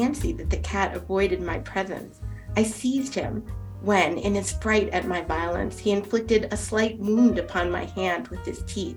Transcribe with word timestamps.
fancy 0.00 0.32
that 0.32 0.48
the 0.48 0.56
cat 0.58 0.96
avoided 0.96 1.42
my 1.42 1.58
presence. 1.58 2.20
I 2.56 2.62
seized 2.62 3.14
him 3.14 3.44
when, 3.82 4.16
in 4.16 4.34
his 4.34 4.52
fright 4.52 4.88
at 4.90 5.06
my 5.06 5.20
violence, 5.20 5.78
he 5.78 5.90
inflicted 5.90 6.48
a 6.50 6.56
slight 6.56 6.98
wound 6.98 7.38
upon 7.38 7.70
my 7.70 7.84
hand 7.84 8.28
with 8.28 8.44
his 8.46 8.62
teeth. 8.66 8.96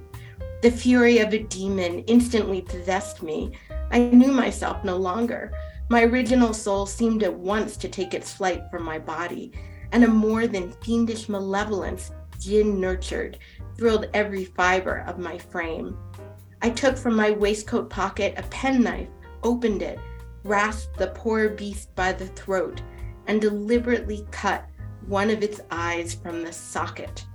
The 0.62 0.72
fury 0.72 1.18
of 1.18 1.34
a 1.34 1.40
demon 1.44 2.00
instantly 2.08 2.62
possessed 2.62 3.22
me. 3.22 3.52
I 3.92 4.00
knew 4.00 4.32
myself 4.32 4.86
no 4.86 4.96
longer. 4.96 5.52
My 5.90 6.04
original 6.04 6.54
soul 6.54 6.86
seemed 6.86 7.22
at 7.24 7.34
once 7.38 7.76
to 7.78 7.90
take 7.90 8.14
its 8.14 8.32
flight 8.32 8.64
from 8.72 8.84
my 8.84 8.98
body, 8.98 9.52
and 9.92 10.06
a 10.06 10.08
more 10.08 10.48
than 10.48 10.72
fiendish 10.84 11.28
malevolence, 11.28 12.12
gin 12.40 12.80
nurtured, 12.80 13.40
thrilled 13.76 14.08
every 14.14 14.46
fiber 14.46 15.04
of 15.06 15.20
my 15.20 15.38
frame. 15.38 15.98
I 16.62 16.70
took 16.70 16.96
from 16.96 17.18
my 17.18 17.32
waistcoat 17.32 17.90
pocket 17.90 18.36
a 18.38 18.44
penknife, 18.44 19.10
opened 19.44 19.82
it, 19.82 20.00
grasped 20.44 20.98
the 20.98 21.08
poor 21.08 21.48
beast 21.48 21.96
by 21.96 22.12
the 22.12 22.28
throat, 22.28 22.82
and 23.28 23.40
deliberately 23.40 24.28
cut 24.32 24.66
one 25.08 25.30
of 25.30 25.42
its 25.42 25.62
eyes 25.72 26.14
from 26.14 26.44
the 26.44 26.52
socket. 26.52 27.26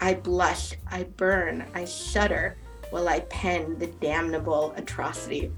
I 0.00 0.14
blush, 0.14 0.72
I 0.90 1.02
burn, 1.02 1.66
I 1.74 1.84
shudder 1.84 2.56
while 2.88 3.08
I 3.08 3.20
pen 3.20 3.78
the 3.78 3.88
damnable 3.88 4.72
atrocity. 4.76 5.52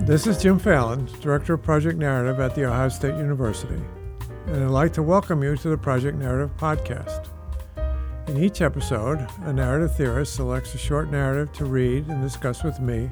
This 0.00 0.26
is 0.26 0.42
Jim 0.42 0.58
Phelan, 0.58 1.06
Director 1.20 1.54
of 1.54 1.62
Project 1.62 1.98
Narrative 1.98 2.40
at 2.40 2.56
The 2.56 2.64
Ohio 2.64 2.88
State 2.88 3.16
University, 3.16 3.80
and 4.46 4.64
I'd 4.64 4.70
like 4.70 4.92
to 4.94 5.02
welcome 5.02 5.44
you 5.44 5.56
to 5.56 5.68
the 5.68 5.78
Project 5.78 6.18
Narrative 6.18 6.50
podcast. 6.56 7.28
In 8.26 8.42
each 8.42 8.62
episode, 8.62 9.26
a 9.44 9.52
narrative 9.52 9.94
theorist 9.94 10.34
selects 10.34 10.74
a 10.74 10.78
short 10.78 11.10
narrative 11.10 11.52
to 11.54 11.64
read 11.64 12.08
and 12.08 12.20
discuss 12.20 12.64
with 12.64 12.80
me 12.80 13.10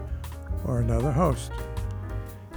or 0.67 0.81
another 0.81 1.13
host. 1.13 1.53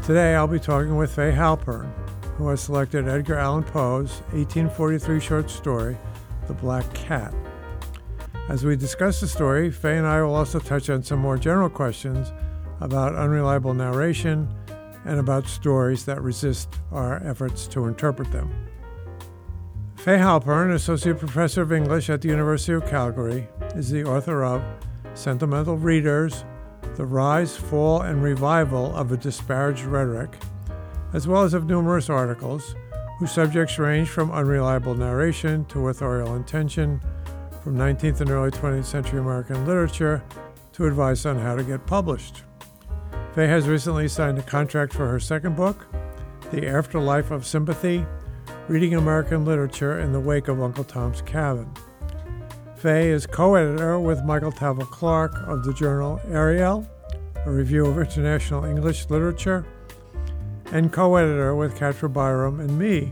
Today 0.04 0.36
I'll 0.36 0.48
be 0.48 0.60
talking 0.60 0.98
with 0.98 1.14
Faye 1.14 1.32
Halpern, 1.32 1.92
who 2.38 2.48
has 2.48 2.62
selected 2.62 3.08
Edgar 3.08 3.36
Allan 3.36 3.64
Poe's 3.64 4.22
1843 4.32 5.20
short 5.20 5.50
story, 5.50 5.98
The 6.48 6.54
Black 6.54 6.92
Cat. 6.94 7.34
As 8.50 8.64
we 8.64 8.76
discuss 8.76 9.20
the 9.20 9.28
story, 9.28 9.70
Faye 9.70 9.98
and 9.98 10.08
I 10.08 10.22
will 10.22 10.34
also 10.34 10.60
touch 10.60 10.90
on 10.90 11.04
some 11.04 11.20
more 11.20 11.38
general 11.38 11.70
questions 11.70 12.32
about 12.80 13.16
unreliable 13.16 13.74
narration 13.74 14.48
and 15.06 15.20
about 15.20 15.48
stories 15.48 16.06
that 16.06 16.22
resist 16.22 16.70
our 16.92 17.22
efforts 17.23 17.68
to 17.68 17.86
interpret 17.86 18.32
them. 18.32 18.50
Faye 19.98 20.18
Halpern, 20.18 20.73
Associate 20.73 21.18
Professor 21.18 21.62
of 21.62 21.73
English 21.73 22.10
at 22.10 22.22
the 22.22 22.30
University 22.30 22.73
of 22.73 22.88
Calgary, 22.88 23.48
is 23.76 23.90
the 23.90 24.06
author 24.06 24.44
of 24.44 24.64
Sentimental 25.14 25.76
Readers 25.76 26.46
The 27.00 27.05
Rise, 27.05 27.55
Fall, 27.55 28.02
and 28.02 28.22
Revival 28.22 28.94
of 28.94 29.14
a 29.14 29.16
Disparaged 29.16 29.86
Rhetoric 29.86 30.36
as 31.14 31.30
well 31.30 31.44
as 31.44 31.53
of 31.53 31.66
numerous 31.66 32.09
articles 32.09 32.75
whose 33.19 33.31
subjects 33.31 33.80
range 33.80 34.09
from 34.09 34.33
unreliable 34.33 34.94
narration 34.95 35.64
to 35.67 35.88
authorial 35.88 36.36
intention, 36.36 37.00
from 37.64 37.77
19th 37.77 38.20
and 38.20 38.30
early 38.30 38.52
20th 38.52 38.83
century 38.83 39.22
American 39.22 39.66
literature 39.66 40.22
to 40.73 40.88
advice 40.88 41.25
on 41.25 41.39
how 41.39 41.55
to 41.55 41.64
get 41.64 41.88
published. 41.88 42.44
Faye 43.33 43.47
has 43.47 43.70
recently 43.70 44.09
signed 44.09 44.38
a 44.38 44.44
contract 44.44 44.92
for 44.92 45.08
her 45.08 45.22
second 45.22 45.55
book, 45.55 45.88
The 46.52 46.67
Afterlife 46.67 47.31
of 47.31 47.47
Sympathy 47.47 48.05
Reading 48.67 48.95
American 48.95 49.45
Literature 49.45 50.02
in 50.02 50.11
the 50.11 50.20
Wake 50.20 50.50
of 50.50 50.61
Uncle 50.61 50.83
Tom's 50.83 51.22
Cabin. 51.22 51.72
Faye 52.80 53.10
is 53.10 53.28
co 53.28 53.56
editor 53.56 54.00
with 54.00 54.24
Michael 54.24 54.54
Tavel 54.54 54.86
Clark 54.86 55.34
of 55.48 55.66
the 55.66 55.74
journal 55.74 56.22
Ariel, 56.32 56.88
a 57.46 57.52
review 57.52 57.86
of 57.86 57.98
international 57.98 58.64
English 58.64 59.10
literature 59.10 59.66
and 60.72 60.94
co 60.94 61.18
editor 61.18 61.56
with 61.56 61.78
Katra 61.78 62.12
Byram 62.12 62.62
and 62.62 62.80
me 62.80 63.12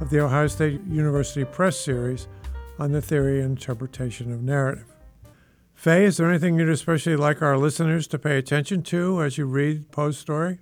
of 0.00 0.08
the 0.08 0.20
Ohio 0.20 0.46
State 0.46 0.80
University 0.88 1.44
Press 1.44 1.78
series 1.78 2.28
on 2.78 2.92
the 2.92 3.02
theory 3.02 3.42
and 3.42 3.58
interpretation 3.58 4.32
of 4.32 4.42
narrative. 4.42 4.86
Faye, 5.74 6.06
is 6.06 6.16
there 6.16 6.30
anything 6.30 6.58
you'd 6.58 6.70
especially 6.70 7.16
like 7.16 7.42
our 7.42 7.58
listeners 7.58 8.06
to 8.06 8.18
pay 8.18 8.38
attention 8.38 8.82
to 8.84 9.22
as 9.22 9.36
you 9.36 9.44
read 9.44 9.90
Poe's 9.92 10.16
story? 10.16 10.60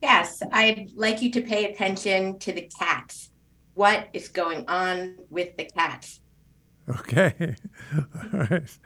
Yes, 0.00 0.42
I'd 0.50 0.92
like 0.94 1.20
you 1.20 1.30
to 1.32 1.42
pay 1.42 1.70
attention 1.70 2.38
to 2.38 2.52
the 2.52 2.70
cats. 2.78 3.32
What 3.74 4.08
is 4.14 4.28
going 4.28 4.64
on 4.66 5.16
with 5.28 5.58
the 5.58 5.64
cats? 5.64 6.20
Okay. 6.88 7.56
All 8.32 8.40
right. 8.50 8.78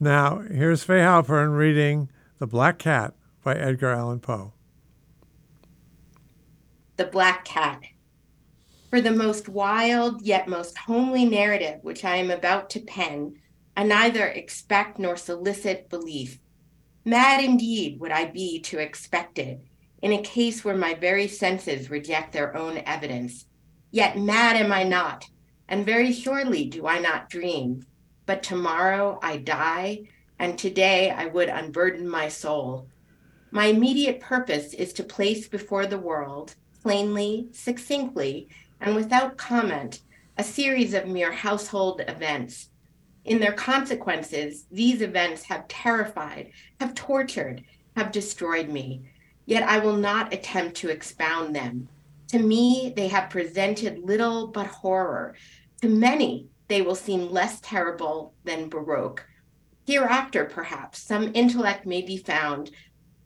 Now, 0.00 0.40
here's 0.40 0.84
Faye 0.84 1.00
Halpern 1.00 1.56
reading 1.56 2.10
The 2.38 2.46
Black 2.46 2.78
Cat 2.78 3.14
by 3.42 3.54
Edgar 3.54 3.90
Allan 3.90 4.20
Poe. 4.20 4.52
The 6.96 7.06
Black 7.06 7.44
Cat. 7.44 7.82
For 8.90 9.00
the 9.00 9.10
most 9.10 9.48
wild 9.48 10.22
yet 10.22 10.48
most 10.48 10.78
homely 10.78 11.24
narrative 11.24 11.80
which 11.82 12.04
I 12.04 12.16
am 12.16 12.30
about 12.30 12.70
to 12.70 12.80
pen, 12.80 13.36
I 13.76 13.84
neither 13.84 14.26
expect 14.26 14.98
nor 14.98 15.16
solicit 15.16 15.90
belief. 15.90 16.38
Mad 17.04 17.44
indeed 17.44 18.00
would 18.00 18.12
I 18.12 18.24
be 18.26 18.60
to 18.62 18.78
expect 18.78 19.38
it, 19.38 19.60
in 20.00 20.12
a 20.12 20.22
case 20.22 20.64
where 20.64 20.76
my 20.76 20.94
very 20.94 21.28
senses 21.28 21.90
reject 21.90 22.32
their 22.32 22.56
own 22.56 22.78
evidence. 22.78 23.44
Yet 23.90 24.18
mad 24.18 24.56
am 24.56 24.72
I 24.72 24.82
not, 24.82 25.26
and 25.68 25.86
very 25.86 26.12
surely 26.12 26.66
do 26.66 26.86
I 26.86 26.98
not 26.98 27.30
dream. 27.30 27.86
But 28.24 28.42
tomorrow 28.42 29.18
I 29.22 29.38
die, 29.38 30.08
and 30.38 30.58
today 30.58 31.10
I 31.10 31.26
would 31.26 31.48
unburden 31.48 32.08
my 32.08 32.28
soul. 32.28 32.88
My 33.50 33.66
immediate 33.66 34.20
purpose 34.20 34.74
is 34.74 34.92
to 34.94 35.04
place 35.04 35.48
before 35.48 35.86
the 35.86 35.98
world 35.98 36.54
plainly, 36.82 37.48
succinctly, 37.50 38.48
and 38.80 38.94
without 38.94 39.36
comment 39.36 40.02
a 40.38 40.44
series 40.44 40.94
of 40.94 41.08
mere 41.08 41.32
household 41.32 42.00
events. 42.06 42.68
In 43.24 43.40
their 43.40 43.54
consequences, 43.54 44.66
these 44.70 45.02
events 45.02 45.42
have 45.44 45.66
terrified, 45.66 46.50
have 46.78 46.94
tortured, 46.94 47.64
have 47.96 48.12
destroyed 48.12 48.68
me. 48.68 49.02
Yet 49.46 49.64
I 49.64 49.78
will 49.78 49.96
not 49.96 50.32
attempt 50.32 50.76
to 50.76 50.90
expound 50.90 51.56
them. 51.56 51.88
To 52.28 52.38
me, 52.38 52.92
they 52.96 53.08
have 53.08 53.30
presented 53.30 53.98
little 53.98 54.48
but 54.48 54.66
horror. 54.66 55.34
To 55.82 55.88
many, 55.88 56.48
they 56.68 56.82
will 56.82 56.94
seem 56.94 57.30
less 57.30 57.60
terrible 57.60 58.34
than 58.44 58.68
Baroque. 58.68 59.24
Hereafter, 59.86 60.46
perhaps, 60.46 61.00
some 61.00 61.30
intellect 61.34 61.86
may 61.86 62.02
be 62.02 62.16
found 62.16 62.70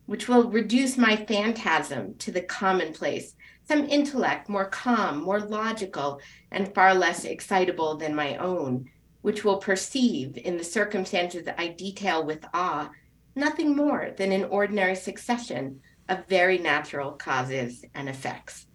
which 0.07 0.29
will 0.29 0.51
reduce 0.51 0.99
my 0.99 1.15
phantasm 1.15 2.15
to 2.19 2.33
the 2.33 2.41
commonplace 2.41 3.37
some 3.71 3.85
intellect 3.85 4.49
more 4.49 4.65
calm, 4.65 5.23
more 5.23 5.39
logical, 5.39 6.21
and 6.51 6.75
far 6.75 6.93
less 6.93 7.25
excitable 7.25 7.97
than 7.97 8.13
my 8.17 8.37
own, 8.39 8.91
which 9.23 9.45
will 9.45 9.59
perceive 9.59 10.37
in 10.37 10.57
the 10.57 10.65
circumstances 10.65 11.47
I 11.57 11.69
detail 11.69 12.27
with 12.27 12.45
awe 12.53 12.91
nothing 13.37 13.77
more 13.77 14.11
than 14.19 14.33
an 14.33 14.47
ordinary 14.47 14.97
succession 14.97 15.83
of 16.09 16.27
very 16.27 16.59
natural 16.59 17.13
causes 17.13 17.85
and 17.95 18.09
effects. 18.09 18.67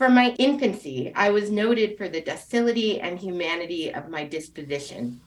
From 0.00 0.14
my 0.14 0.34
infancy, 0.38 1.12
I 1.14 1.28
was 1.28 1.50
noted 1.50 1.98
for 1.98 2.08
the 2.08 2.22
docility 2.22 3.02
and 3.02 3.18
humanity 3.18 3.92
of 3.92 4.08
my 4.08 4.24
disposition. 4.24 5.20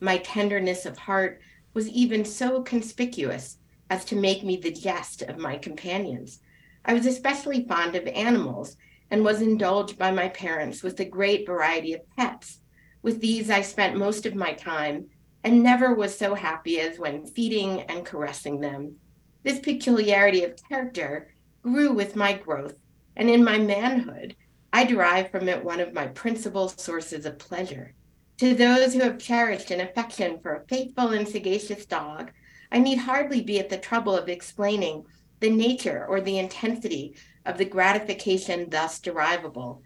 My 0.00 0.18
tenderness 0.18 0.84
of 0.84 0.98
heart 0.98 1.40
was 1.72 1.88
even 1.88 2.26
so 2.26 2.62
conspicuous 2.62 3.56
as 3.88 4.04
to 4.04 4.16
make 4.16 4.44
me 4.44 4.58
the 4.58 4.70
jest 4.70 5.22
of 5.22 5.38
my 5.38 5.56
companions. 5.56 6.40
I 6.84 6.92
was 6.92 7.06
especially 7.06 7.64
fond 7.66 7.96
of 7.96 8.06
animals 8.06 8.76
and 9.10 9.24
was 9.24 9.40
indulged 9.40 9.96
by 9.96 10.10
my 10.10 10.28
parents 10.28 10.82
with 10.82 11.00
a 11.00 11.06
great 11.06 11.46
variety 11.46 11.94
of 11.94 12.02
pets. 12.18 12.60
With 13.00 13.22
these, 13.22 13.48
I 13.48 13.62
spent 13.62 13.96
most 13.96 14.26
of 14.26 14.34
my 14.34 14.52
time 14.52 15.06
and 15.42 15.62
never 15.62 15.94
was 15.94 16.14
so 16.14 16.34
happy 16.34 16.80
as 16.80 16.98
when 16.98 17.24
feeding 17.24 17.80
and 17.84 18.04
caressing 18.04 18.60
them. 18.60 18.96
This 19.42 19.58
peculiarity 19.58 20.44
of 20.44 20.62
character 20.68 21.32
grew 21.62 21.92
with 21.94 22.14
my 22.14 22.34
growth, 22.34 22.74
and 23.18 23.28
in 23.28 23.42
my 23.42 23.58
manhood, 23.58 24.36
I 24.72 24.84
derive 24.84 25.30
from 25.30 25.48
it 25.48 25.64
one 25.64 25.80
of 25.80 25.92
my 25.92 26.06
principal 26.06 26.68
sources 26.68 27.26
of 27.26 27.38
pleasure. 27.38 27.94
To 28.38 28.54
those 28.54 28.94
who 28.94 29.00
have 29.00 29.18
cherished 29.18 29.72
an 29.72 29.80
affection 29.80 30.38
for 30.40 30.54
a 30.54 30.64
faithful 30.68 31.08
and 31.08 31.26
sagacious 31.26 31.84
dog, 31.84 32.30
I 32.70 32.78
need 32.78 32.98
hardly 32.98 33.40
be 33.40 33.58
at 33.58 33.70
the 33.70 33.76
trouble 33.76 34.16
of 34.16 34.28
explaining 34.28 35.04
the 35.40 35.50
nature 35.50 36.06
or 36.08 36.20
the 36.20 36.38
intensity 36.38 37.16
of 37.44 37.58
the 37.58 37.64
gratification 37.64 38.70
thus 38.70 39.00
derivable. 39.00 39.82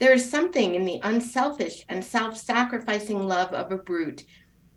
There 0.00 0.12
is 0.12 0.28
something 0.28 0.74
in 0.74 0.84
the 0.84 1.00
unselfish 1.04 1.84
and 1.88 2.04
self 2.04 2.36
sacrificing 2.36 3.28
love 3.28 3.52
of 3.52 3.70
a 3.70 3.78
brute 3.78 4.24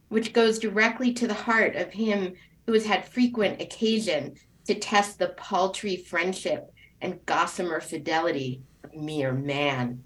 which 0.10 0.34
goes 0.34 0.60
directly 0.60 1.14
to 1.14 1.28
the 1.28 1.34
heart 1.34 1.76
of 1.76 1.92
him 1.92 2.34
who 2.66 2.74
has 2.74 2.86
had 2.86 3.08
frequent 3.08 3.62
occasion 3.62 4.36
to 4.66 4.76
test 4.76 5.18
the 5.18 5.30
paltry 5.30 5.98
friendship 5.98 6.72
and 7.02 7.26
gossamer 7.26 7.80
fidelity 7.80 8.64
of 8.84 8.94
mere 8.94 9.34
man. 9.34 10.04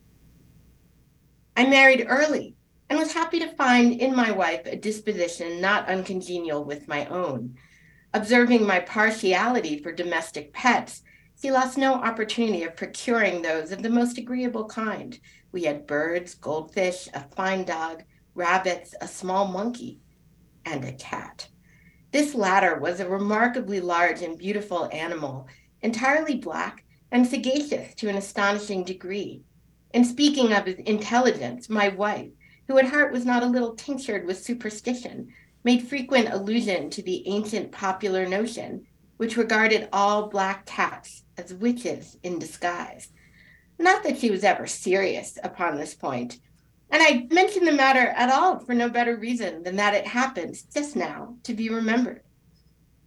I 1.56 1.66
married 1.66 2.06
early 2.08 2.56
and 2.90 3.00
was 3.00 3.14
happy 3.14 3.40
to 3.40 3.56
find 3.56 4.00
in 4.00 4.16
my 4.16 4.32
wife 4.32 4.66
a 4.66 4.76
disposition 4.76 5.62
not 5.62 5.88
uncongenial 5.88 6.64
with 6.64 6.88
my 6.88 7.06
own. 7.06 7.56
Observing 8.14 8.66
my 8.66 8.80
partiality 8.80 9.80
for 9.82 9.92
domestic 9.92 10.52
pets, 10.54 11.02
he 11.42 11.52
lost 11.52 11.78
no 11.78 11.94
opportunity 11.94 12.64
of 12.64 12.76
procuring 12.76 13.42
those 13.42 13.72
of 13.72 13.82
the 13.82 13.90
most 13.90 14.18
agreeable 14.18 14.66
kind. 14.66 15.18
We 15.52 15.64
had 15.64 15.88
birds, 15.88 16.36
goldfish, 16.36 17.08
a 17.14 17.22
fine 17.36 17.64
dog, 17.64 18.04
rabbits, 18.36 18.94
a 19.02 19.08
small 19.08 19.48
monkey, 19.48 20.00
and 20.66 20.84
a 20.84 20.94
cat. 20.94 21.48
This 22.12 22.36
latter 22.36 22.78
was 22.78 23.00
a 23.00 23.10
remarkably 23.10 23.80
large 23.80 24.22
and 24.22 24.38
beautiful 24.38 24.90
animal, 24.92 25.48
entirely 25.82 26.36
black 26.36 26.84
and 27.12 27.28
sagacious 27.28 27.94
to 27.96 28.08
an 28.08 28.16
astonishing 28.16 28.84
degree. 28.84 29.44
In 29.94 30.06
speaking 30.06 30.54
of 30.54 30.66
his 30.66 30.80
intelligence, 30.80 31.70
my 31.70 31.90
wife, 31.90 32.32
who 32.68 32.78
at 32.78 32.86
heart 32.86 33.12
was 33.12 33.26
not 33.26 33.44
a 33.44 33.48
little 33.48 33.76
tinctured 33.76 34.26
with 34.26 34.44
superstition, 34.44 35.34
made 35.64 35.88
frequent 35.88 36.30
allusion 36.32 36.90
to 36.90 37.02
the 37.04 37.28
ancient 37.28 37.72
popular 37.72 38.26
notion, 38.26 38.86
which 39.18 39.38
regarded 39.38 39.90
all 39.92 40.30
black 40.30 40.66
cats 40.66 41.24
as 41.38 41.54
witches 41.54 42.18
in 42.24 42.40
disguise. 42.40 43.10
Not 43.78 44.04
that 44.04 44.18
she 44.18 44.32
was 44.32 44.44
ever 44.44 44.68
serious 44.68 45.38
upon 45.44 45.76
this 45.76 45.94
point, 45.94 46.40
and 46.90 47.02
I 47.02 47.28
mention 47.32 47.66
the 47.66 47.72
matter 47.72 48.08
at 48.16 48.30
all 48.30 48.60
for 48.60 48.74
no 48.74 48.90
better 48.90 49.16
reason 49.16 49.64
than 49.64 49.78
that 49.78 49.94
it 49.94 50.06
happens 50.06 50.64
just 50.64 50.96
now 50.96 51.36
to 51.44 51.54
be 51.54 51.70
remembered. 51.70 52.22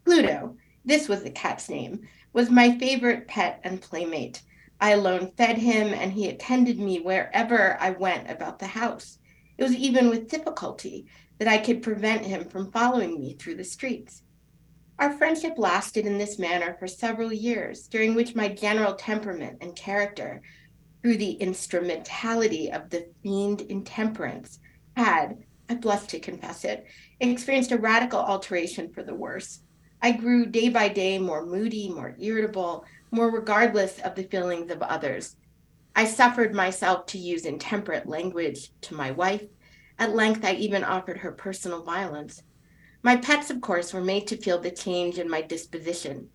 Pluto, 0.05 0.56
this 0.85 1.09
was 1.09 1.23
the 1.23 1.31
cat's 1.31 1.69
name, 1.69 2.00
was 2.35 2.51
my 2.51 2.77
favorite 2.79 3.27
pet 3.27 3.61
and 3.65 3.81
playmate. 3.81 4.43
I 4.81 4.91
alone 4.91 5.33
fed 5.37 5.57
him, 5.57 5.95
and 5.95 6.13
he 6.13 6.29
attended 6.29 6.79
me 6.79 7.01
wherever 7.01 7.81
I 7.81 7.91
went 7.91 8.31
about 8.31 8.59
the 8.59 8.67
house. 8.67 9.19
It 9.57 9.63
was 9.63 9.75
even 9.75 10.11
with 10.11 10.29
difficulty 10.29 11.07
that 11.39 11.49
I 11.49 11.59
could 11.59 11.83
prevent 11.83 12.27
him 12.27 12.45
from 12.45 12.73
following 12.73 13.19
me 13.21 13.35
through 13.35 13.55
the 13.55 13.65
streets. 13.65 14.23
Our 14.99 15.13
friendship 15.13 15.55
lasted 15.59 16.07
in 16.07 16.19
this 16.19 16.39
manner 16.39 16.77
for 16.79 16.87
several 16.87 17.33
years, 17.33 17.89
during 17.89 18.15
which 18.15 18.35
my 18.35 18.49
general 18.49 18.95
temperament 18.95 19.59
and 19.61 19.75
character, 19.75 20.43
through 21.03 21.17
the 21.19 21.33
instrumentality 21.33 22.71
of 22.71 22.91
the 22.91 23.09
fiend 23.23 23.61
intemperance, 23.63 24.59
had, 24.97 25.39
I 25.69 25.75
blush 25.75 26.07
to 26.09 26.21
confess 26.21 26.65
it, 26.65 26.85
experienced 27.21 27.73
a 27.73 27.79
radical 27.79 28.21
alteration 28.21 28.93
for 28.93 29.03
the 29.03 29.15
worse. 29.15 29.61
I 30.05 30.11
grew 30.11 30.45
day 30.45 30.69
by 30.69 30.89
day 30.89 31.19
more 31.19 31.47
moody, 31.47 31.89
more 31.89 32.15
irritable, 32.21 32.85
more 33.11 33.31
regardless 33.31 33.99
of 34.01 34.15
the 34.15 34.25
feelings 34.25 34.71
of 34.71 34.83
others. 34.83 35.37
I 35.97 36.05
suffered 36.05 36.55
myself 36.55 37.06
to 37.06 37.19
use 37.19 37.47
intemperate 37.47 38.06
language 38.06 38.71
to 38.83 38.95
my 38.95 39.12
wife. 39.12 39.45
At 39.99 40.15
length, 40.15 40.45
I 40.45 40.56
even 40.56 40.85
offered 40.85 41.17
her 41.17 41.33
personal 41.33 41.83
violence. 41.83 42.43
My 43.03 43.17
pets, 43.17 43.49
of 43.49 43.62
course, 43.62 43.95
were 43.95 44.03
made 44.03 44.27
to 44.27 44.37
feel 44.37 44.59
the 44.61 44.71
change 44.71 45.19
in 45.19 45.27
my 45.27 45.41
disposition. 45.41 46.29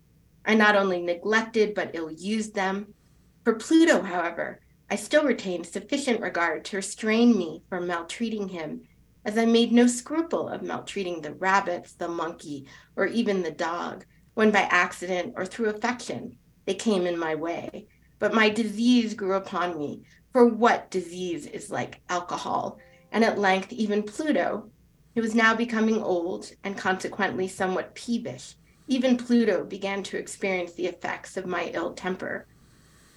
I 0.43 0.55
not 0.55 0.75
only 0.75 0.99
neglected 0.99 1.75
but 1.75 1.91
ill 1.93 2.11
used 2.11 2.55
them. 2.55 2.95
For 3.43 3.53
Pluto, 3.53 4.01
however, 4.01 4.61
I 4.89 4.95
still 4.95 5.25
retained 5.25 5.67
sufficient 5.67 6.21
regard 6.21 6.65
to 6.65 6.77
restrain 6.77 7.37
me 7.37 7.61
from 7.69 7.85
maltreating 7.85 8.47
him 8.47 8.87
as 9.25 9.37
I 9.37 9.45
made 9.45 9.71
no 9.71 9.87
scruple 9.87 10.47
of 10.49 10.63
maltreating 10.63 11.21
the 11.21 11.33
rabbits, 11.33 11.93
the 11.93 12.07
monkey, 12.07 12.67
or 12.95 13.05
even 13.05 13.43
the 13.43 13.51
dog, 13.51 14.05
when 14.33 14.51
by 14.51 14.61
accident 14.61 15.33
or 15.35 15.45
through 15.45 15.69
affection 15.69 16.37
they 16.65 16.73
came 16.73 17.05
in 17.05 17.17
my 17.17 17.35
way. 17.35 17.87
But 18.19 18.33
my 18.33 18.49
disease 18.49 19.13
grew 19.13 19.33
upon 19.33 19.77
me, 19.77 20.03
for 20.31 20.45
what 20.45 20.91
disease 20.91 21.45
is 21.47 21.71
like 21.71 22.01
alcohol? 22.09 22.79
And 23.11 23.23
at 23.23 23.39
length, 23.39 23.73
even 23.73 24.03
Pluto, 24.03 24.69
who 25.15 25.21
was 25.21 25.35
now 25.35 25.55
becoming 25.55 26.01
old 26.01 26.51
and 26.63 26.77
consequently 26.77 27.47
somewhat 27.47 27.95
peevish, 27.95 28.55
even 28.87 29.17
Pluto 29.17 29.63
began 29.63 30.03
to 30.03 30.17
experience 30.17 30.73
the 30.73 30.87
effects 30.87 31.37
of 31.37 31.45
my 31.45 31.71
ill 31.73 31.93
temper. 31.93 32.47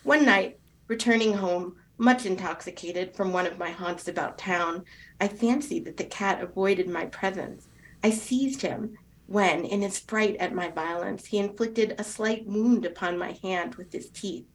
One 0.03 0.25
night, 0.25 0.59
returning 0.89 1.35
home, 1.35 1.77
much 2.03 2.27
intoxicated 2.27 3.15
from 3.15 3.33
one 3.33 3.47
of 3.47 3.61
my 3.61 3.71
haunts 3.71 4.09
about 4.09 4.37
town, 4.37 4.85
I 5.21 5.29
fancied 5.29 5.85
that 5.85 5.97
the 5.97 6.05
cat 6.05 6.43
avoided 6.43 6.89
my 6.89 7.07
presence. 7.07 7.69
I 8.03 8.11
seized 8.11 8.61
him 8.61 8.99
when, 9.27 9.65
in 9.65 9.83
his 9.83 10.01
fright 10.01 10.37
at 10.41 10.53
my 10.53 10.69
violence, 10.69 11.27
he 11.27 11.39
inflicted 11.39 11.95
a 11.97 12.05
slight 12.05 12.45
wound 12.45 12.85
upon 12.85 13.19
my 13.19 13.39
hand 13.45 13.77
with 13.77 13.93
his 13.93 14.11
teeth. 14.11 14.47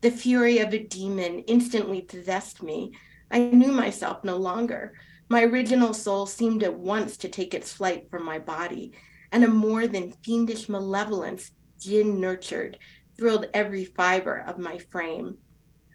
The 0.00 0.10
fury 0.10 0.58
of 0.58 0.74
a 0.74 0.78
demon 0.78 1.38
instantly 1.46 2.02
possessed 2.02 2.64
me. 2.64 2.92
I 3.30 3.38
knew 3.38 3.70
myself 3.70 4.24
no 4.24 4.36
longer. 4.36 4.94
My 5.28 5.44
original 5.44 5.94
soul 5.94 6.26
seemed 6.26 6.64
at 6.64 6.74
once 6.74 7.16
to 7.18 7.28
take 7.28 7.54
its 7.54 7.72
flight 7.72 8.10
from 8.10 8.24
my 8.24 8.40
body, 8.40 8.92
and 9.30 9.44
a 9.44 9.48
more 9.48 9.86
than 9.86 10.14
fiendish 10.24 10.68
malevolence, 10.68 11.52
gin 11.78 12.20
nurtured, 12.20 12.76
thrilled 13.16 13.46
every 13.54 13.84
fiber 13.84 14.38
of 14.48 14.58
my 14.58 14.78
frame. 14.78 15.38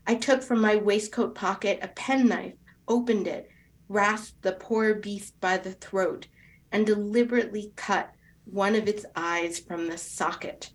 I 0.05 0.15
took 0.15 0.44
from 0.44 0.59
my 0.59 0.75
waistcoat 0.75 1.33
pocket 1.33 1.79
a 1.81 1.88
penknife, 1.88 2.55
opened 2.88 3.27
it, 3.27 3.50
grasped 3.88 4.41
the 4.41 4.51
poor 4.51 4.94
beast 4.94 5.39
by 5.39 5.57
the 5.57 5.73
throat, 5.73 6.27
and 6.71 6.85
deliberately 6.85 7.71
cut 7.75 8.11
one 8.45 8.75
of 8.75 8.88
its 8.88 9.05
eyes 9.15 9.59
from 9.59 9.88
the 9.88 9.97
socket. 9.97 10.71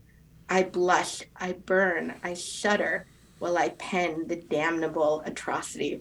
I 0.48 0.62
blush, 0.62 1.22
I 1.36 1.52
burn, 1.52 2.14
I 2.22 2.34
shudder 2.34 3.06
while 3.38 3.58
I 3.58 3.70
pen 3.70 4.26
the 4.26 4.36
damnable 4.36 5.22
atrocity. 5.26 6.00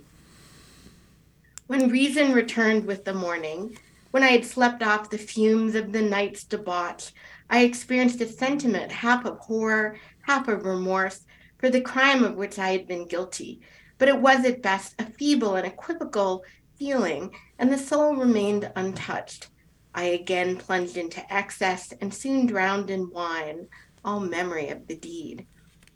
When 1.68 1.89
reason 1.89 2.31
returned 2.31 2.85
with 2.85 3.03
the 3.03 3.13
morning, 3.13 3.77
when 4.12 4.24
I 4.24 4.27
had 4.27 4.45
slept 4.45 4.81
off 4.81 5.09
the 5.09 5.18
fumes 5.18 5.75
of 5.75 5.91
the 5.91 6.01
night's 6.01 6.45
debauch, 6.45 7.12
I 7.50 7.63
experienced 7.63 8.21
a 8.21 8.27
sentiment 8.27 8.91
half 8.91 9.25
of 9.25 9.39
horror, 9.39 9.97
half 10.21 10.47
of 10.47 10.65
remorse 10.65 11.25
for 11.57 11.69
the 11.69 11.81
crime 11.81 12.24
of 12.24 12.36
which 12.36 12.59
I 12.59 12.69
had 12.69 12.88
been 12.88 13.07
guilty. 13.07 13.62
But 13.98 14.09
it 14.09 14.21
was 14.21 14.45
at 14.45 14.62
best 14.62 14.95
a 15.00 15.06
feeble 15.06 15.56
and 15.56 15.65
equivocal 15.65 16.44
feeling, 16.77 17.33
and 17.57 17.71
the 17.71 17.77
soul 17.77 18.15
remained 18.15 18.71
untouched. 18.75 19.50
I 19.94 20.04
again 20.04 20.57
plunged 20.57 20.98
into 20.98 21.33
excess 21.33 21.92
and 22.00 22.13
soon 22.13 22.45
drowned 22.45 22.92
in 22.92 23.09
wine 23.09 23.68
all 24.06 24.19
memory 24.19 24.69
of 24.69 24.88
the 24.88 24.95
deed. 24.95 25.48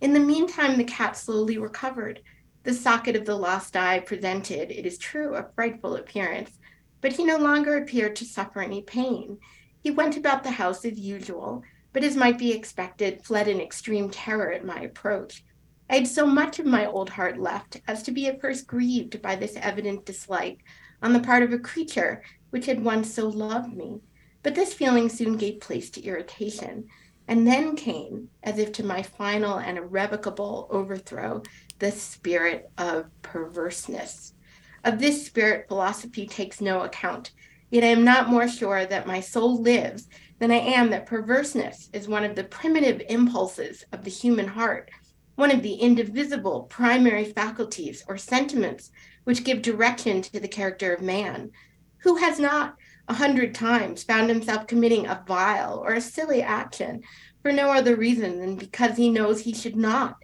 In 0.01 0.13
the 0.13 0.19
meantime, 0.19 0.77
the 0.77 0.83
cat 0.83 1.15
slowly 1.15 1.57
recovered. 1.59 2.21
The 2.63 2.73
socket 2.73 3.15
of 3.15 3.25
the 3.25 3.35
lost 3.35 3.75
eye 3.75 3.99
presented, 3.99 4.71
it 4.71 4.85
is 4.85 4.97
true, 4.97 5.35
a 5.35 5.47
frightful 5.55 5.95
appearance, 5.95 6.57
but 7.01 7.13
he 7.13 7.23
no 7.23 7.37
longer 7.37 7.77
appeared 7.77 8.15
to 8.17 8.25
suffer 8.25 8.61
any 8.61 8.81
pain. 8.81 9.37
He 9.83 9.91
went 9.91 10.17
about 10.17 10.43
the 10.43 10.51
house 10.51 10.83
as 10.85 10.99
usual, 10.99 11.63
but 11.93 12.03
as 12.03 12.15
might 12.15 12.37
be 12.37 12.53
expected, 12.53 13.23
fled 13.23 13.47
in 13.47 13.61
extreme 13.61 14.09
terror 14.09 14.51
at 14.51 14.65
my 14.65 14.81
approach. 14.81 15.43
I 15.91 15.95
had 15.95 16.07
so 16.07 16.25
much 16.25 16.57
of 16.57 16.65
my 16.65 16.85
old 16.85 17.09
heart 17.09 17.37
left 17.37 17.81
as 17.85 18.01
to 18.03 18.13
be 18.13 18.27
at 18.27 18.39
first 18.39 18.65
grieved 18.65 19.21
by 19.21 19.35
this 19.35 19.57
evident 19.57 20.05
dislike 20.05 20.63
on 21.03 21.11
the 21.11 21.19
part 21.19 21.43
of 21.43 21.51
a 21.51 21.59
creature 21.59 22.23
which 22.49 22.65
had 22.65 22.81
once 22.81 23.13
so 23.13 23.27
loved 23.27 23.75
me. 23.75 23.99
But 24.41 24.55
this 24.55 24.73
feeling 24.73 25.09
soon 25.09 25.35
gave 25.35 25.59
place 25.59 25.89
to 25.89 26.01
irritation. 26.01 26.87
And 27.27 27.45
then 27.45 27.75
came, 27.75 28.29
as 28.41 28.57
if 28.57 28.71
to 28.73 28.85
my 28.85 29.03
final 29.03 29.57
and 29.57 29.77
irrevocable 29.77 30.69
overthrow, 30.69 31.43
the 31.79 31.91
spirit 31.91 32.71
of 32.77 33.07
perverseness. 33.21 34.33
Of 34.85 34.97
this 34.97 35.25
spirit, 35.25 35.67
philosophy 35.67 36.25
takes 36.25 36.61
no 36.61 36.83
account. 36.83 37.31
Yet 37.69 37.83
I 37.83 37.87
am 37.87 38.05
not 38.05 38.29
more 38.29 38.47
sure 38.47 38.85
that 38.85 39.07
my 39.07 39.19
soul 39.19 39.61
lives 39.61 40.07
than 40.39 40.51
I 40.51 40.59
am 40.59 40.89
that 40.91 41.05
perverseness 41.05 41.89
is 41.91 42.07
one 42.07 42.23
of 42.23 42.35
the 42.35 42.45
primitive 42.45 43.01
impulses 43.09 43.83
of 43.91 44.05
the 44.05 44.09
human 44.09 44.47
heart, 44.47 44.89
one 45.35 45.51
of 45.51 45.63
the 45.63 45.73
indivisible 45.73 46.63
primary 46.63 47.25
faculties 47.25 48.03
or 48.07 48.17
sentiments 48.17 48.91
which 49.23 49.43
give 49.43 49.61
direction 49.61 50.21
to 50.21 50.39
the 50.39 50.47
character 50.47 50.93
of 50.93 51.01
man. 51.01 51.51
Who 51.99 52.17
has 52.17 52.39
not 52.39 52.75
a 53.07 53.13
hundred 53.13 53.53
times 53.53 54.03
found 54.03 54.29
himself 54.29 54.67
committing 54.67 55.07
a 55.07 55.23
vile 55.27 55.79
or 55.85 55.93
a 55.93 56.01
silly 56.01 56.41
action 56.41 57.01
for 57.41 57.51
no 57.51 57.71
other 57.71 57.95
reason 57.95 58.39
than 58.39 58.55
because 58.55 58.97
he 58.97 59.09
knows 59.09 59.41
he 59.41 59.53
should 59.53 59.75
not? 59.75 60.17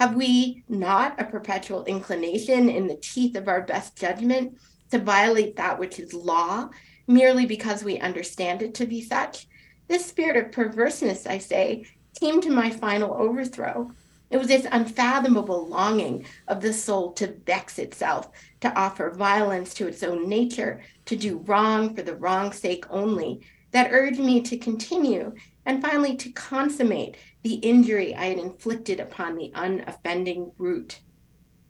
Have 0.00 0.14
we 0.14 0.62
not 0.68 1.20
a 1.20 1.24
perpetual 1.24 1.84
inclination 1.84 2.68
in 2.68 2.86
the 2.86 2.96
teeth 2.96 3.36
of 3.36 3.48
our 3.48 3.62
best 3.62 3.96
judgment 3.96 4.58
to 4.90 4.98
violate 4.98 5.56
that 5.56 5.78
which 5.78 5.98
is 5.98 6.14
law 6.14 6.70
merely 7.06 7.46
because 7.46 7.82
we 7.82 7.98
understand 7.98 8.62
it 8.62 8.74
to 8.74 8.86
be 8.86 9.02
such? 9.02 9.48
This 9.88 10.06
spirit 10.06 10.36
of 10.36 10.52
perverseness, 10.52 11.26
I 11.26 11.38
say, 11.38 11.86
came 12.20 12.40
to 12.42 12.50
my 12.50 12.70
final 12.70 13.14
overthrow 13.14 13.90
it 14.30 14.36
was 14.36 14.48
this 14.48 14.66
unfathomable 14.70 15.66
longing 15.66 16.26
of 16.48 16.60
the 16.60 16.72
soul 16.72 17.12
to 17.12 17.34
vex 17.46 17.78
itself, 17.78 18.30
to 18.60 18.72
offer 18.78 19.10
violence 19.10 19.72
to 19.74 19.86
its 19.86 20.02
own 20.02 20.28
nature, 20.28 20.82
to 21.06 21.16
do 21.16 21.38
wrong 21.38 21.94
for 21.94 22.02
the 22.02 22.16
wrong's 22.16 22.58
sake 22.58 22.84
only, 22.90 23.40
that 23.70 23.92
urged 23.92 24.20
me 24.20 24.40
to 24.42 24.56
continue 24.56 25.34
and 25.66 25.82
finally 25.82 26.16
to 26.16 26.30
consummate 26.32 27.16
the 27.42 27.54
injury 27.54 28.14
I 28.14 28.26
had 28.26 28.38
inflicted 28.38 29.00
upon 29.00 29.36
the 29.36 29.52
unoffending 29.54 30.52
brute. 30.56 31.00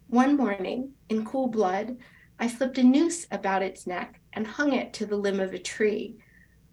One 0.08 0.36
morning, 0.36 0.92
in 1.08 1.24
cool 1.24 1.48
blood, 1.48 1.96
I 2.38 2.46
slipped 2.46 2.78
a 2.78 2.84
noose 2.84 3.26
about 3.30 3.62
its 3.62 3.86
neck 3.86 4.20
and 4.32 4.46
hung 4.46 4.72
it 4.72 4.92
to 4.94 5.06
the 5.06 5.16
limb 5.16 5.40
of 5.40 5.52
a 5.54 5.58
tree. 5.58 6.18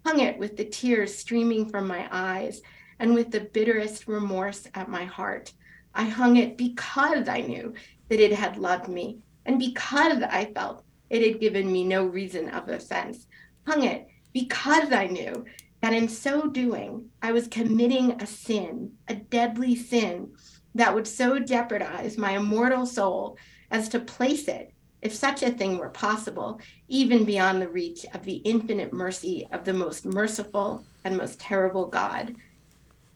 hung 0.06 0.20
it 0.20 0.38
with 0.38 0.56
the 0.56 0.64
tears 0.64 1.18
streaming 1.18 1.68
from 1.68 1.88
my 1.88 2.08
eyes 2.12 2.62
and 3.00 3.12
with 3.12 3.32
the 3.32 3.40
bitterest 3.40 4.06
remorse 4.06 4.68
at 4.74 4.88
my 4.88 5.04
heart. 5.04 5.52
I 5.96 6.04
hung 6.04 6.36
it 6.36 6.58
because 6.58 7.26
I 7.26 7.40
knew 7.40 7.72
that 8.10 8.20
it 8.20 8.32
had 8.32 8.58
loved 8.58 8.88
me 8.88 9.18
and 9.46 9.58
because 9.58 10.22
I 10.22 10.52
felt 10.54 10.84
it 11.08 11.26
had 11.26 11.40
given 11.40 11.72
me 11.72 11.84
no 11.84 12.04
reason 12.04 12.50
of 12.50 12.68
offense. 12.68 13.26
Hung 13.66 13.82
it 13.82 14.06
because 14.32 14.92
I 14.92 15.06
knew 15.06 15.44
that 15.80 15.94
in 15.94 16.08
so 16.08 16.48
doing, 16.48 17.08
I 17.22 17.32
was 17.32 17.48
committing 17.48 18.20
a 18.20 18.26
sin, 18.26 18.92
a 19.08 19.14
deadly 19.14 19.74
sin 19.74 20.32
that 20.74 20.94
would 20.94 21.06
so 21.06 21.38
jeopardize 21.38 22.18
my 22.18 22.32
immortal 22.32 22.84
soul 22.84 23.38
as 23.70 23.88
to 23.88 24.00
place 24.00 24.48
it, 24.48 24.72
if 25.00 25.14
such 25.14 25.42
a 25.42 25.50
thing 25.50 25.78
were 25.78 25.88
possible, 25.88 26.60
even 26.88 27.24
beyond 27.24 27.62
the 27.62 27.68
reach 27.68 28.04
of 28.12 28.24
the 28.24 28.36
infinite 28.36 28.92
mercy 28.92 29.48
of 29.52 29.64
the 29.64 29.72
most 29.72 30.04
merciful 30.04 30.84
and 31.04 31.16
most 31.16 31.40
terrible 31.40 31.86
God. 31.86 32.34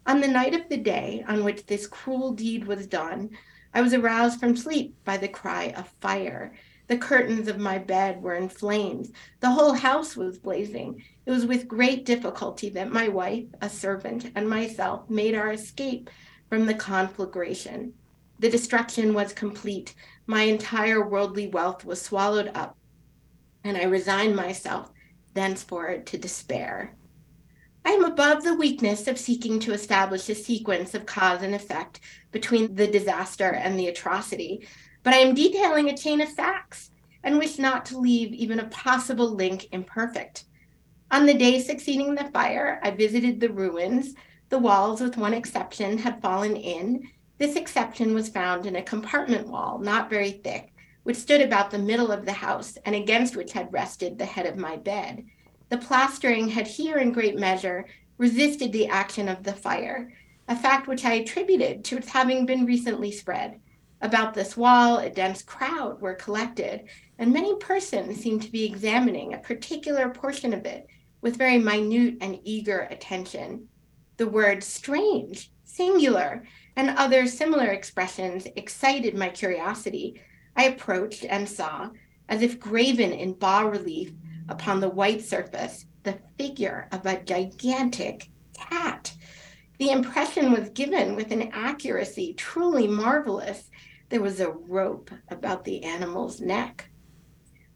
On 0.06 0.20
the 0.20 0.28
night 0.28 0.54
of 0.54 0.68
the 0.68 0.76
day 0.76 1.24
on 1.28 1.44
which 1.44 1.66
this 1.66 1.86
cruel 1.86 2.32
deed 2.32 2.66
was 2.66 2.86
done, 2.86 3.30
I 3.72 3.82
was 3.82 3.94
aroused 3.94 4.40
from 4.40 4.56
sleep 4.56 4.96
by 5.04 5.16
the 5.16 5.28
cry 5.28 5.72
of 5.76 5.88
fire. 6.00 6.54
The 6.88 6.98
curtains 6.98 7.46
of 7.46 7.58
my 7.58 7.78
bed 7.78 8.20
were 8.20 8.34
in 8.34 8.48
flames. 8.48 9.12
The 9.38 9.50
whole 9.50 9.74
house 9.74 10.16
was 10.16 10.38
blazing. 10.38 11.04
It 11.24 11.30
was 11.30 11.46
with 11.46 11.68
great 11.68 12.04
difficulty 12.04 12.68
that 12.70 12.90
my 12.90 13.06
wife, 13.06 13.44
a 13.60 13.68
servant, 13.68 14.32
and 14.34 14.48
myself 14.48 15.08
made 15.08 15.36
our 15.36 15.52
escape 15.52 16.10
from 16.48 16.66
the 16.66 16.74
conflagration. 16.74 17.92
The 18.40 18.50
destruction 18.50 19.14
was 19.14 19.32
complete. 19.32 19.94
My 20.26 20.42
entire 20.42 21.06
worldly 21.06 21.46
wealth 21.46 21.84
was 21.84 22.02
swallowed 22.02 22.50
up, 22.54 22.76
and 23.62 23.76
I 23.76 23.84
resigned 23.84 24.34
myself 24.34 24.90
thenceforward 25.34 26.06
to 26.06 26.18
despair. 26.18 26.96
I 27.84 27.90
am 27.90 28.04
above 28.04 28.44
the 28.44 28.54
weakness 28.54 29.08
of 29.08 29.18
seeking 29.18 29.58
to 29.60 29.72
establish 29.72 30.28
a 30.28 30.34
sequence 30.34 30.94
of 30.94 31.06
cause 31.06 31.42
and 31.42 31.54
effect 31.54 32.00
between 32.30 32.74
the 32.74 32.86
disaster 32.86 33.50
and 33.50 33.78
the 33.78 33.88
atrocity, 33.88 34.66
but 35.02 35.14
I 35.14 35.18
am 35.18 35.34
detailing 35.34 35.88
a 35.88 35.96
chain 35.96 36.20
of 36.20 36.28
facts 36.28 36.90
and 37.22 37.38
wish 37.38 37.58
not 37.58 37.86
to 37.86 37.98
leave 37.98 38.32
even 38.32 38.60
a 38.60 38.68
possible 38.68 39.30
link 39.30 39.66
imperfect. 39.72 40.44
On 41.10 41.26
the 41.26 41.34
day 41.34 41.60
succeeding 41.60 42.14
the 42.14 42.30
fire, 42.32 42.80
I 42.82 42.90
visited 42.90 43.40
the 43.40 43.50
ruins. 43.50 44.14
The 44.48 44.58
walls, 44.58 45.00
with 45.00 45.16
one 45.16 45.34
exception, 45.34 45.98
had 45.98 46.22
fallen 46.22 46.56
in. 46.56 47.08
This 47.38 47.56
exception 47.56 48.14
was 48.14 48.28
found 48.28 48.66
in 48.66 48.76
a 48.76 48.82
compartment 48.82 49.48
wall, 49.48 49.78
not 49.78 50.10
very 50.10 50.32
thick, 50.32 50.72
which 51.04 51.16
stood 51.16 51.40
about 51.40 51.70
the 51.70 51.78
middle 51.78 52.12
of 52.12 52.26
the 52.26 52.32
house 52.32 52.76
and 52.84 52.94
against 52.94 53.36
which 53.36 53.52
had 53.52 53.72
rested 53.72 54.18
the 54.18 54.26
head 54.26 54.46
of 54.46 54.56
my 54.56 54.76
bed. 54.76 55.24
The 55.70 55.78
plastering 55.78 56.48
had 56.48 56.66
here, 56.66 56.98
in 56.98 57.12
great 57.12 57.38
measure, 57.38 57.86
resisted 58.18 58.72
the 58.72 58.88
action 58.88 59.28
of 59.28 59.44
the 59.44 59.52
fire, 59.52 60.12
a 60.48 60.56
fact 60.56 60.88
which 60.88 61.04
I 61.04 61.14
attributed 61.14 61.84
to 61.84 61.96
its 61.96 62.08
having 62.08 62.44
been 62.44 62.66
recently 62.66 63.12
spread. 63.12 63.60
About 64.02 64.34
this 64.34 64.56
wall, 64.56 64.98
a 64.98 65.08
dense 65.08 65.42
crowd 65.42 66.00
were 66.00 66.14
collected, 66.14 66.88
and 67.18 67.32
many 67.32 67.54
persons 67.56 68.20
seemed 68.20 68.42
to 68.42 68.50
be 68.50 68.64
examining 68.64 69.32
a 69.32 69.38
particular 69.38 70.08
portion 70.08 70.52
of 70.52 70.66
it 70.66 70.88
with 71.20 71.36
very 71.36 71.58
minute 71.58 72.16
and 72.20 72.40
eager 72.42 72.88
attention. 72.90 73.68
The 74.16 74.26
words 74.26 74.66
strange, 74.66 75.52
singular, 75.62 76.42
and 76.74 76.90
other 76.90 77.26
similar 77.26 77.66
expressions 77.66 78.48
excited 78.56 79.14
my 79.14 79.28
curiosity. 79.28 80.20
I 80.56 80.64
approached 80.64 81.24
and 81.24 81.48
saw, 81.48 81.90
as 82.28 82.42
if 82.42 82.58
graven 82.58 83.12
in 83.12 83.34
bas 83.34 83.64
relief, 83.64 84.12
upon 84.50 84.80
the 84.80 84.90
white 84.90 85.22
surface 85.22 85.86
the 86.02 86.18
figure 86.38 86.88
of 86.92 87.06
a 87.06 87.22
gigantic 87.22 88.28
cat. 88.56 89.14
The 89.78 89.90
impression 89.90 90.52
was 90.52 90.70
given 90.70 91.16
with 91.16 91.30
an 91.30 91.50
accuracy 91.52 92.34
truly 92.34 92.86
marvelous. 92.86 93.70
There 94.10 94.20
was 94.20 94.40
a 94.40 94.50
rope 94.50 95.10
about 95.28 95.64
the 95.64 95.84
animal's 95.84 96.40
neck. 96.40 96.90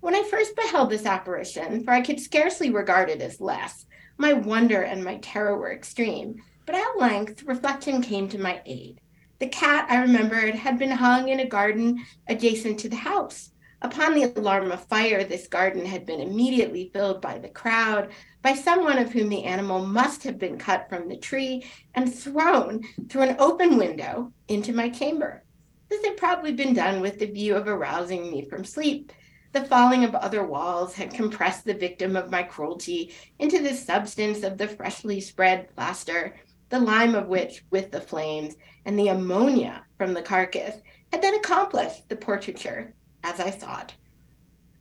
When 0.01 0.15
I 0.15 0.23
first 0.25 0.55
beheld 0.55 0.91
this 0.91 1.07
apparition, 1.07 1.83
for 1.83 1.93
I 1.93 2.03
could 2.03 2.21
scarcely 2.21 2.71
regard 2.71 3.09
it 3.09 3.23
as 3.23 3.41
less, 3.41 3.87
my 4.19 4.35
wonder 4.35 4.83
and 4.83 5.03
my 5.03 5.17
terror 5.17 5.57
were 5.57 5.73
extreme. 5.73 6.43
But 6.67 6.77
at 6.77 6.99
length, 6.99 7.43
reflection 7.45 8.03
came 8.03 8.29
to 8.29 8.39
my 8.39 8.61
aid. 8.67 9.01
The 9.39 9.49
cat, 9.49 9.87
I 9.91 10.03
remembered, 10.03 10.55
had 10.55 10.79
been 10.79 10.91
hung 10.91 11.29
in 11.29 11.41
a 11.41 11.47
garden 11.47 12.05
adjacent 12.29 12.81
to 12.81 12.89
the 12.89 12.97
house. 12.97 13.51
Upon 13.85 14.15
the 14.15 14.33
alarm 14.35 14.73
of 14.73 14.87
fire, 14.87 15.25
this 15.25 15.47
garden 15.47 15.85
had 15.85 16.07
been 16.07 16.19
immediately 16.19 16.89
filled 16.95 17.21
by 17.21 17.37
the 17.37 17.51
crowd, 17.51 18.13
by 18.41 18.55
someone 18.55 18.97
of 18.97 19.13
whom 19.13 19.29
the 19.29 19.45
animal 19.45 19.85
must 19.85 20.23
have 20.23 20.39
been 20.39 20.57
cut 20.57 20.89
from 20.89 21.07
the 21.07 21.19
tree 21.19 21.67
and 21.95 22.13
thrown 22.13 22.81
through 23.11 23.25
an 23.25 23.37
open 23.39 23.77
window 23.77 24.33
into 24.49 24.73
my 24.73 24.89
chamber. 24.89 25.45
This 25.91 26.03
had 26.03 26.17
probably 26.17 26.53
been 26.53 26.73
done 26.73 27.03
with 27.03 27.19
the 27.19 27.27
view 27.27 27.57
of 27.57 27.69
arousing 27.69 28.31
me 28.31 28.49
from 28.49 28.65
sleep. 28.65 29.13
The 29.53 29.67
falling 29.67 30.03
of 30.03 30.15
other 30.15 30.47
walls 30.47 30.95
had 30.95 31.13
compressed 31.13 31.67
the 31.67 31.75
victim 31.75 32.17
of 32.17 32.31
my 32.31 32.43
cruelty 32.43 33.13
into 33.39 33.63
the 33.63 33.75
substance 33.75 34.45
of 34.45 34.57
the 34.57 34.67
freshly 34.67 35.21
spread 35.21 35.69
plaster, 35.77 36.37
the 36.71 36.81
lime 36.81 37.15
of 37.15 37.29
which, 37.29 37.63
with 37.69 37.91
the 37.91 38.01
flames, 38.01 38.57
and 38.87 38.99
the 38.99 39.09
ammonia 39.09 39.85
from 39.99 40.15
the 40.15 40.23
carcass, 40.23 40.77
had 41.13 41.21
then 41.21 41.35
accomplished 41.35 42.09
the 42.09 42.17
portraiture 42.17 42.95
as 43.25 43.41
I 43.41 43.51
thought. 43.51 43.95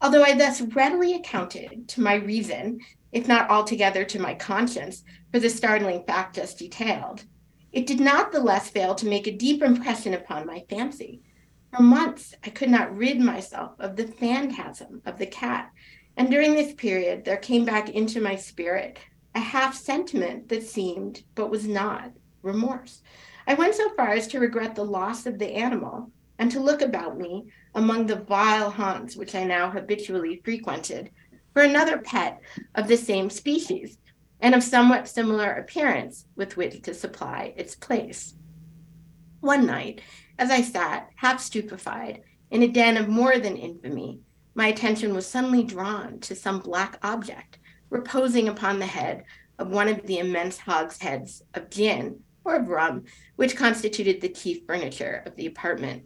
Although 0.01 0.23
I 0.23 0.35
thus 0.35 0.61
readily 0.61 1.15
accounted 1.15 1.87
to 1.87 2.01
my 2.01 2.15
reason, 2.15 2.79
if 3.11 3.27
not 3.27 3.49
altogether 3.49 4.03
to 4.03 4.19
my 4.19 4.35
conscience, 4.35 5.03
for 5.31 5.39
the 5.39 5.49
startling 5.49 6.03
fact 6.05 6.35
just 6.35 6.59
detailed, 6.59 7.23
it 7.71 7.87
did 7.87 7.99
not 7.99 8.31
the 8.31 8.39
less 8.39 8.69
fail 8.69 8.93
to 8.95 9.07
make 9.07 9.25
a 9.25 9.31
deep 9.31 9.63
impression 9.63 10.13
upon 10.13 10.45
my 10.45 10.63
fancy. 10.69 11.21
For 11.71 11.81
months, 11.81 12.35
I 12.43 12.49
could 12.49 12.69
not 12.69 12.95
rid 12.95 13.19
myself 13.19 13.71
of 13.79 13.95
the 13.95 14.05
phantasm 14.05 15.01
of 15.05 15.17
the 15.17 15.25
cat, 15.25 15.71
and 16.17 16.29
during 16.29 16.53
this 16.53 16.73
period, 16.73 17.23
there 17.25 17.37
came 17.37 17.65
back 17.65 17.89
into 17.89 18.21
my 18.21 18.35
spirit 18.35 18.99
a 19.35 19.39
half 19.39 19.75
sentiment 19.75 20.49
that 20.49 20.63
seemed, 20.63 21.23
but 21.33 21.49
was 21.49 21.67
not, 21.67 22.11
remorse. 22.43 23.01
I 23.47 23.55
went 23.55 23.73
so 23.73 23.89
far 23.95 24.11
as 24.11 24.27
to 24.27 24.39
regret 24.39 24.75
the 24.75 24.85
loss 24.85 25.25
of 25.25 25.39
the 25.39 25.53
animal 25.53 26.11
and 26.39 26.51
to 26.51 26.59
look 26.59 26.81
about 26.81 27.17
me 27.17 27.45
among 27.75 28.05
the 28.05 28.15
vile 28.15 28.69
haunts 28.69 29.15
which 29.15 29.35
I 29.35 29.43
now 29.43 29.69
habitually 29.69 30.41
frequented 30.43 31.11
for 31.53 31.61
another 31.61 31.99
pet 31.99 32.41
of 32.75 32.87
the 32.87 32.97
same 32.97 33.29
species 33.29 33.97
and 34.39 34.53
of 34.53 34.63
somewhat 34.63 35.07
similar 35.07 35.51
appearance 35.53 36.25
with 36.35 36.57
which 36.57 36.81
to 36.81 36.93
supply 36.93 37.53
its 37.55 37.75
place. 37.75 38.35
One 39.39 39.65
night, 39.65 40.01
as 40.37 40.49
I 40.49 40.61
sat, 40.61 41.09
half 41.15 41.39
stupefied, 41.39 42.23
in 42.51 42.63
a 42.63 42.67
den 42.67 42.97
of 42.97 43.07
more 43.07 43.39
than 43.39 43.57
infamy, 43.57 44.19
my 44.55 44.67
attention 44.67 45.13
was 45.13 45.25
suddenly 45.25 45.63
drawn 45.63 46.19
to 46.21 46.35
some 46.35 46.59
black 46.59 46.97
object 47.03 47.59
reposing 47.89 48.47
upon 48.47 48.79
the 48.79 48.85
head 48.85 49.23
of 49.59 49.69
one 49.69 49.87
of 49.87 50.05
the 50.05 50.19
immense 50.19 50.57
hogsheads 50.57 51.41
of 51.53 51.69
gin 51.69 52.19
or 52.43 52.55
of 52.55 52.67
rum, 52.67 53.03
which 53.35 53.55
constituted 53.55 54.19
the 54.19 54.29
chief 54.29 54.65
furniture 54.65 55.23
of 55.25 55.35
the 55.35 55.45
apartment. 55.45 56.03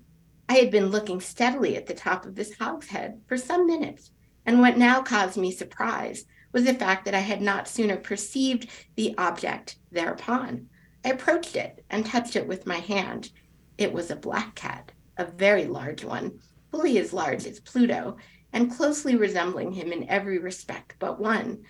I 0.50 0.56
had 0.56 0.72
been 0.72 0.88
looking 0.88 1.20
steadily 1.20 1.76
at 1.76 1.88
the 1.88 1.94
top 1.94 2.26
of 2.26 2.36
this 2.36 2.58
hogshead 2.58 3.22
for 3.28 3.38
some 3.38 3.68
minutes, 3.68 4.12
and 4.46 4.60
what 4.60 4.78
now 4.78 5.02
caused 5.02 5.38
me 5.38 5.52
surprise 5.52 6.26
was 6.54 6.64
the 6.64 6.74
fact 6.74 7.06
that 7.06 7.14
I 7.14 7.20
had 7.20 7.42
not 7.42 7.68
sooner 7.68 7.98
perceived 7.98 8.70
the 8.96 9.14
object 9.18 9.78
thereupon. 9.92 10.70
I 11.04 11.10
approached 11.10 11.56
it 11.56 11.84
and 11.90 12.06
touched 12.06 12.36
it 12.36 12.48
with 12.48 12.66
my 12.66 12.78
hand. 12.78 13.32
It 13.78 13.92
was 13.92 14.10
a 14.10 14.16
black 14.16 14.56
cat, 14.56 14.92
a 15.18 15.26
very 15.26 15.66
large 15.66 16.04
one, 16.04 16.40
fully 16.72 16.98
as 16.98 17.14
large 17.14 17.46
as 17.46 17.60
Pluto, 17.60 18.18
and 18.54 18.72
closely 18.72 19.16
resembling 19.16 19.74
him 19.74 19.92
in 19.92 20.10
every 20.10 20.40
respect 20.40 20.96
but 21.00 21.20
one. 21.20 21.64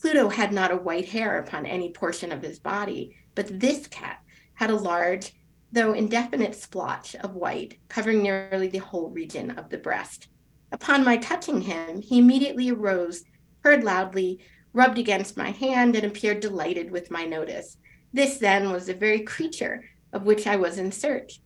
Pluto 0.00 0.28
had 0.28 0.52
not 0.52 0.70
a 0.70 0.76
white 0.76 1.08
hair 1.08 1.38
upon 1.38 1.66
any 1.66 1.92
portion 1.92 2.32
of 2.32 2.42
his 2.42 2.58
body, 2.58 3.16
but 3.34 3.60
this 3.60 3.86
cat 3.88 4.20
had 4.54 4.70
a 4.70 4.76
large 4.76 5.32
though 5.72 5.94
indefinite 5.94 6.54
splotch 6.54 7.16
of 7.16 7.34
white 7.34 7.78
covering 7.88 8.22
nearly 8.22 8.68
the 8.68 8.78
whole 8.78 9.08
region 9.08 9.50
of 9.52 9.70
the 9.70 9.78
breast. 9.78 10.28
Upon 10.70 11.04
my 11.04 11.16
touching 11.16 11.62
him, 11.62 12.02
he 12.02 12.18
immediately 12.18 12.70
arose, 12.70 13.24
purred 13.62 13.82
loudly, 13.82 14.40
rubbed 14.74 14.98
against 14.98 15.36
my 15.36 15.50
hand, 15.50 15.96
and 15.96 16.04
appeared 16.04 16.40
delighted 16.40 16.90
with 16.90 17.10
my 17.10 17.24
notice. 17.24 17.76
This, 18.12 18.36
then, 18.36 18.70
was 18.70 18.86
the 18.86 18.94
very 18.94 19.20
creature 19.20 19.84
of 20.12 20.24
which 20.24 20.46
I 20.46 20.56
was 20.56 20.78
in 20.78 20.92
search. 20.92 21.40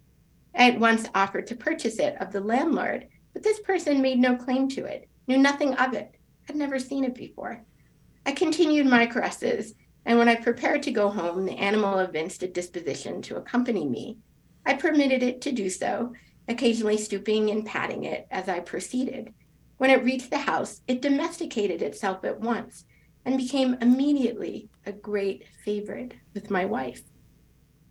I 0.55 0.71
at 0.71 0.81
once 0.81 1.09
offered 1.15 1.47
to 1.49 1.57
purchase 1.57 1.99
it 1.99 2.17
of 2.21 2.33
the 2.33 2.41
landlord, 2.41 3.07
but 3.33 3.43
this 3.43 3.61
person 3.61 4.03
made 4.03 4.19
no 4.19 4.37
claim 4.37 4.69
to 4.71 4.85
it, 4.87 5.09
knew 5.29 5.39
nothing 5.39 5.75
of 5.75 5.93
it, 5.93 6.17
had 6.47 6.57
never 6.57 6.79
seen 6.79 7.05
it 7.05 7.15
before. 7.15 7.63
I 8.25 8.33
continued 8.33 8.87
my 8.87 9.07
caresses 9.07 9.75
and 10.07 10.19
when 10.19 10.29
I 10.29 10.37
prepared 10.37 10.85
to 10.85 10.93
go 10.93 11.11
home, 11.11 11.45
the 11.45 11.59
animal 11.59 11.99
evinced 11.99 12.45
a 12.45 12.49
disposition 12.49 13.21
to 13.23 13.37
accompany 13.37 13.85
me. 13.85 14.19
I 14.65 14.75
permitted 14.75 15.25
it 15.25 15.41
to 15.43 15.53
do 15.53 15.69
so, 15.69 16.13
occasionally 16.47 16.97
stooping 16.97 17.51
and 17.51 17.67
patting 17.67 18.05
it 18.05 18.29
as 18.31 18.49
I 18.49 18.61
proceeded. 18.61 19.35
When 19.79 19.91
it 19.91 20.05
reached 20.05 20.31
the 20.31 20.39
house, 20.39 20.81
it 20.87 21.03
domesticated 21.03 21.83
itself 21.83 22.25
at 22.25 22.41
once, 22.41 22.85
and 23.25 23.37
became 23.37 23.79
immediately 23.81 24.71
a 24.87 24.93
great 24.93 25.45
favorite 25.65 26.15
with 26.35 26.51
my 26.53 26.65
wife. 26.65 27.03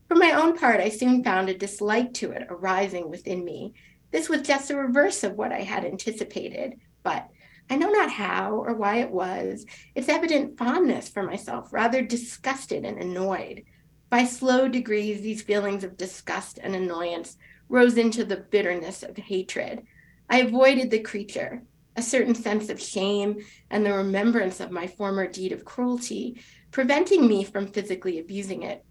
For 0.07 0.15
my 0.15 0.31
own 0.31 0.57
part, 0.57 0.79
I 0.79 0.89
soon 0.89 1.21
found 1.21 1.49
a 1.49 1.57
dislike 1.57 2.13
to 2.15 2.31
it 2.31 2.47
arising 2.49 3.09
within 3.09 3.43
me. 3.43 3.73
This 4.11 4.29
was 4.29 4.41
just 4.41 4.69
the 4.69 4.77
reverse 4.77 5.25
of 5.25 5.33
what 5.33 5.51
I 5.51 5.63
had 5.63 5.83
anticipated, 5.83 6.79
but 7.03 7.27
I 7.69 7.77
know 7.77 7.89
not 7.89 8.11
how 8.11 8.51
or 8.57 8.75
why 8.75 8.97
it 8.97 9.11
was. 9.11 9.65
Its 9.95 10.09
evident 10.09 10.57
fondness 10.57 11.09
for 11.09 11.23
myself, 11.23 11.73
rather 11.73 12.01
disgusted 12.01 12.85
and 12.85 12.99
annoyed. 12.99 13.63
By 14.09 14.25
slow 14.25 14.67
degrees, 14.67 15.21
these 15.21 15.41
feelings 15.41 15.83
of 15.83 15.97
disgust 15.97 16.59
and 16.61 16.75
annoyance 16.75 17.37
rose 17.67 17.97
into 17.97 18.23
the 18.23 18.37
bitterness 18.37 19.01
of 19.03 19.17
hatred. 19.17 19.83
I 20.29 20.41
avoided 20.41 20.91
the 20.91 20.99
creature. 20.99 21.63
A 21.97 22.01
certain 22.01 22.35
sense 22.35 22.69
of 22.69 22.81
shame 22.81 23.37
and 23.69 23.85
the 23.85 23.93
remembrance 23.93 24.59
of 24.59 24.69
my 24.69 24.85
former 24.85 25.27
deed 25.27 25.53
of 25.53 25.63
cruelty, 25.65 26.41
preventing 26.71 27.25
me 27.25 27.43
from 27.45 27.67
physically 27.67 28.19
abusing 28.19 28.63
it. 28.63 28.83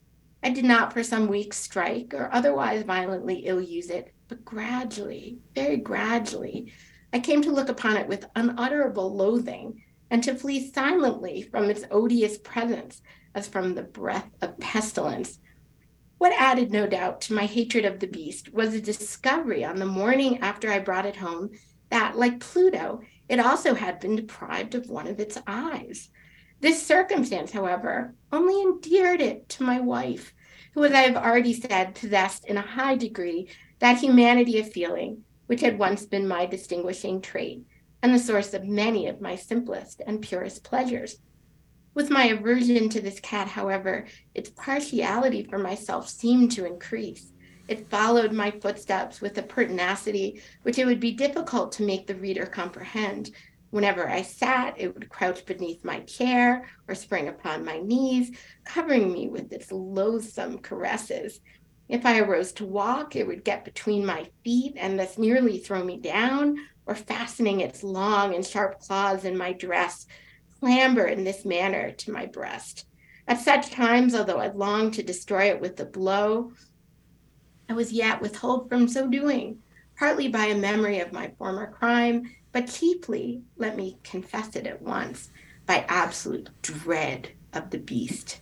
I 0.43 0.51
did 0.51 0.65
not 0.65 0.93
for 0.93 1.03
some 1.03 1.29
weeks 1.29 1.59
strike 1.59 2.13
or 2.15 2.29
otherwise 2.33 2.83
violently 2.83 3.45
ill 3.47 3.61
use 3.61 3.91
it, 3.91 4.13
but 4.29 4.45
gradually, 4.45 5.39
very 5.55 5.77
gradually, 5.77 6.73
I 7.15 7.21
came 7.21 7.43
to 7.43 7.53
look 7.53 7.69
upon 7.69 7.97
it 7.97 8.09
with 8.09 8.27
unutterable 8.35 9.15
loathing 9.15 9.85
and 10.11 10.21
to 10.25 10.35
flee 10.35 10.73
silently 10.73 11.43
from 11.43 11.71
its 11.71 11.85
odious 11.89 12.39
presence 12.39 13.03
as 13.37 13.47
from 13.47 13.75
the 13.75 13.85
breath 13.85 14.29
of 14.43 14.59
pestilence. 14.59 15.39
What 16.19 16.33
added, 16.37 16.73
no 16.73 16.89
doubt, 16.89 17.21
to 17.23 17.33
my 17.33 17.47
hatred 17.47 17.85
of 17.85 18.01
the 18.01 18.09
beast 18.09 18.53
was 18.53 18.73
the 18.73 18.81
discovery 18.81 19.65
on 19.65 19.77
the 19.77 19.87
morning 19.87 20.39
after 20.41 20.69
I 20.73 20.81
brought 20.81 21.07
it 21.07 21.15
home 21.15 21.51
that, 21.91 22.17
like 22.17 22.41
Pluto, 22.41 23.03
it 23.29 23.39
also 23.39 23.75
had 23.75 24.01
been 24.01 24.17
deprived 24.17 24.75
of 24.75 24.91
one 24.91 25.07
of 25.07 25.21
its 25.21 25.39
eyes. 25.47 26.11
This 26.61 26.85
circumstance, 26.85 27.53
however, 27.53 28.15
only 28.33 28.61
endeared 28.61 29.21
it 29.21 29.49
to 29.51 29.63
my 29.63 29.79
wife, 29.79 30.35
who, 30.73 30.83
as 30.83 30.93
I 30.93 31.03
have 31.03 31.17
already 31.17 31.53
said, 31.53 31.95
possessed 31.95 32.45
in 32.47 32.57
a 32.57 32.63
high 32.63 32.97
degree 32.97 33.49
that 33.79 33.99
humanity 33.99 34.59
of 34.59 34.73
feeling 34.73 35.24
which 35.47 35.61
had 35.61 35.79
once 35.79 36.07
been 36.07 36.27
my 36.27 36.47
distinguishing 36.47 37.21
trait 37.21 37.65
and 38.03 38.15
the 38.15 38.19
source 38.19 38.55
of 38.55 38.65
many 38.65 39.07
of 39.07 39.21
my 39.21 39.35
simplest 39.35 40.03
and 40.07 40.21
purest 40.21 40.63
pleasures. 40.63 41.17
With 41.95 42.11
my 42.11 42.25
aversion 42.25 42.89
to 42.91 43.01
this 43.01 43.21
cat, 43.21 43.49
however, 43.49 44.07
its 44.35 44.51
partiality 44.51 45.45
for 45.45 45.59
myself 45.59 46.09
seemed 46.09 46.53
to 46.53 46.67
increase. 46.67 47.33
It 47.67 47.89
followed 47.89 48.33
my 48.33 48.51
footsteps 48.51 49.21
with 49.21 49.39
a 49.39 49.43
pertinacity 49.43 50.43
which 50.63 50.79
it 50.79 50.87
would 50.87 51.01
be 51.01 51.13
difficult 51.13 51.73
to 51.73 51.85
make 51.85 52.07
the 52.07 52.17
reader 52.17 52.47
comprehend. 52.47 53.31
Whenever 53.71 54.09
I 54.09 54.23
sat, 54.23 54.75
it 54.77 54.93
would 54.93 55.09
crouch 55.09 55.47
beneath 55.47 55.85
my 55.85 56.01
chair 56.01 56.69
or 56.89 56.95
spring 56.95 57.29
upon 57.29 57.65
my 57.65 57.79
knees, 57.79 58.37
covering 58.65 59.13
me 59.13 59.29
with 59.29 59.53
its 59.53 59.73
loathsome 59.73 60.59
caresses. 60.59 61.41
If 61.89 62.07
I 62.07 62.19
arose 62.19 62.53
to 62.55 62.65
walk, 62.65 63.15
it 63.15 63.27
would 63.27 63.45
get 63.45 63.65
between 63.65 64.07
my 64.07 64.29
feet 64.43 64.75
and 64.77 64.99
thus 64.99 65.19
nearly 65.19 65.59
throw 65.59 65.85
me 65.85 65.99
down, 65.99 66.57
or 66.87 66.95
fastening 66.95 67.61
its 67.61 67.83
long 67.83 68.35
and 68.35 68.45
sharp 68.45 68.81
claws 68.81 69.25
in 69.25 69.37
my 69.37 69.53
dress, 69.53 70.07
clamber 70.61 71.07
in 71.07 71.25
this 71.25 71.45
manner 71.45 71.93
to 71.93 72.13
my 72.13 72.27
breast. 72.27 72.87
At 73.27 73.41
such 73.41 73.71
times, 73.71 74.15
although 74.15 74.39
I 74.39 74.49
longed 74.49 74.95
to 74.95 75.03
destroy 75.03 75.45
it 75.45 75.61
with 75.61 75.81
a 75.81 75.85
blow, 75.85 76.53
I 77.69 77.73
was 77.73 77.93
yet 77.93 78.21
withheld 78.21 78.69
from 78.69 78.89
so 78.89 79.09
doing, 79.09 79.63
partly 79.99 80.29
by 80.29 80.47
a 80.47 80.55
memory 80.55 81.01
of 81.01 81.13
my 81.13 81.33
former 81.39 81.71
crime, 81.71 82.35
but 82.53 82.69
chiefly, 82.69 83.43
let 83.57 83.77
me 83.77 83.99
confess 84.05 84.57
it 84.57 84.67
at 84.67 84.83
once, 84.83 85.31
by 85.67 85.87
absolute 85.89 86.51
dread 86.63 87.31
of 87.53 87.71
the 87.71 87.79
beast. 87.79 88.41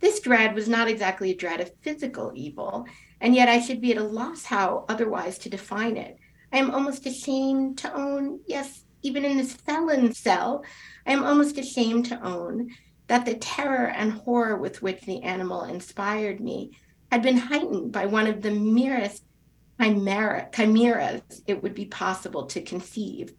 This 0.00 0.20
dread 0.20 0.54
was 0.54 0.68
not 0.68 0.88
exactly 0.88 1.30
a 1.30 1.36
dread 1.36 1.60
of 1.60 1.72
physical 1.80 2.32
evil, 2.34 2.86
and 3.20 3.34
yet 3.34 3.48
I 3.48 3.60
should 3.60 3.80
be 3.80 3.92
at 3.92 3.98
a 3.98 4.04
loss 4.04 4.44
how 4.44 4.84
otherwise 4.88 5.38
to 5.38 5.48
define 5.48 5.96
it. 5.96 6.18
I 6.52 6.58
am 6.58 6.70
almost 6.70 7.06
ashamed 7.06 7.78
to 7.78 7.94
own, 7.94 8.40
yes, 8.46 8.84
even 9.02 9.24
in 9.24 9.36
this 9.36 9.54
felon 9.54 10.12
cell, 10.12 10.64
I 11.06 11.12
am 11.12 11.24
almost 11.24 11.58
ashamed 11.58 12.06
to 12.06 12.22
own 12.22 12.70
that 13.06 13.24
the 13.24 13.34
terror 13.34 13.86
and 13.86 14.12
horror 14.12 14.56
with 14.56 14.82
which 14.82 15.00
the 15.02 15.22
animal 15.22 15.64
inspired 15.64 16.40
me 16.40 16.72
had 17.10 17.22
been 17.22 17.36
heightened 17.36 17.92
by 17.92 18.06
one 18.06 18.26
of 18.26 18.42
the 18.42 18.50
merest 18.50 19.22
chimera, 19.80 20.48
chimeras 20.52 21.22
it 21.46 21.62
would 21.62 21.74
be 21.74 21.86
possible 21.86 22.46
to 22.46 22.62
conceive. 22.62 23.32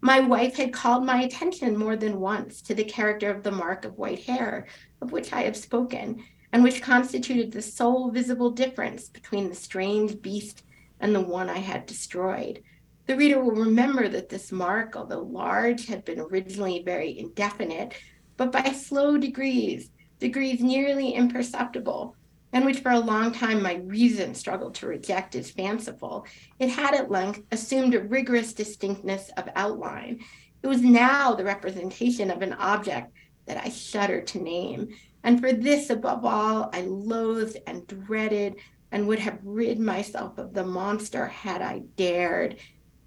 My 0.00 0.20
wife 0.20 0.56
had 0.56 0.72
called 0.72 1.04
my 1.04 1.22
attention 1.22 1.76
more 1.76 1.96
than 1.96 2.20
once 2.20 2.62
to 2.62 2.74
the 2.74 2.84
character 2.84 3.30
of 3.30 3.42
the 3.42 3.50
mark 3.50 3.84
of 3.84 3.98
white 3.98 4.20
hair, 4.20 4.66
of 5.00 5.10
which 5.10 5.32
I 5.32 5.42
have 5.42 5.56
spoken, 5.56 6.22
and 6.52 6.62
which 6.62 6.82
constituted 6.82 7.50
the 7.50 7.62
sole 7.62 8.10
visible 8.10 8.50
difference 8.50 9.08
between 9.08 9.48
the 9.48 9.56
strange 9.56 10.22
beast 10.22 10.62
and 11.00 11.14
the 11.14 11.20
one 11.20 11.50
I 11.50 11.58
had 11.58 11.86
destroyed. 11.86 12.62
The 13.06 13.16
reader 13.16 13.42
will 13.42 13.52
remember 13.52 14.08
that 14.08 14.28
this 14.28 14.52
mark, 14.52 14.94
although 14.94 15.22
large, 15.22 15.86
had 15.86 16.04
been 16.04 16.20
originally 16.20 16.82
very 16.84 17.18
indefinite, 17.18 17.94
but 18.36 18.52
by 18.52 18.70
slow 18.72 19.18
degrees, 19.18 19.90
degrees 20.20 20.60
nearly 20.60 21.10
imperceptible, 21.10 22.14
and 22.52 22.64
which 22.64 22.80
for 22.80 22.90
a 22.90 22.98
long 22.98 23.32
time 23.32 23.62
my 23.62 23.74
reason 23.74 24.34
struggled 24.34 24.74
to 24.76 24.86
reject 24.86 25.34
as 25.34 25.50
fanciful, 25.50 26.26
it 26.58 26.70
had 26.70 26.94
at 26.94 27.10
length 27.10 27.42
assumed 27.52 27.94
a 27.94 28.02
rigorous 28.02 28.52
distinctness 28.52 29.30
of 29.36 29.48
outline. 29.54 30.20
It 30.62 30.66
was 30.66 30.82
now 30.82 31.34
the 31.34 31.44
representation 31.44 32.30
of 32.30 32.42
an 32.42 32.54
object 32.54 33.12
that 33.46 33.62
I 33.64 33.68
shudder 33.68 34.20
to 34.22 34.42
name. 34.42 34.88
And 35.24 35.40
for 35.40 35.52
this, 35.52 35.90
above 35.90 36.24
all, 36.24 36.70
I 36.72 36.82
loathed 36.82 37.58
and 37.66 37.86
dreaded 37.86 38.56
and 38.92 39.06
would 39.06 39.18
have 39.18 39.38
rid 39.42 39.78
myself 39.78 40.38
of 40.38 40.54
the 40.54 40.64
monster 40.64 41.26
had 41.26 41.60
I 41.60 41.80
dared. 41.96 42.56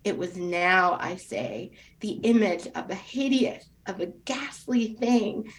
It 0.04 0.18
was 0.18 0.38
now, 0.38 0.98
I 1.00 1.16
say, 1.16 1.72
the 2.00 2.12
image 2.12 2.68
of 2.76 2.90
a 2.90 2.96
hideous, 2.96 3.66
of 3.88 4.00
a 4.00 4.08
ghastly 4.08 4.96
thing, 5.00 5.52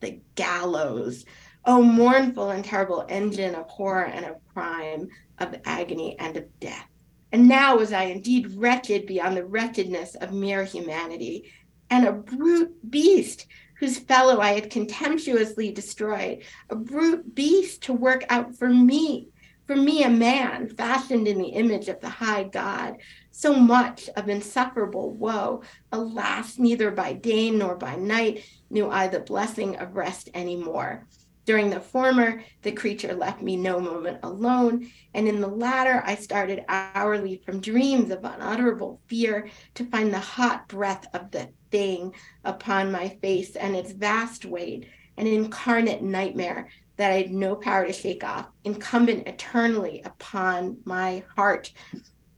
the 0.00 0.20
gallows 0.34 1.24
Oh, 1.68 1.82
mournful 1.82 2.50
and 2.50 2.64
terrible 2.64 3.04
engine 3.08 3.56
of 3.56 3.66
horror 3.66 4.04
and 4.04 4.24
of 4.24 4.36
crime, 4.54 5.08
of 5.38 5.56
agony 5.64 6.16
and 6.18 6.36
of 6.36 6.60
death. 6.60 6.86
And 7.32 7.48
now 7.48 7.76
was 7.76 7.92
I 7.92 8.04
indeed 8.04 8.54
wretched 8.54 9.04
beyond 9.04 9.36
the 9.36 9.44
wretchedness 9.44 10.14
of 10.14 10.32
mere 10.32 10.62
humanity, 10.62 11.52
and 11.90 12.06
a 12.06 12.12
brute 12.12 12.88
beast 12.88 13.46
whose 13.80 13.98
fellow 13.98 14.40
I 14.40 14.52
had 14.52 14.70
contemptuously 14.70 15.72
destroyed, 15.72 16.44
a 16.70 16.76
brute 16.76 17.34
beast 17.34 17.82
to 17.82 17.92
work 17.92 18.24
out 18.28 18.54
for 18.54 18.68
me, 18.68 19.30
for 19.66 19.74
me, 19.74 20.04
a 20.04 20.08
man 20.08 20.68
fashioned 20.68 21.26
in 21.26 21.38
the 21.38 21.48
image 21.48 21.88
of 21.88 22.00
the 22.00 22.08
high 22.08 22.44
God, 22.44 22.98
so 23.32 23.52
much 23.52 24.08
of 24.10 24.28
insufferable 24.28 25.10
woe. 25.10 25.62
Alas, 25.90 26.60
neither 26.60 26.92
by 26.92 27.12
day 27.12 27.50
nor 27.50 27.74
by 27.74 27.96
night 27.96 28.44
knew 28.70 28.88
I 28.88 29.08
the 29.08 29.18
blessing 29.18 29.76
of 29.76 29.96
rest 29.96 30.30
any 30.32 30.54
more. 30.54 31.08
During 31.46 31.70
the 31.70 31.78
former, 31.78 32.42
the 32.62 32.72
creature 32.72 33.14
left 33.14 33.40
me 33.40 33.56
no 33.56 33.78
moment 33.78 34.18
alone, 34.24 34.90
and 35.14 35.28
in 35.28 35.40
the 35.40 35.46
latter, 35.46 36.02
I 36.04 36.16
started 36.16 36.64
hourly 36.68 37.40
from 37.46 37.60
dreams 37.60 38.10
of 38.10 38.24
unutterable 38.24 39.00
fear 39.06 39.48
to 39.74 39.84
find 39.84 40.12
the 40.12 40.18
hot 40.18 40.66
breath 40.66 41.06
of 41.14 41.30
the 41.30 41.48
thing 41.70 42.12
upon 42.44 42.90
my 42.90 43.10
face 43.22 43.54
and 43.54 43.76
its 43.76 43.92
vast 43.92 44.44
weight, 44.44 44.88
an 45.16 45.28
incarnate 45.28 46.02
nightmare 46.02 46.68
that 46.96 47.12
I 47.12 47.18
had 47.18 47.30
no 47.30 47.54
power 47.54 47.86
to 47.86 47.92
shake 47.92 48.24
off, 48.24 48.48
incumbent 48.64 49.28
eternally 49.28 50.02
upon 50.04 50.78
my 50.84 51.22
heart. 51.36 51.72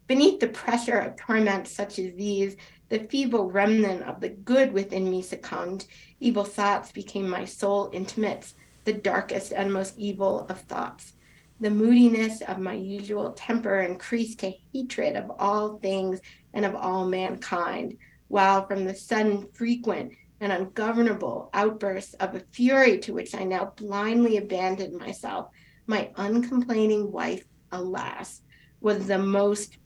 Beneath 0.06 0.38
the 0.38 0.48
pressure 0.48 0.98
of 0.98 1.16
torments 1.16 1.70
such 1.70 1.98
as 1.98 2.14
these, 2.14 2.56
the 2.90 3.00
feeble 3.00 3.50
remnant 3.50 4.02
of 4.02 4.20
the 4.20 4.28
good 4.28 4.72
within 4.72 5.10
me 5.10 5.22
succumbed. 5.22 5.86
Evil 6.20 6.44
thoughts 6.44 6.92
became 6.92 7.28
my 7.28 7.46
sole 7.46 7.90
intimates 7.92 8.54
the 8.88 8.94
darkest 8.94 9.52
and 9.52 9.70
most 9.70 9.98
evil 9.98 10.46
of 10.48 10.62
thoughts. 10.62 11.12
The 11.60 11.68
moodiness 11.68 12.40
of 12.40 12.58
my 12.58 12.72
usual 12.72 13.32
temper 13.32 13.80
increased 13.80 14.38
to 14.38 14.54
hatred 14.72 15.14
of 15.14 15.30
all 15.38 15.76
things 15.76 16.20
and 16.54 16.64
of 16.64 16.74
all 16.74 17.06
mankind, 17.06 17.98
while 18.28 18.66
from 18.66 18.86
the 18.86 18.94
sudden, 18.94 19.46
frequent, 19.52 20.14
and 20.40 20.50
ungovernable 20.50 21.50
outbursts 21.52 22.14
of 22.14 22.34
a 22.34 22.40
fury 22.52 22.98
to 23.00 23.12
which 23.12 23.34
I 23.34 23.44
now 23.44 23.74
blindly 23.76 24.38
abandoned 24.38 24.98
myself, 24.98 25.50
my 25.86 26.10
uncomplaining 26.16 27.12
wife, 27.12 27.44
alas, 27.70 28.40
was 28.80 29.06
the 29.06 29.18
most 29.18 29.76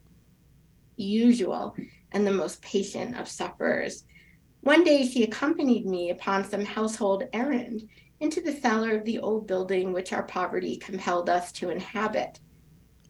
usual 0.94 1.74
and 2.12 2.24
the 2.24 2.30
most 2.30 2.62
patient 2.62 3.18
of 3.18 3.26
sufferers. 3.26 4.04
One 4.60 4.84
day 4.84 5.08
she 5.08 5.24
accompanied 5.24 5.86
me 5.86 6.10
upon 6.10 6.44
some 6.44 6.64
household 6.64 7.24
errand, 7.32 7.88
into 8.22 8.40
the 8.40 8.52
cellar 8.52 8.96
of 8.96 9.04
the 9.04 9.18
old 9.18 9.48
building 9.48 9.92
which 9.92 10.12
our 10.12 10.22
poverty 10.22 10.76
compelled 10.76 11.28
us 11.28 11.50
to 11.50 11.70
inhabit. 11.70 12.38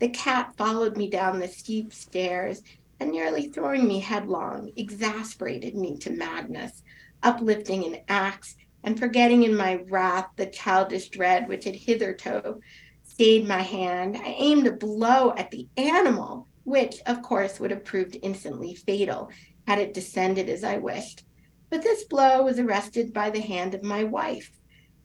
The 0.01 0.09
cat 0.09 0.57
followed 0.57 0.96
me 0.96 1.11
down 1.11 1.38
the 1.38 1.48
steep 1.48 1.92
stairs 1.92 2.62
and 2.98 3.12
nearly 3.12 3.48
throwing 3.48 3.87
me 3.87 4.01
headlong, 4.01 4.72
exasperated 4.75 5.75
me 5.75 5.98
to 5.98 6.11
madness, 6.11 6.83
uplifting 7.22 7.85
an 7.85 8.01
axe 8.09 8.57
and 8.83 8.98
forgetting 8.98 9.42
in 9.42 9.55
my 9.55 9.75
wrath 9.90 10.29
the 10.37 10.46
childish 10.46 11.11
dread 11.11 11.46
which 11.46 11.64
had 11.64 11.77
hitherto 11.77 12.59
stayed 13.05 13.46
my 13.46 13.61
hand, 13.61 14.16
I 14.16 14.35
aimed 14.38 14.66
a 14.66 14.72
blow 14.72 15.35
at 15.37 15.51
the 15.51 15.68
animal, 15.77 16.48
which, 16.64 17.01
of 17.05 17.20
course, 17.20 17.61
would 17.61 17.70
have 17.70 17.85
proved 17.85 18.16
instantly 18.22 18.75
fatal 18.75 19.29
had 19.66 19.79
it 19.79 19.92
descended 19.92 20.48
as 20.48 20.64
I 20.64 20.79
wished. 20.79 21.25
But 21.68 21.83
this 21.83 22.05
blow 22.05 22.42
was 22.42 22.59
arrested 22.59 23.12
by 23.12 23.29
the 23.29 23.40
hand 23.40 23.75
of 23.75 23.83
my 23.83 24.05
wife, 24.05 24.51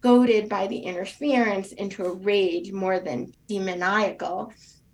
goaded 0.02 0.50
by 0.50 0.68
the 0.68 0.78
interference 0.78 1.72
into 1.72 2.06
a 2.06 2.14
rage 2.14 2.72
more 2.72 3.00
than 3.00 3.34
demoniacal. 3.48 4.54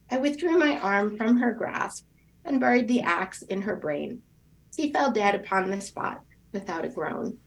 I 0.09 0.17
withdrew 0.17 0.57
my 0.57 0.79
arm 0.79 1.17
from 1.17 1.37
her 1.37 1.53
grasp 1.53 2.05
and 2.45 2.59
buried 2.59 2.87
the 2.87 3.01
axe 3.01 3.41
in 3.41 3.61
her 3.61 3.75
brain. 3.75 4.21
She 4.75 4.91
fell 4.91 5.11
dead 5.11 5.35
upon 5.35 5.69
the 5.69 5.81
spot 5.81 6.21
without 6.51 6.85
a 6.85 6.89
groan. 6.89 7.37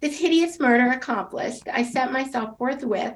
This 0.00 0.18
hideous 0.18 0.60
murder 0.60 0.90
accomplished, 0.90 1.68
I 1.72 1.82
set 1.82 2.12
myself 2.12 2.56
forthwith 2.56 3.14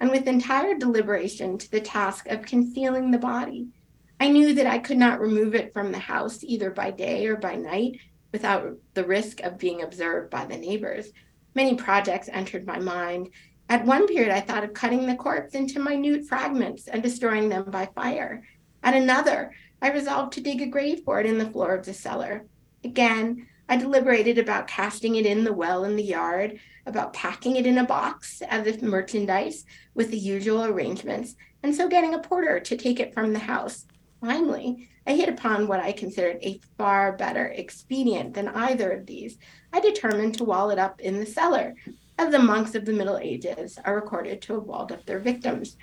and 0.00 0.10
with 0.10 0.26
entire 0.26 0.76
deliberation 0.76 1.58
to 1.58 1.70
the 1.70 1.80
task 1.80 2.26
of 2.26 2.42
concealing 2.42 3.10
the 3.10 3.18
body. 3.18 3.68
I 4.20 4.28
knew 4.28 4.54
that 4.54 4.66
I 4.66 4.78
could 4.78 4.98
not 4.98 5.20
remove 5.20 5.54
it 5.54 5.72
from 5.72 5.92
the 5.92 5.98
house 5.98 6.42
either 6.42 6.70
by 6.70 6.90
day 6.90 7.26
or 7.26 7.36
by 7.36 7.56
night 7.56 8.00
without 8.32 8.76
the 8.94 9.04
risk 9.04 9.40
of 9.40 9.58
being 9.58 9.82
observed 9.82 10.30
by 10.30 10.44
the 10.44 10.56
neighbors. 10.56 11.12
Many 11.54 11.76
projects 11.76 12.28
entered 12.32 12.66
my 12.66 12.78
mind. 12.78 13.30
At 13.68 13.86
one 13.86 14.06
period, 14.06 14.30
I 14.30 14.40
thought 14.40 14.64
of 14.64 14.74
cutting 14.74 15.06
the 15.06 15.14
corpse 15.14 15.54
into 15.54 15.80
minute 15.80 16.26
fragments 16.26 16.88
and 16.88 17.02
destroying 17.02 17.48
them 17.48 17.70
by 17.70 17.86
fire. 17.94 18.42
At 18.82 18.94
another, 18.94 19.52
I 19.80 19.90
resolved 19.90 20.32
to 20.34 20.40
dig 20.40 20.60
a 20.60 20.66
grave 20.66 21.02
for 21.04 21.20
it 21.20 21.26
in 21.26 21.38
the 21.38 21.50
floor 21.50 21.74
of 21.74 21.86
the 21.86 21.94
cellar. 21.94 22.46
Again, 22.82 23.46
I 23.68 23.76
deliberated 23.76 24.38
about 24.38 24.66
casting 24.66 25.14
it 25.16 25.24
in 25.24 25.44
the 25.44 25.52
well 25.52 25.84
in 25.84 25.96
the 25.96 26.02
yard, 26.02 26.58
about 26.84 27.14
packing 27.14 27.56
it 27.56 27.66
in 27.66 27.78
a 27.78 27.84
box 27.84 28.42
as 28.42 28.66
if 28.66 28.82
merchandise 28.82 29.64
with 29.94 30.10
the 30.10 30.18
usual 30.18 30.64
arrangements, 30.64 31.34
and 31.62 31.74
so 31.74 31.88
getting 31.88 32.12
a 32.12 32.18
porter 32.18 32.60
to 32.60 32.76
take 32.76 33.00
it 33.00 33.14
from 33.14 33.32
the 33.32 33.38
house. 33.38 33.86
Finally, 34.20 34.90
I 35.06 35.14
hit 35.14 35.28
upon 35.28 35.66
what 35.66 35.80
I 35.80 35.92
considered 35.92 36.38
a 36.42 36.60
far 36.78 37.12
better 37.12 37.46
expedient 37.46 38.34
than 38.34 38.48
either 38.48 38.90
of 38.90 39.06
these. 39.06 39.36
I 39.72 39.80
determined 39.80 40.36
to 40.36 40.44
wall 40.44 40.70
it 40.70 40.78
up 40.78 41.00
in 41.00 41.20
the 41.20 41.26
cellar, 41.26 41.74
as 42.18 42.32
the 42.32 42.38
monks 42.38 42.74
of 42.74 42.84
the 42.84 42.92
Middle 42.92 43.18
Ages 43.18 43.78
are 43.84 43.96
recorded 43.96 44.40
to 44.42 44.54
have 44.54 44.62
walled 44.64 44.92
up 44.92 45.04
their 45.04 45.18
victims. 45.18 45.76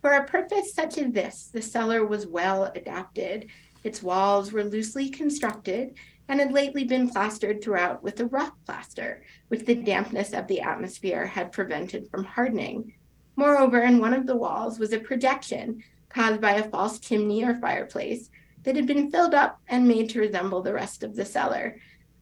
For 0.00 0.12
a 0.12 0.24
purpose 0.24 0.74
such 0.74 0.98
as 0.98 1.12
this, 1.12 1.50
the 1.52 1.62
cellar 1.62 2.04
was 2.04 2.26
well 2.26 2.64
adapted. 2.64 3.50
Its 3.84 4.02
walls 4.02 4.52
were 4.52 4.64
loosely 4.64 5.10
constructed 5.10 5.94
and 6.28 6.40
had 6.40 6.52
lately 6.52 6.84
been 6.84 7.08
plastered 7.08 7.62
throughout 7.62 8.02
with 8.02 8.20
a 8.20 8.26
rough 8.26 8.52
plaster, 8.66 9.22
which 9.48 9.64
the 9.64 9.74
dampness 9.74 10.32
of 10.32 10.46
the 10.46 10.60
atmosphere 10.60 11.26
had 11.26 11.52
prevented 11.52 12.08
from 12.10 12.24
hardening. 12.24 12.94
Moreover, 13.36 13.80
in 13.80 13.98
one 13.98 14.14
of 14.14 14.26
the 14.26 14.36
walls 14.36 14.78
was 14.78 14.92
a 14.92 14.98
projection 14.98 15.82
caused 16.18 16.40
by 16.40 16.54
a 16.54 16.68
false 16.68 16.98
chimney 16.98 17.44
or 17.44 17.54
fireplace 17.54 18.28
that 18.64 18.74
had 18.74 18.86
been 18.86 19.08
filled 19.08 19.34
up 19.34 19.60
and 19.68 19.86
made 19.86 20.10
to 20.10 20.18
resemble 20.18 20.60
the 20.60 20.72
rest 20.72 21.04
of 21.04 21.14
the 21.14 21.24
cellar. 21.24 21.76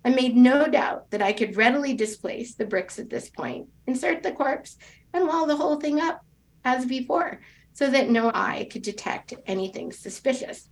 I 0.04 0.10
made 0.10 0.36
no 0.36 0.68
doubt 0.68 1.10
that 1.12 1.22
I 1.22 1.32
could 1.32 1.56
readily 1.56 1.94
displace 1.94 2.54
the 2.54 2.66
bricks 2.66 2.98
at 2.98 3.08
this 3.08 3.30
point, 3.30 3.68
insert 3.86 4.22
the 4.22 4.32
corpse, 4.32 4.76
and 5.14 5.26
wall 5.26 5.46
the 5.46 5.56
whole 5.56 5.80
thing 5.80 5.98
up 5.98 6.22
as 6.62 6.84
before, 6.84 7.40
so 7.72 7.88
that 7.88 8.10
no 8.10 8.30
eye 8.34 8.68
could 8.70 8.82
detect 8.82 9.32
anything 9.46 9.90
suspicious. 9.92 10.68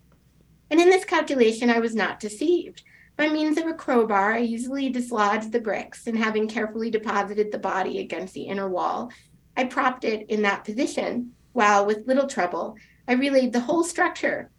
And 0.71 0.79
in 0.79 0.91
this 0.91 1.07
calculation, 1.07 1.71
I 1.71 1.79
was 1.79 1.95
not 1.95 2.21
deceived. 2.21 2.83
By 3.17 3.29
means 3.29 3.57
of 3.57 3.67
a 3.67 3.73
crowbar, 3.73 4.35
I 4.35 4.43
easily 4.43 4.91
dislodged 4.91 5.51
the 5.51 5.61
bricks, 5.61 6.07
and 6.07 6.19
having 6.19 6.47
carefully 6.47 6.91
deposited 6.91 7.53
the 7.53 7.59
body 7.59 8.01
against 8.01 8.35
the 8.35 8.43
inner 8.43 8.69
wall, 8.69 9.11
I 9.57 9.65
propped 9.65 10.05
it 10.05 10.29
in 10.29 10.43
that 10.43 10.65
position, 10.65 11.33
while 11.55 11.87
with 11.87 12.07
little 12.07 12.27
trouble, 12.27 12.77
I 13.07 13.13
relaid 13.13 13.53
the 13.53 13.61
whole 13.61 13.85
structure 13.85 14.51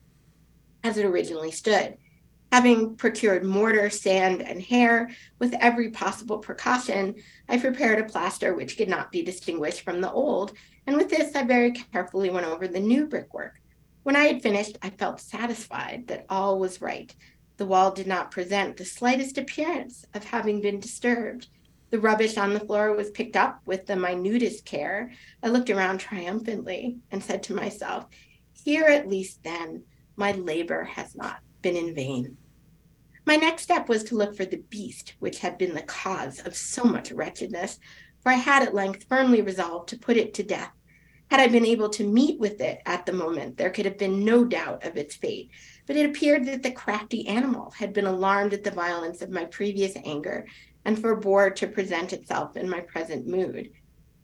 as 0.83 0.97
it 0.97 1.05
originally 1.05 1.51
stood. 1.51 1.97
Having 2.51 2.95
procured 2.95 3.43
mortar, 3.43 3.89
sand, 3.89 4.41
and 4.41 4.61
hair 4.61 5.09
with 5.39 5.53
every 5.55 5.89
possible 5.89 6.37
precaution, 6.37 7.15
I 7.49 7.57
prepared 7.57 7.99
a 7.99 8.09
plaster 8.09 8.53
which 8.53 8.77
could 8.77 8.87
not 8.87 9.11
be 9.11 9.23
distinguished 9.23 9.81
from 9.81 9.99
the 9.99 10.11
old, 10.11 10.53
and 10.87 10.95
with 10.95 11.09
this 11.09 11.35
I 11.35 11.43
very 11.43 11.71
carefully 11.71 12.29
went 12.29 12.45
over 12.45 12.67
the 12.67 12.79
new 12.79 13.07
brickwork. 13.07 13.59
When 14.03 14.15
I 14.15 14.25
had 14.25 14.43
finished, 14.43 14.77
I 14.83 14.91
felt 14.91 15.19
satisfied 15.19 16.07
that 16.07 16.27
all 16.29 16.59
was 16.59 16.81
right. 16.81 17.13
The 17.57 17.65
wall 17.65 17.91
did 17.91 18.05
not 18.05 18.31
present 18.31 18.77
the 18.77 18.85
slightest 18.85 19.37
appearance 19.37 20.05
of 20.13 20.23
having 20.23 20.61
been 20.61 20.79
disturbed. 20.79 21.47
The 21.89 21.99
rubbish 21.99 22.37
on 22.37 22.53
the 22.53 22.59
floor 22.59 22.93
was 22.93 23.09
picked 23.09 23.35
up 23.35 23.61
with 23.65 23.85
the 23.85 23.95
minutest 23.95 24.65
care. 24.65 25.11
I 25.41 25.47
looked 25.47 25.69
around 25.69 25.97
triumphantly 25.97 26.99
and 27.11 27.23
said 27.23 27.41
to 27.43 27.53
myself, 27.53 28.05
Here 28.65 28.85
at 28.85 29.07
least, 29.07 29.43
then, 29.43 29.83
my 30.15 30.31
labor 30.33 30.83
has 30.83 31.15
not 31.15 31.37
been 31.61 31.77
in 31.77 31.95
vain. 31.95 32.37
My 33.25 33.35
next 33.35 33.61
step 33.61 33.87
was 33.87 34.03
to 34.05 34.15
look 34.15 34.35
for 34.35 34.45
the 34.45 34.63
beast 34.69 35.13
which 35.19 35.39
had 35.39 35.57
been 35.57 35.75
the 35.75 35.83
cause 35.83 36.39
of 36.39 36.55
so 36.55 36.83
much 36.83 37.11
wretchedness, 37.11 37.79
for 38.21 38.31
I 38.31 38.35
had 38.35 38.63
at 38.63 38.73
length 38.73 39.05
firmly 39.07 39.41
resolved 39.41 39.89
to 39.89 39.97
put 39.97 40.17
it 40.17 40.33
to 40.33 40.43
death. 40.43 40.71
Had 41.29 41.39
I 41.39 41.47
been 41.47 41.65
able 41.65 41.89
to 41.89 42.11
meet 42.11 42.39
with 42.39 42.59
it 42.59 42.81
at 42.85 43.05
the 43.05 43.13
moment, 43.13 43.57
there 43.57 43.69
could 43.69 43.85
have 43.85 43.97
been 43.97 44.25
no 44.25 44.43
doubt 44.43 44.83
of 44.83 44.97
its 44.97 45.15
fate 45.15 45.49
but 45.85 45.95
it 45.95 46.09
appeared 46.09 46.45
that 46.45 46.63
the 46.63 46.71
crafty 46.71 47.27
animal 47.27 47.71
had 47.71 47.93
been 47.93 48.05
alarmed 48.05 48.53
at 48.53 48.63
the 48.63 48.71
violence 48.71 49.21
of 49.21 49.29
my 49.29 49.45
previous 49.45 49.95
anger 50.03 50.45
and 50.83 50.97
forbore 50.97 51.53
to 51.55 51.67
present 51.67 52.13
itself 52.13 52.57
in 52.57 52.69
my 52.69 52.79
present 52.81 53.27
mood. 53.27 53.69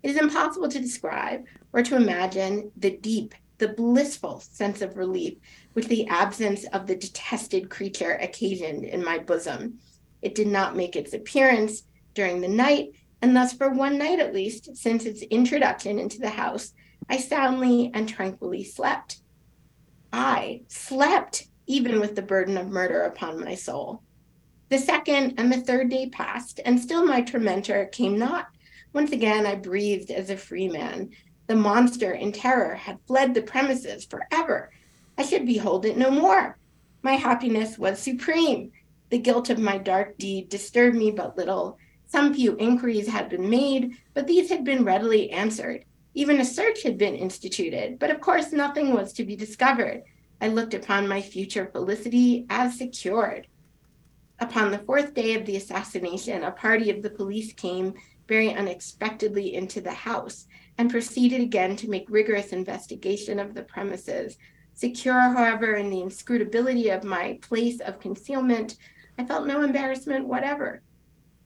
It 0.04 0.10
is 0.10 0.17
impossible 0.17 0.69
to 0.69 0.80
describe 0.80 1.43
or 1.73 1.84
to 1.84 1.95
imagine 1.95 2.71
the 2.75 2.97
deep, 2.97 3.36
the 3.62 3.67
blissful 3.67 4.39
sense 4.39 4.82
of 4.82 4.97
relief 4.97 5.38
which 5.74 5.86
the 5.86 6.08
absence 6.08 6.65
of 6.74 6.88
the 6.88 6.95
detested 6.95 7.69
creature 7.69 8.13
occasioned 8.13 8.84
in 8.84 9.06
my 9.06 9.19
bosom. 9.19 9.78
It 10.24 10.34
did 10.34 10.47
not 10.47 10.76
make 10.76 10.95
its 10.95 11.13
appearance 11.13 11.84
during 12.15 12.41
the 12.41 12.47
night, 12.47 12.89
and 13.21 13.36
thus, 13.36 13.54
for 13.54 13.69
one 13.69 14.00
night 14.00 14.19
at 14.19 14.34
least, 14.34 14.76
since 14.76 15.06
its 15.06 15.21
introduction 15.21 16.00
into 16.00 16.19
the 16.19 16.30
house, 16.30 16.74
I 17.08 17.17
soundly 17.17 17.91
and 17.93 18.10
tranquilly 18.10 18.63
slept. 18.63 19.21
I 20.12 20.63
slept 20.67 21.47
even 21.67 22.00
with 22.00 22.15
the 22.15 22.24
burden 22.24 22.58
of 22.58 22.67
murder 22.67 23.04
upon 23.04 23.39
my 23.39 23.54
soul. 23.54 24.02
The 24.69 24.80
second 24.80 25.36
and 25.38 25.54
the 25.54 25.62
third 25.62 25.89
day 25.89 26.10
passed, 26.10 26.60
and 26.65 26.80
still 26.80 27.06
my 27.06 27.21
tormentor 27.21 27.86
came 27.86 28.17
not. 28.17 28.47
Once 28.91 29.12
again, 29.12 29.45
I 29.45 29.54
breathed 29.54 30.10
as 30.10 30.32
a 30.32 30.36
free 30.36 30.67
man. 30.67 31.12
The 31.52 31.58
monster 31.58 32.14
in 32.14 32.32
terror 32.32 32.76
had 32.76 33.02
fled 33.06 33.34
the 33.34 33.42
premises 33.42 34.06
forever. 34.06 34.72
I 35.18 35.24
should 35.24 35.46
behold 35.46 35.86
it 35.86 35.98
no 35.98 36.10
more. 36.10 36.58
My 37.02 37.16
happiness 37.16 37.78
was 37.78 38.00
supreme. 38.00 38.72
The 39.10 39.18
guilt 39.18 39.50
of 39.50 39.60
my 39.60 39.78
dark 39.78 40.18
deed 40.18 40.48
disturbed 40.48 40.96
me 40.96 41.12
but 41.12 41.36
little. 41.36 41.78
Some 42.08 42.34
few 42.34 42.56
inquiries 42.56 43.10
had 43.10 43.28
been 43.28 43.50
made, 43.50 43.98
but 44.14 44.28
these 44.28 44.50
had 44.50 44.64
been 44.64 44.86
readily 44.86 45.30
answered. 45.32 45.84
Even 46.14 46.40
a 46.40 46.46
search 46.46 46.84
had 46.84 46.98
been 46.98 47.16
instituted, 47.16 48.00
but 48.00 48.12
of 48.12 48.22
course 48.22 48.54
nothing 48.54 48.94
was 48.94 49.12
to 49.12 49.26
be 49.26 49.36
discovered. 49.36 50.04
I 50.40 50.48
looked 50.48 50.74
upon 50.74 51.06
my 51.06 51.22
future 51.22 51.70
felicity 51.74 52.46
as 52.50 52.78
secured. 52.78 53.48
Upon 54.40 54.72
the 54.72 54.80
fourth 54.80 55.14
day 55.14 55.34
of 55.34 55.46
the 55.46 55.58
assassination, 55.58 56.46
a 56.46 56.52
party 56.52 56.90
of 56.92 57.04
the 57.04 57.10
police 57.10 57.52
came 57.52 57.96
very 58.32 58.54
unexpectedly 58.54 59.56
into 59.56 59.82
the 59.82 59.91
house 59.91 60.48
and 60.78 60.89
proceeded 60.89 61.41
again 61.41 61.76
to 61.76 61.89
make 61.89 62.06
rigorous 62.10 62.54
investigation 62.54 63.39
of 63.39 63.54
the 63.54 63.63
premises. 63.63 64.38
Secure, 64.74 65.20
however, 65.20 65.76
in 65.76 65.89
the 65.89 66.02
inscrutability 66.02 66.88
of 66.88 67.04
my 67.04 67.38
place 67.41 67.82
of 67.82 68.00
concealment, 68.00 68.78
I 69.17 69.26
felt 69.26 69.48
no 69.48 69.63
embarrassment 69.63 70.26
whatever. 70.26 70.82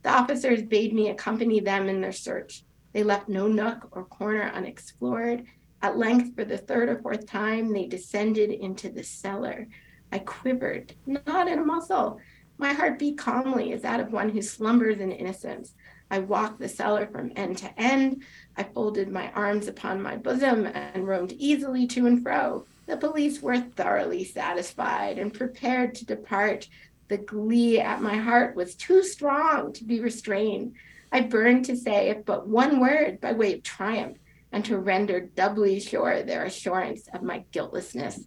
The 0.03 0.11
officers 0.11 0.61
bade 0.61 0.93
me 0.93 1.09
accompany 1.09 1.59
them 1.59 1.89
in 1.89 2.01
their 2.01 2.11
search. 2.11 2.63
They 2.93 3.01
left 3.01 3.29
no 3.29 3.47
nook 3.47 3.89
or 3.91 4.05
corner 4.05 4.51
unexplored, 4.53 5.43
at 5.81 5.97
length, 5.97 6.35
for 6.35 6.45
the 6.45 6.59
third 6.59 6.89
or 6.89 6.99
fourth 6.99 7.25
time, 7.25 7.73
they 7.73 7.87
descended 7.87 8.51
into 8.51 8.89
the 8.89 9.03
cellar. 9.03 9.67
I 10.11 10.19
quivered, 10.19 10.93
not 11.07 11.47
in 11.47 11.57
a 11.57 11.65
muscle. 11.65 12.19
My 12.59 12.73
heart 12.73 12.99
beat 12.99 13.17
calmly 13.17 13.73
as 13.73 13.81
that 13.81 13.99
of 13.99 14.11
one 14.11 14.29
who 14.29 14.41
slumbers 14.41 14.99
in 14.99 15.11
innocence. 15.11 15.73
I 16.09 16.19
walked 16.19 16.59
the 16.59 16.69
cellar 16.69 17.07
from 17.07 17.31
end 17.35 17.57
to 17.59 17.79
end. 17.79 18.23
I 18.55 18.63
folded 18.63 19.09
my 19.09 19.31
arms 19.31 19.67
upon 19.67 20.01
my 20.01 20.17
bosom 20.17 20.65
and 20.67 21.07
roamed 21.07 21.33
easily 21.33 21.87
to 21.87 22.05
and 22.05 22.21
fro. 22.21 22.65
The 22.85 22.97
police 22.97 23.41
were 23.41 23.59
thoroughly 23.59 24.23
satisfied 24.23 25.17
and 25.17 25.33
prepared 25.33 25.95
to 25.95 26.05
depart. 26.05 26.67
The 27.07 27.17
glee 27.17 27.79
at 27.79 28.01
my 28.01 28.17
heart 28.17 28.55
was 28.55 28.75
too 28.75 29.03
strong 29.03 29.73
to 29.73 29.83
be 29.83 29.99
restrained. 29.99 30.75
I 31.11 31.21
burned 31.21 31.65
to 31.65 31.77
say, 31.77 32.09
if 32.09 32.25
but 32.25 32.47
one 32.47 32.79
word, 32.79 33.19
by 33.21 33.33
way 33.33 33.53
of 33.53 33.63
triumph, 33.63 34.17
and 34.51 34.63
to 34.65 34.77
render 34.77 35.19
doubly 35.19 35.79
sure 35.79 36.23
their 36.23 36.45
assurance 36.45 37.07
of 37.13 37.23
my 37.23 37.45
guiltlessness. 37.51 38.25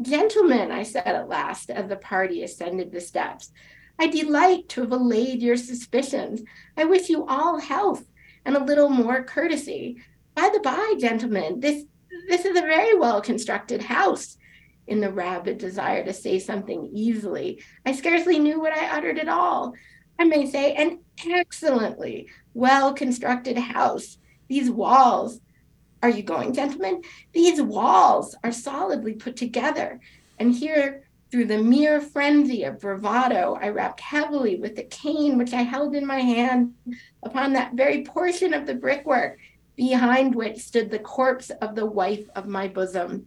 Gentlemen, 0.00 0.70
I 0.70 0.84
said 0.84 1.06
at 1.06 1.28
last, 1.28 1.70
as 1.70 1.88
the 1.88 1.96
party 1.96 2.42
ascended 2.44 2.92
the 2.92 3.00
steps, 3.00 3.50
I 3.98 4.06
delight 4.06 4.68
to 4.70 4.82
have 4.82 4.92
allayed 4.92 5.42
your 5.42 5.56
suspicions. 5.56 6.42
I 6.76 6.84
wish 6.84 7.08
you 7.08 7.26
all 7.26 7.58
health 7.58 8.04
and 8.44 8.56
a 8.56 8.64
little 8.64 8.88
more 8.88 9.24
courtesy. 9.24 10.02
By 10.34 10.50
the 10.52 10.60
by, 10.60 10.94
gentlemen, 10.98 11.60
this 11.60 11.84
this 12.28 12.44
is 12.44 12.56
a 12.56 12.62
very 12.62 12.96
well 12.96 13.20
constructed 13.20 13.82
house. 13.82 14.36
In 14.86 15.00
the 15.00 15.12
rabid 15.12 15.58
desire 15.58 16.02
to 16.04 16.14
say 16.14 16.38
something 16.38 16.90
easily, 16.94 17.62
I 17.84 17.92
scarcely 17.92 18.38
knew 18.38 18.58
what 18.58 18.72
I 18.72 18.96
uttered 18.96 19.18
at 19.18 19.28
all. 19.28 19.74
I 20.18 20.24
may 20.24 20.50
say, 20.50 20.74
an 20.74 21.00
excellently 21.28 22.28
well 22.54 22.94
constructed 22.94 23.58
house. 23.58 24.18
These 24.48 24.70
walls, 24.70 25.40
are 26.02 26.08
you 26.08 26.22
going, 26.22 26.54
gentlemen? 26.54 27.02
These 27.32 27.60
walls 27.60 28.34
are 28.42 28.52
solidly 28.52 29.14
put 29.14 29.36
together. 29.36 30.00
And 30.38 30.54
here, 30.54 31.07
through 31.30 31.44
the 31.46 31.62
mere 31.62 32.00
frenzy 32.00 32.62
of 32.64 32.80
bravado, 32.80 33.58
I 33.60 33.68
rapped 33.68 34.00
heavily 34.00 34.56
with 34.56 34.76
the 34.76 34.84
cane 34.84 35.36
which 35.36 35.52
I 35.52 35.62
held 35.62 35.94
in 35.94 36.06
my 36.06 36.20
hand 36.20 36.74
upon 37.22 37.52
that 37.52 37.74
very 37.74 38.02
portion 38.04 38.54
of 38.54 38.66
the 38.66 38.74
brickwork 38.74 39.38
behind 39.76 40.34
which 40.34 40.58
stood 40.58 40.90
the 40.90 40.98
corpse 40.98 41.50
of 41.50 41.74
the 41.74 41.86
wife 41.86 42.28
of 42.34 42.46
my 42.46 42.68
bosom. 42.68 43.26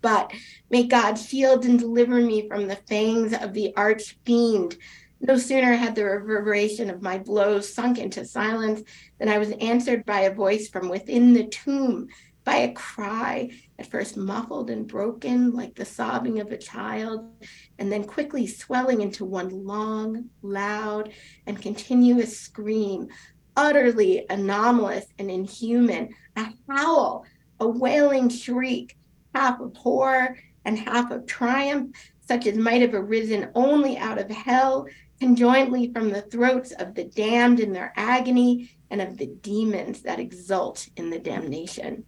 But 0.00 0.32
may 0.70 0.84
God 0.86 1.14
shield 1.14 1.64
and 1.64 1.78
deliver 1.78 2.20
me 2.20 2.48
from 2.48 2.68
the 2.68 2.76
fangs 2.76 3.32
of 3.32 3.52
the 3.52 3.74
arch 3.76 4.16
fiend. 4.24 4.76
No 5.20 5.36
sooner 5.36 5.74
had 5.74 5.94
the 5.94 6.04
reverberation 6.04 6.90
of 6.90 7.02
my 7.02 7.18
blows 7.18 7.72
sunk 7.72 7.98
into 7.98 8.24
silence 8.24 8.82
than 9.18 9.28
I 9.28 9.38
was 9.38 9.50
answered 9.52 10.04
by 10.04 10.22
a 10.22 10.34
voice 10.34 10.68
from 10.68 10.88
within 10.88 11.32
the 11.32 11.44
tomb, 11.44 12.08
by 12.44 12.56
a 12.56 12.72
cry, 12.72 13.50
at 13.78 13.90
first 13.90 14.16
muffled 14.16 14.70
and 14.70 14.86
broken 14.86 15.52
like 15.52 15.74
the 15.74 15.84
sobbing 15.84 16.40
of 16.40 16.52
a 16.52 16.58
child, 16.58 17.32
and 17.78 17.90
then 17.90 18.04
quickly 18.04 18.46
swelling 18.46 19.00
into 19.00 19.24
one 19.24 19.64
long, 19.64 20.26
loud, 20.42 21.10
and 21.46 21.60
continuous 21.60 22.38
scream, 22.38 23.08
utterly 23.56 24.26
anomalous 24.28 25.06
and 25.18 25.30
inhuman, 25.30 26.10
a 26.36 26.48
howl, 26.68 27.24
a 27.60 27.66
wailing 27.66 28.28
shriek, 28.28 28.96
half 29.34 29.60
of 29.60 29.74
horror 29.76 30.36
and 30.64 30.78
half 30.78 31.10
of 31.10 31.26
triumph, 31.26 31.96
such 32.20 32.46
as 32.46 32.56
might 32.56 32.82
have 32.82 32.94
arisen 32.94 33.50
only 33.54 33.96
out 33.96 34.18
of 34.18 34.30
hell, 34.30 34.86
conjointly 35.20 35.92
from 35.92 36.10
the 36.10 36.22
throats 36.22 36.72
of 36.72 36.94
the 36.94 37.04
damned 37.04 37.60
in 37.60 37.72
their 37.72 37.92
agony 37.96 38.70
and 38.90 39.00
of 39.00 39.16
the 39.16 39.26
demons 39.26 40.02
that 40.02 40.20
exult 40.20 40.88
in 40.96 41.10
the 41.10 41.18
damnation. 41.18 42.04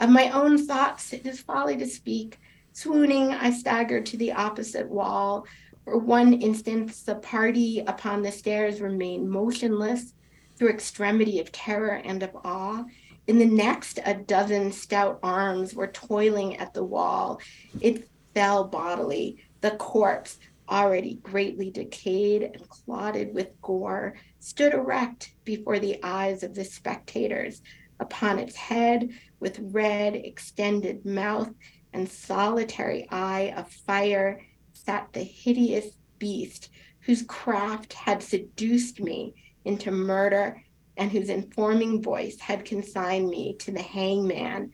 Of 0.00 0.08
my 0.08 0.30
own 0.30 0.56
thoughts, 0.66 1.12
it 1.12 1.26
is 1.26 1.42
folly 1.42 1.76
to 1.76 1.86
speak. 1.86 2.38
Swooning, 2.72 3.32
I 3.32 3.50
staggered 3.50 4.06
to 4.06 4.16
the 4.16 4.32
opposite 4.32 4.88
wall. 4.88 5.44
For 5.84 5.98
one 5.98 6.32
instant, 6.32 6.90
the 7.04 7.16
party 7.16 7.84
upon 7.86 8.22
the 8.22 8.32
stairs 8.32 8.80
remained 8.80 9.28
motionless 9.28 10.14
through 10.56 10.70
extremity 10.70 11.38
of 11.38 11.52
terror 11.52 12.00
and 12.02 12.22
of 12.22 12.34
awe. 12.44 12.84
In 13.26 13.38
the 13.38 13.44
next, 13.44 13.98
a 14.06 14.14
dozen 14.14 14.72
stout 14.72 15.18
arms 15.22 15.74
were 15.74 15.88
toiling 15.88 16.56
at 16.56 16.72
the 16.72 16.84
wall. 16.84 17.38
It 17.82 18.08
fell 18.34 18.64
bodily. 18.64 19.44
The 19.60 19.72
corpse, 19.72 20.38
already 20.66 21.16
greatly 21.16 21.70
decayed 21.70 22.42
and 22.42 22.66
clotted 22.70 23.34
with 23.34 23.60
gore, 23.60 24.14
stood 24.38 24.72
erect 24.72 25.34
before 25.44 25.78
the 25.78 26.02
eyes 26.02 26.42
of 26.42 26.54
the 26.54 26.64
spectators. 26.64 27.60
Upon 27.98 28.38
its 28.38 28.56
head, 28.56 29.10
with 29.40 29.58
red, 29.60 30.14
extended 30.14 31.04
mouth 31.04 31.50
and 31.92 32.08
solitary 32.08 33.08
eye 33.10 33.52
of 33.56 33.70
fire, 33.70 34.40
sat 34.72 35.12
the 35.12 35.22
hideous 35.22 35.96
beast 36.18 36.70
whose 37.00 37.22
craft 37.22 37.94
had 37.94 38.22
seduced 38.22 39.00
me 39.00 39.34
into 39.64 39.90
murder 39.90 40.62
and 40.96 41.10
whose 41.10 41.28
informing 41.28 42.02
voice 42.02 42.38
had 42.38 42.64
consigned 42.64 43.28
me 43.28 43.54
to 43.54 43.72
the 43.72 43.82
hangman, 43.82 44.70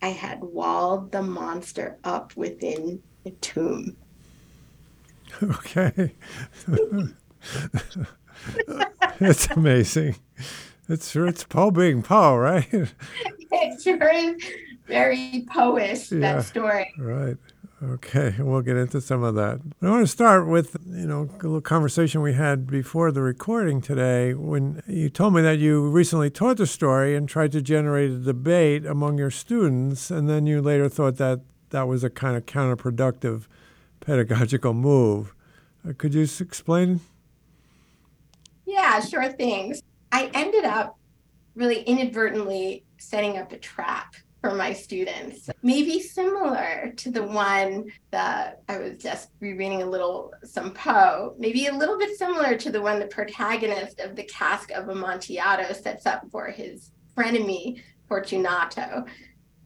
I 0.00 0.08
had 0.08 0.40
walled 0.40 1.12
the 1.12 1.22
monster 1.22 1.98
up 2.02 2.36
within 2.36 3.02
the 3.24 3.30
tomb. 3.32 3.96
Okay. 5.42 6.14
it's 9.20 9.50
amazing. 9.50 10.16
It's 10.88 11.10
sure 11.10 11.26
it's 11.26 11.44
Poe 11.44 11.70
being 11.70 12.02
Poe, 12.02 12.36
right? 12.36 12.66
it 12.72 13.82
sure 13.82 14.08
is 14.08 14.42
very 14.86 15.44
poish, 15.52 16.12
yeah, 16.12 16.20
that 16.20 16.44
story. 16.44 16.92
Right. 16.98 17.36
Okay, 17.82 18.34
we'll 18.38 18.62
get 18.62 18.76
into 18.76 19.02
some 19.02 19.22
of 19.22 19.34
that. 19.34 19.60
I 19.82 19.90
want 19.90 20.06
to 20.06 20.10
start 20.10 20.46
with, 20.46 20.76
you 20.86 21.06
know, 21.06 21.28
a 21.28 21.42
little 21.42 21.60
conversation 21.60 22.22
we 22.22 22.32
had 22.32 22.66
before 22.66 23.12
the 23.12 23.20
recording 23.20 23.82
today 23.82 24.32
when 24.32 24.82
you 24.86 25.10
told 25.10 25.34
me 25.34 25.42
that 25.42 25.58
you 25.58 25.86
recently 25.86 26.30
taught 26.30 26.56
the 26.56 26.66
story 26.66 27.14
and 27.14 27.28
tried 27.28 27.52
to 27.52 27.60
generate 27.60 28.12
a 28.12 28.18
debate 28.18 28.86
among 28.86 29.18
your 29.18 29.30
students, 29.30 30.10
and 30.10 30.26
then 30.26 30.46
you 30.46 30.62
later 30.62 30.88
thought 30.88 31.16
that 31.16 31.40
that 31.70 31.86
was 31.86 32.02
a 32.02 32.08
kind 32.08 32.34
of 32.34 32.46
counterproductive 32.46 33.46
pedagogical 34.00 34.72
move. 34.72 35.34
Uh, 35.86 35.92
could 35.98 36.14
you 36.14 36.22
explain? 36.22 37.00
Yeah, 38.64 39.00
sure 39.00 39.28
thing. 39.32 39.74
I 40.12 40.30
ended 40.34 40.64
up 40.64 40.98
really 41.54 41.82
inadvertently 41.82 42.84
setting 42.98 43.38
up 43.38 43.52
a 43.52 43.58
trap 43.58 44.14
for 44.40 44.54
my 44.54 44.72
students. 44.72 45.50
Maybe 45.62 46.00
similar 46.00 46.92
to 46.96 47.10
the 47.10 47.22
one 47.22 47.86
that 48.10 48.62
I 48.68 48.78
was 48.78 48.98
just 48.98 49.30
rereading 49.40 49.82
a 49.82 49.86
little 49.86 50.32
some 50.44 50.72
Poe, 50.72 51.34
maybe 51.38 51.66
a 51.66 51.74
little 51.74 51.98
bit 51.98 52.16
similar 52.16 52.56
to 52.56 52.70
the 52.70 52.80
one 52.80 53.00
the 53.00 53.06
protagonist 53.06 54.00
of 54.00 54.14
the 54.14 54.22
Cask 54.24 54.70
of 54.70 54.88
Amontillado 54.88 55.72
sets 55.72 56.06
up 56.06 56.22
for 56.30 56.46
his 56.46 56.92
frenemy 57.16 57.82
Fortunato. 58.08 59.06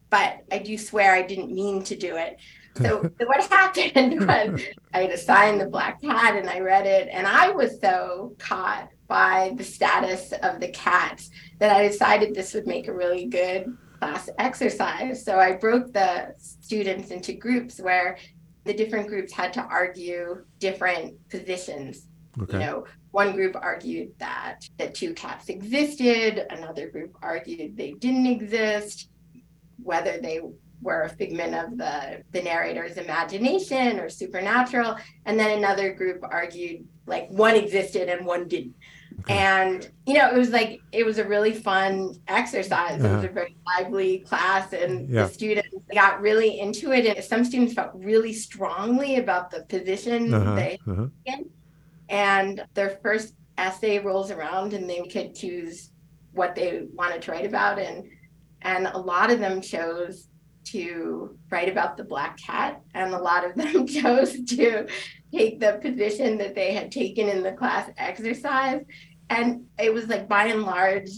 But 0.09 0.45
I 0.51 0.59
do 0.59 0.79
swear 0.79 1.15
I 1.15 1.23
didn't 1.23 1.53
mean 1.53 1.83
to 1.85 1.97
do 1.97 2.17
it. 2.17 2.39
So 2.77 3.03
what 3.27 3.45
happened 3.51 4.21
was 4.27 4.63
I 4.95 5.03
had 5.03 5.11
assigned 5.11 5.61
the 5.61 5.67
black 5.67 6.01
cat 6.01 6.37
and 6.37 6.49
I 6.49 6.61
read 6.61 6.87
it 6.87 7.09
and 7.13 7.27
I 7.27 7.51
was 7.51 7.81
so 7.81 8.35
caught 8.39 8.89
by 9.11 9.53
the 9.57 9.65
status 9.65 10.33
of 10.45 10.61
the 10.61 10.69
cats 10.69 11.31
that 11.59 11.75
I 11.75 11.87
decided 11.87 12.33
this 12.33 12.55
would 12.55 12.69
make 12.69 12.87
a 12.87 12.95
really 12.95 13.27
good 13.27 13.77
class 13.99 14.31
exercise. 14.39 15.25
So 15.25 15.39
I 15.39 15.55
broke 15.57 15.93
the 15.93 16.33
students 16.39 17.11
into 17.11 17.33
groups 17.33 17.81
where 17.81 18.19
the 18.65 18.73
different 18.73 19.09
groups 19.09 19.33
had 19.33 19.53
to 19.55 19.63
argue 19.63 20.45
different 20.61 21.29
positions. 21.29 22.07
Okay. 22.41 22.53
You 22.53 22.59
know, 22.61 22.85
one 23.11 23.33
group 23.33 23.57
argued 23.61 24.13
that 24.19 24.61
the 24.79 24.89
two 24.89 25.13
cats 25.13 25.49
existed, 25.49 26.47
another 26.51 26.89
group 26.89 27.17
argued 27.21 27.77
they 27.77 27.93
didn't 27.93 28.27
exist, 28.27 29.09
whether 29.83 30.21
they 30.21 30.41
were 30.83 31.03
a 31.03 31.09
figment 31.09 31.55
of 31.55 31.77
the, 31.77 32.23
the 32.31 32.43
narrator's 32.43 32.97
imagination 32.97 33.99
or 33.99 34.09
supernatural. 34.09 34.97
And 35.27 35.39
then 35.39 35.59
another 35.59 35.93
group 35.93 36.23
argued 36.23 36.87
like 37.07 37.29
one 37.31 37.57
existed 37.57 38.09
and 38.09 38.25
one 38.25 38.49
didn't. 38.49 38.75
Okay. 39.21 39.37
And 39.37 39.91
you 40.07 40.15
know, 40.15 40.31
it 40.31 40.37
was 40.37 40.51
like 40.51 40.81
it 40.93 41.05
was 41.05 41.19
a 41.19 41.25
really 41.25 41.53
fun 41.53 42.15
exercise. 42.29 43.01
Uh-huh. 43.01 43.09
It 43.09 43.17
was 43.17 43.25
uh-huh. 43.25 43.29
a 43.29 43.33
very 43.33 43.57
lively 43.67 44.21
class, 44.21 44.73
and 44.73 45.09
yeah. 45.09 45.27
the 45.27 45.33
students 45.33 45.69
got 45.93 46.21
really 46.21 46.61
into 46.61 46.93
it. 46.93 47.07
And 47.07 47.25
some 47.25 47.45
students 47.45 47.75
felt 47.75 47.91
really 47.95 48.33
strongly 48.33 49.17
about 49.17 49.51
the 49.51 49.63
position 49.65 50.33
uh-huh. 50.33 50.55
they 50.55 50.79
uh-huh. 50.87 51.07
in. 51.27 51.51
And 52.09 52.65
their 52.75 52.99
first 53.03 53.35
essay 53.59 53.99
rolls 53.99 54.31
around, 54.31 54.73
and 54.73 54.89
they 54.89 55.03
could 55.03 55.35
choose 55.35 55.91
what 56.33 56.55
they 56.55 56.87
wanted 56.95 57.23
to 57.23 57.33
write 57.33 57.47
about, 57.47 57.79
and 57.79 58.09
and 58.63 58.87
a 58.87 58.99
lot 58.99 59.31
of 59.31 59.39
them 59.39 59.61
chose 59.61 60.29
to 60.63 61.37
write 61.51 61.69
about 61.69 61.97
the 61.97 62.05
black 62.05 62.39
cat, 62.39 62.81
and 62.95 63.13
a 63.13 63.19
lot 63.19 63.45
of 63.45 63.55
them 63.57 63.87
chose 63.87 64.43
to 64.45 64.87
take 65.33 65.61
the 65.61 65.79
position 65.83 66.39
that 66.39 66.55
they 66.55 66.73
had 66.73 66.91
taken 66.91 67.29
in 67.29 67.43
the 67.43 67.53
class 67.53 67.91
exercise 67.97 68.83
and 69.31 69.65
it 69.79 69.95
was 69.95 70.09
like 70.09 70.29
by 70.29 70.47
and 70.47 70.65
large 70.65 71.09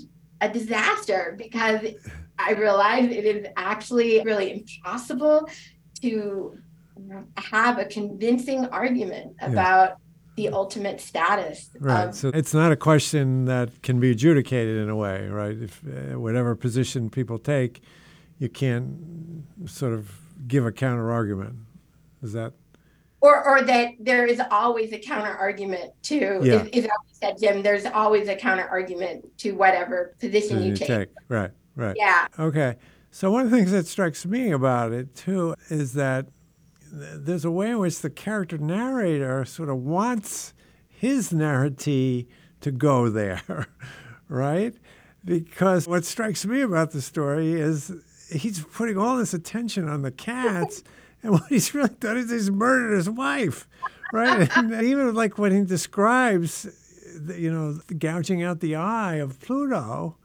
a 0.41 0.49
disaster 0.49 1.35
because 1.39 1.81
I 2.39 2.53
realized 2.53 3.11
it 3.11 3.25
is 3.25 3.47
actually 3.57 4.23
really 4.23 4.53
impossible 4.53 5.49
to 6.03 6.59
have 7.37 7.79
a 7.79 7.85
convincing 7.85 8.67
argument 8.67 9.37
about 9.41 9.91
yeah. 9.91 9.95
the 10.37 10.49
ultimate 10.51 11.01
status. 11.01 11.71
Right. 11.79 12.09
Of, 12.09 12.15
so 12.15 12.31
it's 12.35 12.55
not 12.55 12.71
a 12.71 12.77
question 12.77 13.47
that 13.47 13.83
can 13.83 13.99
be 13.99 14.11
adjudicated 14.11 14.79
in 14.79 14.89
a 14.89 14.97
way, 14.97 15.27
right? 15.29 15.57
If 15.57 15.83
uh, 15.85 16.19
whatever 16.19 16.55
position 16.55 17.11
people 17.11 17.39
take, 17.39 17.83
you 18.39 18.49
can't 18.49 19.45
sort 19.67 19.95
of 19.95 20.13
give 20.47 20.67
a 20.67 20.73
counter 20.73 21.11
argument. 21.11 21.57
Is 22.23 22.33
that 22.33 22.53
or 23.23 23.43
or 23.49 23.63
that 23.63 23.91
there 23.99 24.27
is 24.27 24.41
always 24.51 24.93
a 24.93 24.99
counter 24.99 25.33
argument 25.33 25.93
to 26.03 26.41
yeah. 26.43 26.63
is, 26.73 26.85
is 26.85 26.89
said 27.13 27.37
Jim 27.41 27.63
there's 27.63 27.87
always 27.87 28.29
a 28.29 28.37
counter 28.37 28.69
argument 28.69 29.27
to 29.39 29.53
whatever 29.53 30.15
position 30.21 30.63
you, 30.63 30.71
you 30.71 30.77
take. 30.77 30.89
take. 30.89 31.09
right 31.29 31.51
right 31.77 31.97
yeah 31.97 32.27
okay 32.39 32.77
so 33.11 33.31
one 33.31 33.45
of 33.45 33.51
the 33.51 33.57
things 33.57 33.71
that 33.71 33.87
strikes 33.87 34.27
me 34.27 34.51
about 34.51 34.93
it 34.93 35.15
too 35.15 35.55
is 35.71 35.95
that 35.95 36.27
there's 36.93 37.45
a 37.45 37.51
way 37.51 37.71
in 37.71 37.79
which 37.79 38.01
the 38.01 38.11
character 38.11 38.59
narrator 38.59 39.45
sort 39.45 39.71
of 39.71 39.79
wants 39.79 40.53
his 40.89 41.33
narrative 41.33 42.27
to 42.61 42.71
go 42.71 43.09
there, 43.09 43.67
right? 44.29 44.75
Because 45.25 45.89
what 45.89 46.05
strikes 46.05 46.45
me 46.45 46.61
about 46.61 46.91
the 46.91 47.03
story 47.03 47.53
is 47.53 47.93
he's 48.31 48.61
putting 48.61 48.99
all 48.99 49.17
this 49.17 49.35
attention 49.35 49.89
on 49.89 50.03
the 50.03 50.11
cats, 50.11 50.83
and 51.25 51.33
what 51.33 51.45
he's 51.49 51.75
really 51.75 51.95
done 52.01 52.17
is 52.17 52.31
he's 52.31 52.51
murdered 52.51 52.97
his 52.97 53.09
wife, 53.09 53.69
right? 54.13 54.51
and 54.57 54.73
even 54.85 55.15
like 55.15 55.39
when 55.39 55.53
he 55.53 55.65
describes, 55.65 56.67
you 57.37 57.53
know, 57.53 57.79
gouging 57.99 58.43
out 58.43 58.61
the 58.61 58.75
eye 58.75 59.17
of 59.17 59.41
Pluto, 59.41 60.17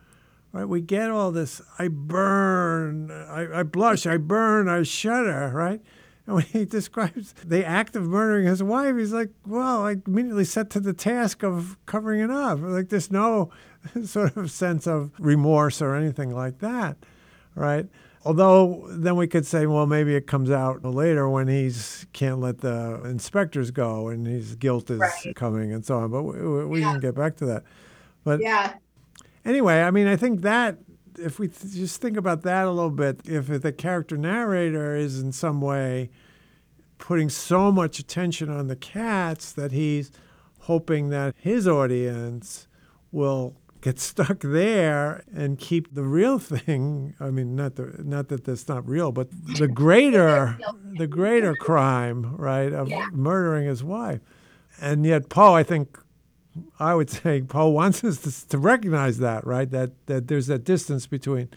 right? 0.52 0.66
We 0.66 0.82
get 0.82 1.12
all 1.12 1.32
this 1.32 1.62
I 1.78 1.88
burn, 1.88 3.12
I, 3.12 3.60
I 3.60 3.64
blush, 3.64 4.08
I 4.08 4.18
burn, 4.18 4.68
I 4.68 4.84
shudder, 4.84 5.52
right? 5.54 5.82
And 6.26 6.36
when 6.36 6.46
he 6.46 6.66
describes 6.78 7.34
the 7.46 7.66
act 7.66 7.96
of 7.96 8.04
murdering 8.04 8.48
his 8.48 8.64
wife, 8.64 8.98
he's 8.98 9.14
like, 9.14 9.30
well, 9.46 9.86
I 9.86 9.98
immediately 10.06 10.46
set 10.46 10.70
to 10.72 10.80
the 10.80 10.94
task 10.94 11.44
of 11.44 11.78
covering 11.86 12.22
it 12.22 12.32
up. 12.32 12.60
Like 12.62 12.90
there's 12.90 13.12
no 13.12 13.52
sort 14.04 14.36
of 14.36 14.52
sense 14.52 14.88
of 14.88 15.12
remorse 15.20 15.82
or 15.82 15.96
anything 15.96 16.32
like 16.32 16.60
that, 16.60 16.98
right? 17.56 17.86
Although 18.26 18.88
then 18.90 19.16
we 19.16 19.28
could 19.28 19.46
say, 19.46 19.68
well, 19.68 19.86
maybe 19.86 20.16
it 20.16 20.28
comes 20.28 20.50
out 20.52 20.84
later 20.84 21.30
when 21.30 21.48
he's 21.48 22.06
can't 22.14 22.40
let 22.40 22.60
the 22.60 23.02
inspectors 23.06 23.72
go 23.72 24.10
and 24.10 24.28
his 24.28 24.56
guilt 24.56 24.90
is 24.90 25.00
Right. 25.00 25.36
coming 25.36 25.72
and 25.72 25.86
so 25.86 26.00
on. 26.00 26.12
But 26.12 26.24
we, 26.24 26.66
we 26.66 26.82
Yeah. 26.82 26.92
can 26.94 27.00
get 27.00 27.16
back 27.16 27.38
to 27.38 27.46
that. 27.46 27.64
But 28.24 28.42
Yeah. 28.42 28.74
anyway, 29.46 29.82
I 29.82 29.92
mean, 29.92 30.08
I 30.08 30.16
think 30.18 30.42
that 30.42 30.80
if 31.18 31.40
we 31.40 31.48
th- 31.48 31.74
just 31.74 32.02
think 32.02 32.18
about 32.18 32.42
that 32.44 32.66
a 32.68 32.72
little 32.72 32.90
bit, 32.92 33.22
if 33.26 33.48
the 33.48 33.72
character 33.72 34.18
narrator 34.18 34.96
is 34.96 35.22
in 35.22 35.32
some 35.32 35.62
way 35.62 36.10
putting 36.98 37.30
so 37.30 37.72
much 37.72 38.00
attention 38.00 38.50
on 38.50 38.68
the 38.68 38.76
cats 38.76 39.52
that 39.54 39.72
he's 39.72 40.12
hoping 40.62 41.10
that 41.10 41.34
his 41.38 41.68
audience 41.68 42.68
will 43.12 43.56
get 43.82 44.00
stuck 44.00 44.40
there 44.42 45.24
and 45.36 45.58
keep 45.60 45.94
the 45.94 46.04
real 46.04 46.40
thing 46.40 47.14
i 47.20 47.30
mean 47.30 47.56
not 47.56 47.76
the 47.76 47.94
not 48.04 48.28
that 48.30 48.44
that's 48.44 48.68
not 48.68 48.88
real 48.88 49.12
but 49.12 49.28
the 49.60 49.68
greater 49.84 50.58
the 50.98 51.08
greater 51.08 51.54
crime 51.56 52.36
right 52.38 52.74
of 52.74 52.90
Yeah. 52.90 53.08
murdering 53.12 53.68
his 53.68 53.84
wife 53.84 54.20
and 54.82 55.06
yet 55.06 55.30
poe 55.30 55.54
i 55.54 55.64
think 55.64 55.98
I 56.80 56.96
would 56.96 57.12
say 57.12 57.44
Poe 57.44 57.70
wants 57.70 58.04
us 58.04 58.18
to, 58.22 58.50
to 58.50 58.58
recognize 58.58 59.20
that, 59.20 59.46
right? 59.46 59.70
That 59.70 59.92
that 60.08 60.28
there's 60.28 60.48
that 60.48 60.64
distance 60.64 61.06
between 61.06 61.50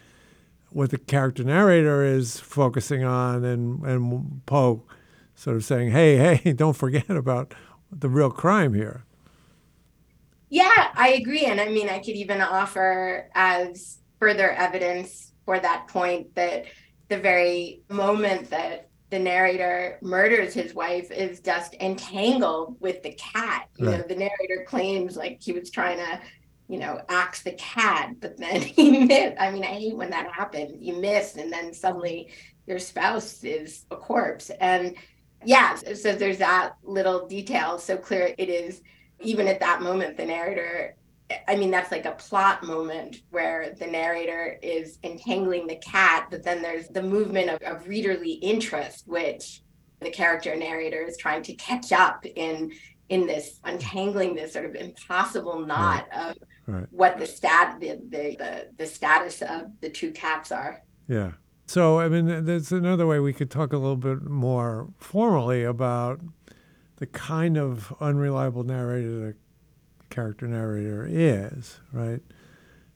what 0.69 0.91
the 0.91 0.99
character 0.99 1.43
narrator 1.43 2.03
is 2.05 2.39
focusing 2.39 3.03
on 3.03 3.43
and 3.43 3.81
and 3.83 4.45
Poe 4.45 4.83
sort 5.33 5.55
of 5.55 5.65
saying, 5.65 5.89
"Hey, 5.89 6.17
hey, 6.35 6.53
don't 6.63 6.75
forget 6.77 7.09
about 7.09 7.55
the 7.91 8.09
real 8.09 8.29
crime 8.29 8.75
here." 8.75 9.03
Yeah, 10.51 10.91
I 10.95 11.13
agree. 11.13 11.45
And 11.45 11.61
I 11.61 11.69
mean, 11.69 11.87
I 11.87 11.99
could 11.99 12.15
even 12.15 12.41
offer 12.41 13.29
as 13.33 13.99
further 14.19 14.51
evidence 14.51 15.31
for 15.45 15.57
that 15.57 15.87
point 15.87 16.35
that 16.35 16.65
the 17.07 17.17
very 17.17 17.83
moment 17.89 18.49
that 18.49 18.89
the 19.11 19.19
narrator 19.19 19.97
murders 20.01 20.53
his 20.53 20.73
wife 20.73 21.09
is 21.09 21.39
just 21.39 21.75
entangled 21.75 22.75
with 22.81 23.01
the 23.01 23.13
cat. 23.13 23.69
You 23.77 23.85
know, 23.85 24.01
the 24.01 24.15
narrator 24.15 24.65
claims 24.67 25.15
like 25.15 25.41
he 25.41 25.53
was 25.53 25.71
trying 25.71 25.97
to, 25.99 26.19
you 26.67 26.79
know, 26.79 27.01
axe 27.07 27.43
the 27.43 27.53
cat, 27.53 28.15
but 28.19 28.37
then 28.37 28.61
he 28.61 29.05
missed. 29.05 29.37
I 29.39 29.51
mean, 29.51 29.63
I 29.63 29.67
hate 29.67 29.95
when 29.95 30.09
that 30.09 30.31
happens. 30.33 30.81
You 30.81 30.97
miss, 30.97 31.37
and 31.37 31.51
then 31.51 31.73
suddenly 31.73 32.29
your 32.67 32.79
spouse 32.79 33.41
is 33.45 33.85
a 33.89 33.95
corpse. 33.95 34.49
And 34.59 34.95
yeah, 35.45 35.75
so 35.75 36.13
there's 36.13 36.39
that 36.39 36.73
little 36.83 37.25
detail. 37.25 37.77
So 37.79 37.95
clear 37.95 38.35
it 38.37 38.49
is 38.49 38.81
even 39.21 39.47
at 39.47 39.59
that 39.59 39.81
moment, 39.81 40.17
the 40.17 40.25
narrator, 40.25 40.95
I 41.47 41.55
mean, 41.55 41.71
that's 41.71 41.91
like 41.91 42.05
a 42.05 42.11
plot 42.11 42.63
moment 42.63 43.21
where 43.29 43.73
the 43.79 43.87
narrator 43.87 44.59
is 44.61 44.99
entangling 45.03 45.67
the 45.67 45.77
cat, 45.77 46.27
but 46.29 46.43
then 46.43 46.61
there's 46.61 46.87
the 46.89 47.01
movement 47.03 47.49
of, 47.49 47.61
of 47.61 47.85
readerly 47.85 48.39
interest, 48.41 49.07
which 49.07 49.61
the 49.99 50.09
character 50.09 50.55
narrator 50.55 51.01
is 51.03 51.17
trying 51.17 51.43
to 51.43 51.53
catch 51.55 51.91
up 51.91 52.25
in 52.25 52.71
in 53.09 53.27
this 53.27 53.59
untangling 53.65 54.33
this 54.35 54.53
sort 54.53 54.65
of 54.65 54.73
impossible 54.75 55.59
knot 55.65 56.07
of 56.13 56.37
Right. 56.67 56.85
what 56.91 57.17
the 57.17 57.25
stat 57.25 57.79
the, 57.79 57.99
the 58.09 58.35
the 58.37 58.67
the 58.77 58.85
status 58.85 59.41
of 59.41 59.63
the 59.81 59.89
two 59.89 60.11
cats 60.11 60.51
are. 60.51 60.83
Yeah. 61.07 61.31
So 61.65 61.99
I 61.99 62.07
mean, 62.07 62.45
there's 62.45 62.71
another 62.71 63.07
way 63.07 63.19
we 63.19 63.33
could 63.33 63.49
talk 63.49 63.73
a 63.73 63.77
little 63.77 63.97
bit 63.97 64.23
more 64.23 64.87
formally 64.97 65.63
about 65.63 66.21
the 67.01 67.07
kind 67.07 67.57
of 67.57 67.91
unreliable 67.99 68.63
narrator 68.63 69.09
the 69.19 69.35
character 70.11 70.47
narrator 70.47 71.07
is, 71.09 71.79
right? 71.91 72.21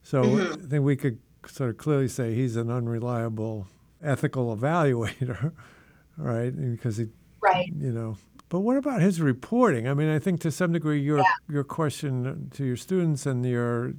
So 0.04 0.22
Mhm. 0.22 0.64
I 0.64 0.66
think 0.68 0.84
we 0.84 0.94
could 0.94 1.18
sort 1.48 1.70
of 1.70 1.76
clearly 1.76 2.06
say 2.06 2.32
he's 2.32 2.54
an 2.54 2.70
unreliable 2.70 3.66
ethical 4.00 4.56
evaluator, 4.56 5.50
right? 6.16 6.50
Because 6.56 6.98
he, 6.98 7.08
Right. 7.42 7.66
you 7.76 7.90
know. 7.90 8.16
But 8.48 8.60
what 8.60 8.76
about 8.76 9.02
his 9.02 9.20
reporting? 9.20 9.88
I 9.88 9.94
mean, 9.94 10.08
I 10.08 10.20
think 10.20 10.40
to 10.42 10.52
some 10.52 10.70
degree 10.70 11.00
your 11.00 11.24
your 11.48 11.64
question 11.64 12.48
to 12.54 12.64
your 12.64 12.76
students 12.76 13.26
and 13.26 13.44
your 13.44 13.94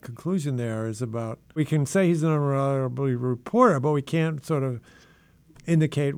conclusion 0.00 0.56
there 0.56 0.88
is 0.88 1.00
about 1.00 1.38
we 1.54 1.64
can 1.64 1.86
say 1.86 2.08
he's 2.08 2.24
an 2.24 2.32
unreliable 2.32 3.04
reporter, 3.06 3.78
but 3.78 3.92
we 3.92 4.02
can't 4.02 4.44
sort 4.44 4.64
of 4.64 4.80
indicate 5.68 6.16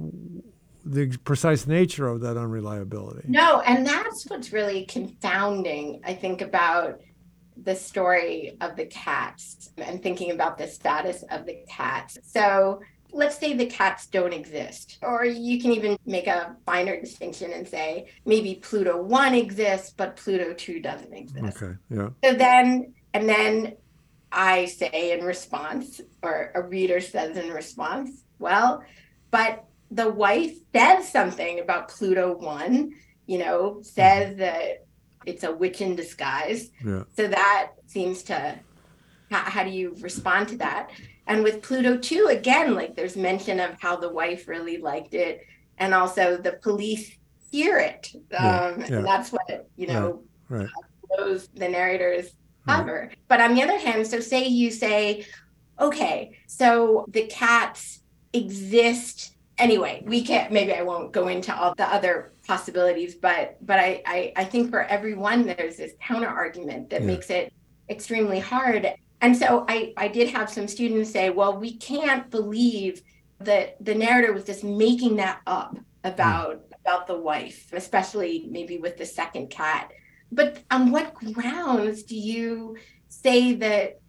the 0.84 1.16
precise 1.24 1.66
nature 1.66 2.06
of 2.06 2.20
that 2.20 2.36
unreliability. 2.36 3.26
No, 3.28 3.60
and 3.60 3.86
that's 3.86 4.26
what's 4.28 4.52
really 4.52 4.84
confounding, 4.86 6.00
I 6.04 6.14
think, 6.14 6.42
about 6.42 7.00
the 7.56 7.74
story 7.74 8.56
of 8.60 8.76
the 8.76 8.86
cats 8.86 9.70
and 9.78 10.02
thinking 10.02 10.32
about 10.32 10.58
the 10.58 10.66
status 10.66 11.24
of 11.30 11.46
the 11.46 11.64
cats. 11.68 12.18
So 12.22 12.80
let's 13.12 13.38
say 13.38 13.54
the 13.54 13.66
cats 13.66 14.08
don't 14.08 14.34
exist, 14.34 14.98
or 15.00 15.24
you 15.24 15.60
can 15.60 15.72
even 15.72 15.96
make 16.04 16.26
a 16.26 16.56
finer 16.66 17.00
distinction 17.00 17.52
and 17.52 17.66
say 17.66 18.08
maybe 18.26 18.56
Pluto 18.56 19.00
1 19.00 19.34
exists, 19.34 19.94
but 19.96 20.16
Pluto 20.16 20.52
2 20.52 20.80
doesn't 20.80 21.14
exist. 21.14 21.62
Okay. 21.62 21.74
Yeah. 21.90 22.08
So 22.24 22.34
then, 22.34 22.92
and 23.14 23.28
then 23.28 23.76
I 24.32 24.64
say 24.64 25.16
in 25.16 25.24
response, 25.24 26.00
or 26.22 26.50
a 26.54 26.62
reader 26.62 27.00
says 27.00 27.36
in 27.36 27.50
response, 27.50 28.24
well, 28.38 28.82
but 29.30 29.64
the 29.94 30.10
wife 30.10 30.52
says 30.74 31.10
something 31.10 31.60
about 31.60 31.88
Pluto 31.88 32.36
1, 32.36 32.92
you 33.26 33.38
know, 33.38 33.80
says 33.82 34.36
that 34.38 34.84
it's 35.24 35.44
a 35.44 35.52
witch 35.54 35.80
in 35.80 35.94
disguise. 35.94 36.70
Yeah. 36.84 37.04
So 37.16 37.28
that 37.28 37.70
seems 37.86 38.24
to, 38.24 38.58
how, 39.30 39.38
how 39.38 39.62
do 39.64 39.70
you 39.70 39.94
respond 40.00 40.48
to 40.48 40.56
that? 40.58 40.90
And 41.28 41.44
with 41.44 41.62
Pluto 41.62 41.96
2, 41.96 42.26
again, 42.26 42.74
like 42.74 42.96
there's 42.96 43.16
mention 43.16 43.60
of 43.60 43.80
how 43.80 43.96
the 43.96 44.08
wife 44.10 44.48
really 44.48 44.78
liked 44.78 45.14
it. 45.14 45.40
And 45.78 45.94
also 45.94 46.36
the 46.36 46.52
police 46.54 47.16
hear 47.52 47.78
it. 47.78 48.10
Yeah, 48.32 48.66
Um, 48.74 48.80
yeah. 48.80 48.96
And 48.96 49.06
that's 49.06 49.30
what, 49.30 49.68
you 49.76 49.86
know, 49.86 50.24
Right. 50.48 50.68
those 51.16 51.48
the 51.54 51.68
narrators 51.68 52.32
Right. 52.66 52.76
cover. 52.78 53.10
But 53.28 53.40
on 53.40 53.54
the 53.54 53.62
other 53.62 53.78
hand, 53.78 54.06
so 54.06 54.18
say 54.20 54.46
you 54.48 54.70
say, 54.72 55.24
okay, 55.80 56.36
so 56.48 57.06
the 57.08 57.26
cats 57.26 58.00
exist 58.32 59.33
anyway. 59.58 60.02
We 60.06 60.22
can't. 60.22 60.52
Maybe 60.52 60.72
I 60.72 60.82
won't 60.82 61.12
go 61.12 61.28
into 61.28 61.54
all 61.54 61.74
the 61.74 61.86
other 61.86 62.32
possibilities, 62.46 63.14
but 63.14 63.56
but 63.64 63.78
I 63.78 64.02
I, 64.06 64.32
I 64.36 64.44
think 64.44 64.70
for 64.70 64.82
everyone 64.82 65.46
there's 65.46 65.76
this 65.76 65.92
counter 66.00 66.28
argument 66.28 66.90
that 66.90 67.00
Yeah. 67.00 67.06
makes 67.06 67.30
it 67.30 67.52
extremely 67.88 68.40
hard. 68.40 68.92
And 69.20 69.36
so 69.36 69.64
I 69.68 69.92
I 69.96 70.08
did 70.08 70.28
have 70.30 70.50
some 70.50 70.68
students 70.68 71.10
say, 71.10 71.30
well, 71.30 71.58
we 71.58 71.76
can't 71.76 72.30
believe 72.30 73.02
that 73.40 73.76
the 73.84 73.94
narrator 73.94 74.32
was 74.32 74.44
just 74.44 74.64
making 74.64 75.16
that 75.16 75.40
up 75.46 75.78
about 76.02 76.56
mm. 76.56 76.76
about 76.80 77.06
the 77.06 77.18
wife, 77.18 77.70
especially 77.72 78.46
maybe 78.50 78.78
with 78.78 78.96
the 78.96 79.06
second 79.06 79.50
cat. 79.50 79.92
But 80.30 80.62
on 80.70 80.90
what 80.90 81.14
grounds 81.14 82.02
do 82.02 82.16
you 82.16 82.76
say 83.08 83.54
that 83.54 84.00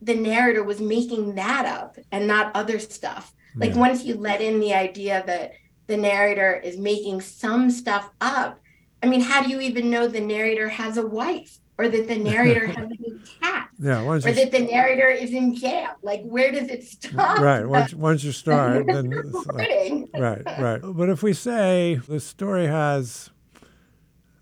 the 0.00 0.14
narrator 0.14 0.62
was 0.62 0.80
making 0.80 1.34
that 1.34 1.66
up 1.66 1.96
and 2.10 2.26
not 2.26 2.54
other 2.54 2.78
stuff? 2.78 3.34
Like 3.58 3.70
Yeah. 3.74 3.78
once 3.80 4.04
you 4.04 4.14
let 4.16 4.40
in 4.40 4.60
the 4.60 4.74
idea 4.74 5.22
that 5.26 5.52
the 5.86 5.96
narrator 5.96 6.54
is 6.54 6.78
making 6.78 7.20
some 7.20 7.70
stuff 7.70 8.10
up, 8.20 8.60
I 9.02 9.06
mean, 9.06 9.20
how 9.20 9.42
do 9.42 9.50
you 9.50 9.60
even 9.60 9.90
know 9.90 10.08
the 10.08 10.20
narrator 10.20 10.68
has 10.68 10.96
a 10.96 11.06
wife 11.06 11.58
or 11.78 11.88
that 11.88 12.08
the 12.08 12.16
narrator 12.16 12.66
has 12.76 12.88
a 12.90 13.40
cat 13.40 13.68
Yeah. 13.78 14.02
Once 14.02 14.26
or 14.26 14.32
that 14.32 14.50
the 14.50 14.60
narrator 14.60 15.08
is 15.08 15.32
in 15.32 15.54
jail? 15.54 15.90
Like, 16.02 16.22
where 16.24 16.50
does 16.52 16.68
it 16.68 16.84
stop? 16.84 17.38
right. 17.38 17.64
Once 17.66 17.94
once 17.94 18.24
you 18.24 18.32
start, 18.44 18.86
then 18.86 19.12
it's 19.12 19.46
like, 19.46 20.08
right, 20.14 20.42
right. 20.58 20.80
But 20.82 21.08
if 21.08 21.22
we 21.22 21.32
say 21.32 22.00
the 22.08 22.20
story 22.20 22.66
has 22.66 23.30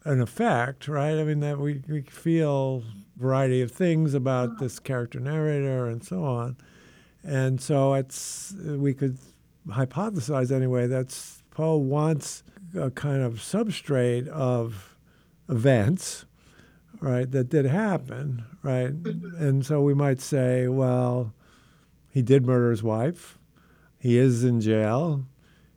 an 0.04 0.20
effect, 0.20 0.88
right? 0.88 1.18
I 1.18 1.24
mean 1.24 1.40
that 1.40 1.58
we, 1.58 1.82
we 1.88 2.02
feel 2.02 2.84
variety 3.16 3.60
of 3.62 3.70
things 3.72 4.14
about 4.14 4.50
uh-huh. 4.50 4.58
this 4.60 4.78
character 4.78 5.20
narrator 5.20 5.86
and 5.86 6.04
so 6.04 6.24
on. 6.24 6.56
And 7.26 7.60
so 7.60 7.94
it's 7.94 8.54
we 8.64 8.94
could 8.94 9.18
hypothesize 9.68 10.52
anyway 10.52 10.86
that 10.86 11.18
Poe 11.50 11.76
wants 11.76 12.44
a 12.78 12.90
kind 12.90 13.22
of 13.22 13.34
substrate 13.34 14.28
of 14.28 14.96
events, 15.48 16.24
right, 17.00 17.30
that 17.30 17.48
did 17.48 17.66
happen, 17.66 18.44
right? 18.62 18.90
And 18.90 19.66
so 19.66 19.80
we 19.82 19.94
might 19.94 20.20
say, 20.20 20.68
well, 20.68 21.34
he 22.10 22.22
did 22.22 22.46
murder 22.46 22.70
his 22.70 22.82
wife. 22.82 23.38
He 23.98 24.18
is 24.18 24.44
in 24.44 24.60
jail. 24.60 25.26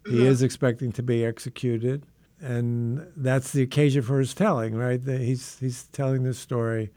He 0.06 0.20
hmm. 0.20 0.26
is 0.28 0.43
expecting 0.43 0.91
to 0.93 1.04
be 1.04 1.26
executed. 1.26 2.06
And 2.41 3.08
that's 3.16 3.52
the 3.52 3.62
occasion 3.62 4.02
for 4.02 4.20
his 4.20 4.34
telling, 4.34 4.76
right? 4.76 5.02
He's, 5.04 5.58
he's 5.60 5.88
telling 5.88 6.24
this 6.24 6.39
story 6.39 6.91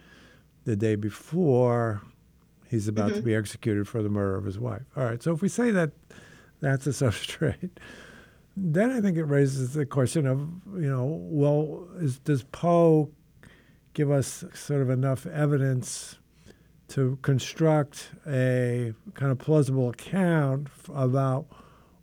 the 0.64 0.76
day 0.76 0.94
before 0.94 2.02
he's 2.72 2.88
about 2.88 3.08
to 3.08 3.14
mm-hmm. 3.16 3.26
be 3.26 3.34
executed 3.34 3.86
for 3.86 4.02
the 4.02 4.08
murder 4.08 4.34
of 4.34 4.44
his 4.44 4.58
wife. 4.58 4.82
All 4.96 5.04
right, 5.04 5.22
so 5.22 5.32
if 5.32 5.42
we 5.42 5.48
say 5.48 5.70
that 5.70 5.92
that's 6.60 6.86
a 6.86 6.90
substrate, 7.04 7.70
then 8.56 8.90
I 8.90 9.00
think 9.00 9.18
it 9.18 9.24
raises 9.24 9.74
the 9.74 9.84
question 9.86 10.26
of, 10.26 10.40
you 10.74 10.88
know, 10.88 11.04
well, 11.04 11.86
is, 12.00 12.18
does 12.18 12.42
Poe 12.44 13.10
give 13.92 14.10
us 14.10 14.42
sort 14.54 14.80
of 14.80 14.88
enough 14.88 15.26
evidence 15.26 16.16
to 16.88 17.18
construct 17.20 18.10
a 18.26 18.94
kind 19.14 19.30
of 19.30 19.38
plausible 19.38 19.90
account 19.90 20.68
f- 20.68 20.90
about 20.94 21.46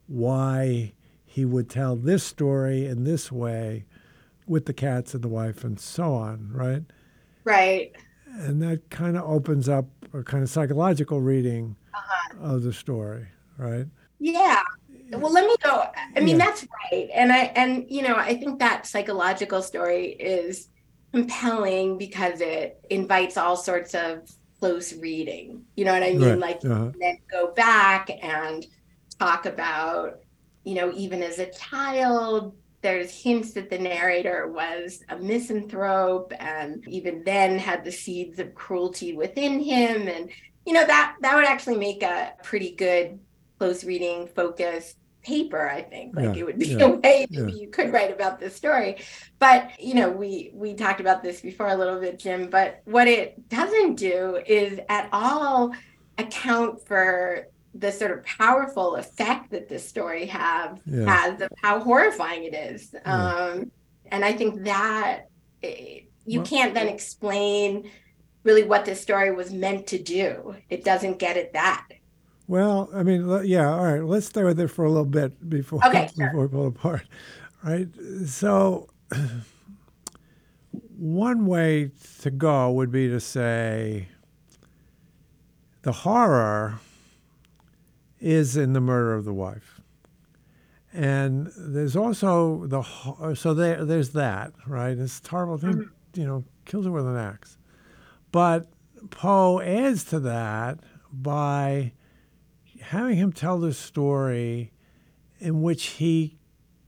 why 0.05 0.93
he 1.25 1.45
would 1.45 1.67
tell 1.67 1.95
this 1.95 2.23
story 2.23 2.85
in 2.85 3.05
this 3.05 3.31
way 3.31 3.85
with 4.45 4.65
the 4.65 4.73
cats 4.73 5.15
and 5.15 5.23
the 5.23 5.27
wife 5.27 5.63
and 5.63 5.79
so 5.79 6.13
on, 6.13 6.51
right? 6.53 6.83
Right. 7.43 7.95
And 8.37 8.61
that 8.61 8.89
kind 8.89 9.17
of 9.17 9.23
opens 9.29 9.67
up 9.67 9.85
a 10.13 10.23
kind 10.23 10.43
of 10.43 10.49
psychological 10.49 11.19
reading 11.21 11.75
of 12.39 12.63
the 12.63 12.73
story, 12.73 13.27
right? 13.57 13.87
Yeah. 14.19 14.61
Well, 15.11 15.31
let 15.31 15.45
me 15.45 15.55
go. 15.63 15.85
I 16.15 16.19
mean, 16.19 16.37
Yeah. 16.37 16.45
that's 16.45 16.65
right. 16.91 17.09
And 17.13 17.31
I 17.31 17.37
and 17.55 17.85
you 17.89 18.01
know, 18.03 18.15
I 18.15 18.35
think 18.37 18.59
that 18.59 18.85
psychological 18.85 19.61
story 19.61 20.07
is 20.07 20.67
compelling 21.13 21.97
because 21.97 22.41
it 22.41 22.77
invites 22.89 23.37
all 23.37 23.55
sorts 23.57 23.95
of 23.95 24.27
close 24.59 24.93
reading. 24.93 25.65
You 25.75 25.85
know 25.85 25.93
what 25.93 26.03
I 26.03 26.13
mean? 26.13 26.39
Right. 26.39 26.39
Like 26.39 26.61
Uh-huh. 26.63 26.91
then 26.99 27.17
go 27.31 27.53
back 27.53 28.09
and 28.21 28.65
talk 29.19 29.45
about, 29.45 30.19
you 30.63 30.75
know, 30.75 30.91
even 30.95 31.23
as 31.23 31.39
a 31.39 31.51
child, 31.51 32.55
there's 32.81 33.11
hints 33.11 33.51
that 33.53 33.69
the 33.69 33.77
narrator 33.77 34.47
was 34.47 35.03
a 35.09 35.17
misanthrope 35.17 36.33
and 36.39 36.87
even 36.87 37.23
then 37.23 37.57
had 37.57 37.83
the 37.83 37.91
seeds 37.91 38.39
of 38.39 38.55
cruelty 38.55 39.13
within 39.13 39.59
him. 39.59 40.07
And, 40.07 40.29
you 40.65 40.73
know, 40.73 40.85
that 40.85 41.15
that 41.21 41.35
would 41.35 41.45
actually 41.45 41.77
make 41.77 42.03
a 42.03 42.33
pretty 42.43 42.75
good 42.75 43.19
close 43.57 43.83
reading 43.83 44.27
focused 44.27 44.97
paper, 45.21 45.69
I 45.69 45.81
think. 45.81 46.15
Like 46.15 46.35
Yeah, 46.35 46.41
it 46.41 46.45
would 46.45 46.59
be 46.59 46.67
yeah, 46.67 46.85
a 46.85 46.89
way 46.89 47.27
yeah. 47.29 47.47
you 47.47 47.69
could 47.69 47.91
write 47.91 48.11
about 48.11 48.39
this 48.39 48.55
story. 48.55 48.97
But 49.37 49.79
you 49.79 49.93
know, 49.93 50.09
we 50.09 50.51
we 50.53 50.73
talked 50.73 51.01
about 51.01 51.21
this 51.21 51.41
before 51.41 51.67
a 51.67 51.75
little 51.75 51.99
bit, 51.99 52.19
Jim. 52.19 52.49
But 52.49 52.81
what 52.85 53.07
it 53.07 53.49
doesn't 53.49 53.95
do 53.95 54.41
is 54.45 54.79
at 54.89 55.09
all 55.11 55.73
account 56.17 56.85
for 56.87 57.47
the 57.73 57.91
sort 57.91 58.11
of 58.11 58.23
powerful 58.25 58.95
effect 58.95 59.51
that 59.51 59.69
this 59.69 59.87
story 59.87 60.25
have 60.25 60.79
Yeah. 60.85 61.05
has 61.05 61.41
of 61.41 61.49
how 61.61 61.79
horrifying 61.79 62.43
it 62.43 62.53
is. 62.55 62.93
Yeah. 62.93 63.35
Um, 63.35 63.71
and 64.11 64.25
I 64.25 64.33
think 64.33 64.63
that 64.63 65.27
eh, 65.61 65.99
you 66.25 66.39
Well- 66.39 66.47
can't 66.47 66.73
then 66.73 66.87
explain 66.87 67.89
really 68.43 68.63
what 68.63 68.85
this 68.85 69.01
story 69.01 69.31
was 69.31 69.51
meant 69.51 69.85
to 69.87 70.01
do. 70.01 70.55
It 70.69 70.83
doesn't 70.83 71.19
get 71.19 71.37
at 71.37 71.53
that. 71.53 71.85
Well, 72.47 72.89
I 72.93 73.03
mean, 73.03 73.27
yeah, 73.45 73.69
all 73.71 73.83
right. 73.83 74.03
Let's 74.03 74.25
stay 74.25 74.43
with 74.43 74.59
it 74.59 74.69
for 74.69 74.83
a 74.85 74.89
little 74.89 75.05
bit 75.05 75.47
before 75.49 75.85
Okay, 75.85 76.09
sure. 76.15 76.25
before 76.31 76.41
we 76.41 76.47
pull 76.47 76.67
apart, 76.67 77.03
right? 77.63 77.87
So, 78.25 78.87
one 80.97 81.45
way 81.45 81.91
to 82.21 82.31
go 82.31 82.71
would 82.71 82.91
be 82.91 83.07
to 83.09 83.19
say 83.19 84.07
the 85.83 85.91
horror 85.91 86.79
is 88.19 88.57
in 88.57 88.73
the 88.73 88.81
murder 88.81 89.13
of 89.13 89.25
the 89.25 89.33
wife, 89.33 89.81
and 90.93 91.51
there's 91.57 91.95
also 91.95 92.65
the 92.67 92.83
so 93.35 93.53
there 93.53 93.85
there's 93.85 94.11
that 94.11 94.53
right. 94.67 94.97
It's 94.97 95.19
terrible 95.19 95.57
thing, 95.57 95.73
mm-hmm. 95.73 96.19
you 96.19 96.27
know, 96.27 96.43
kills 96.65 96.85
her 96.85 96.91
with 96.91 97.07
an 97.07 97.17
axe, 97.17 97.57
but 98.31 98.67
Poe 99.09 99.61
adds 99.61 100.03
to 100.05 100.19
that 100.19 100.79
by 101.11 101.93
having 102.81 103.17
him 103.17 103.31
tell 103.31 103.59
this 103.59 103.77
story 103.77 104.71
in 105.39 105.61
which 105.61 105.85
he 105.85 106.37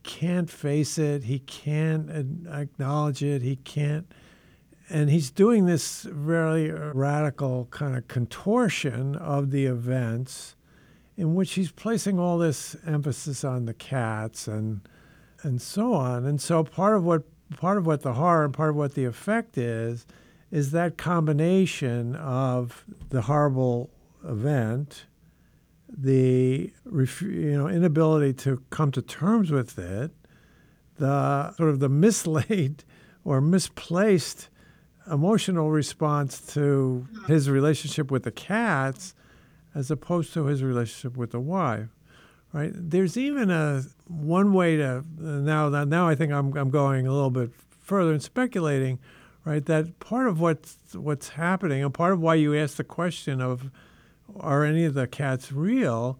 can't 0.02 0.50
face 0.50 0.98
it, 0.98 1.24
he 1.24 1.38
can't 1.38 2.10
acknowledge 2.50 3.22
it, 3.22 3.42
he 3.42 3.56
can't. 3.56 4.10
And 4.90 5.08
he's 5.08 5.30
doing 5.30 5.66
this 5.66 6.02
very 6.02 6.70
radical 6.70 7.66
kind 7.70 7.96
of 7.96 8.08
contortion 8.08 9.16
of 9.16 9.50
the 9.50 9.66
events 9.66 10.56
in 11.16 11.34
which 11.34 11.52
he's 11.54 11.70
placing 11.70 12.18
all 12.18 12.38
this 12.38 12.76
emphasis 12.86 13.44
on 13.44 13.66
the 13.66 13.74
cats 13.74 14.48
and 14.48 14.80
and 15.42 15.60
so 15.60 15.92
on. 15.92 16.24
And 16.24 16.40
so 16.40 16.62
part 16.62 16.96
of 16.96 17.04
what 17.04 17.24
part 17.56 17.78
of 17.78 17.86
what 17.86 18.02
the 18.02 18.14
horror 18.14 18.44
and 18.44 18.54
part 18.54 18.70
of 18.70 18.76
what 18.76 18.94
the 18.94 19.04
effect 19.04 19.58
is 19.58 20.06
is 20.50 20.70
that 20.70 20.96
combination 20.96 22.14
of 22.16 22.84
the 23.08 23.22
horrible 23.22 23.90
event 24.24 25.06
the 25.96 26.72
you 27.20 27.58
know 27.58 27.68
inability 27.68 28.32
to 28.32 28.62
come 28.70 28.90
to 28.92 29.02
terms 29.02 29.50
with 29.50 29.78
it, 29.78 30.10
the 30.96 31.52
sort 31.52 31.70
of 31.70 31.80
the 31.80 31.88
mislaid 32.04 32.84
or 33.24 33.40
misplaced 33.40 34.48
emotional 35.10 35.70
response 35.70 36.40
to 36.40 37.06
his 37.26 37.50
relationship 37.50 38.10
with 38.10 38.22
the 38.22 38.30
cats, 38.30 39.14
as 39.74 39.90
opposed 39.90 40.32
to 40.34 40.46
his 40.46 40.62
relationship 40.62 41.16
with 41.16 41.32
the 41.32 41.40
wife. 41.40 41.88
Right? 42.52 42.70
There's 42.74 43.16
even 43.16 43.50
a 43.50 43.82
one 44.06 44.52
way 44.52 44.76
to 44.76 44.98
uh, 44.98 45.22
now 45.22 45.68
now 45.68 46.08
I 46.08 46.14
think 46.14 46.32
I'm 46.32 46.56
I'm 46.56 46.70
going 46.70 47.06
a 47.06 47.12
little 47.12 47.30
bit 47.30 47.50
further 47.80 48.12
and 48.12 48.22
speculating, 48.22 48.98
right? 49.44 49.64
That 49.64 49.98
part 50.00 50.28
of 50.28 50.40
what's 50.40 50.76
what's 50.92 51.30
happening 51.30 51.82
and 51.82 51.94
part 51.94 52.12
of 52.12 52.20
why 52.20 52.34
you 52.34 52.54
asked 52.54 52.76
the 52.76 52.84
question 52.84 53.40
of 53.40 53.70
are 54.38 54.64
any 54.64 54.84
of 54.84 54.94
the 54.94 55.06
cats 55.06 55.52
real 55.52 56.18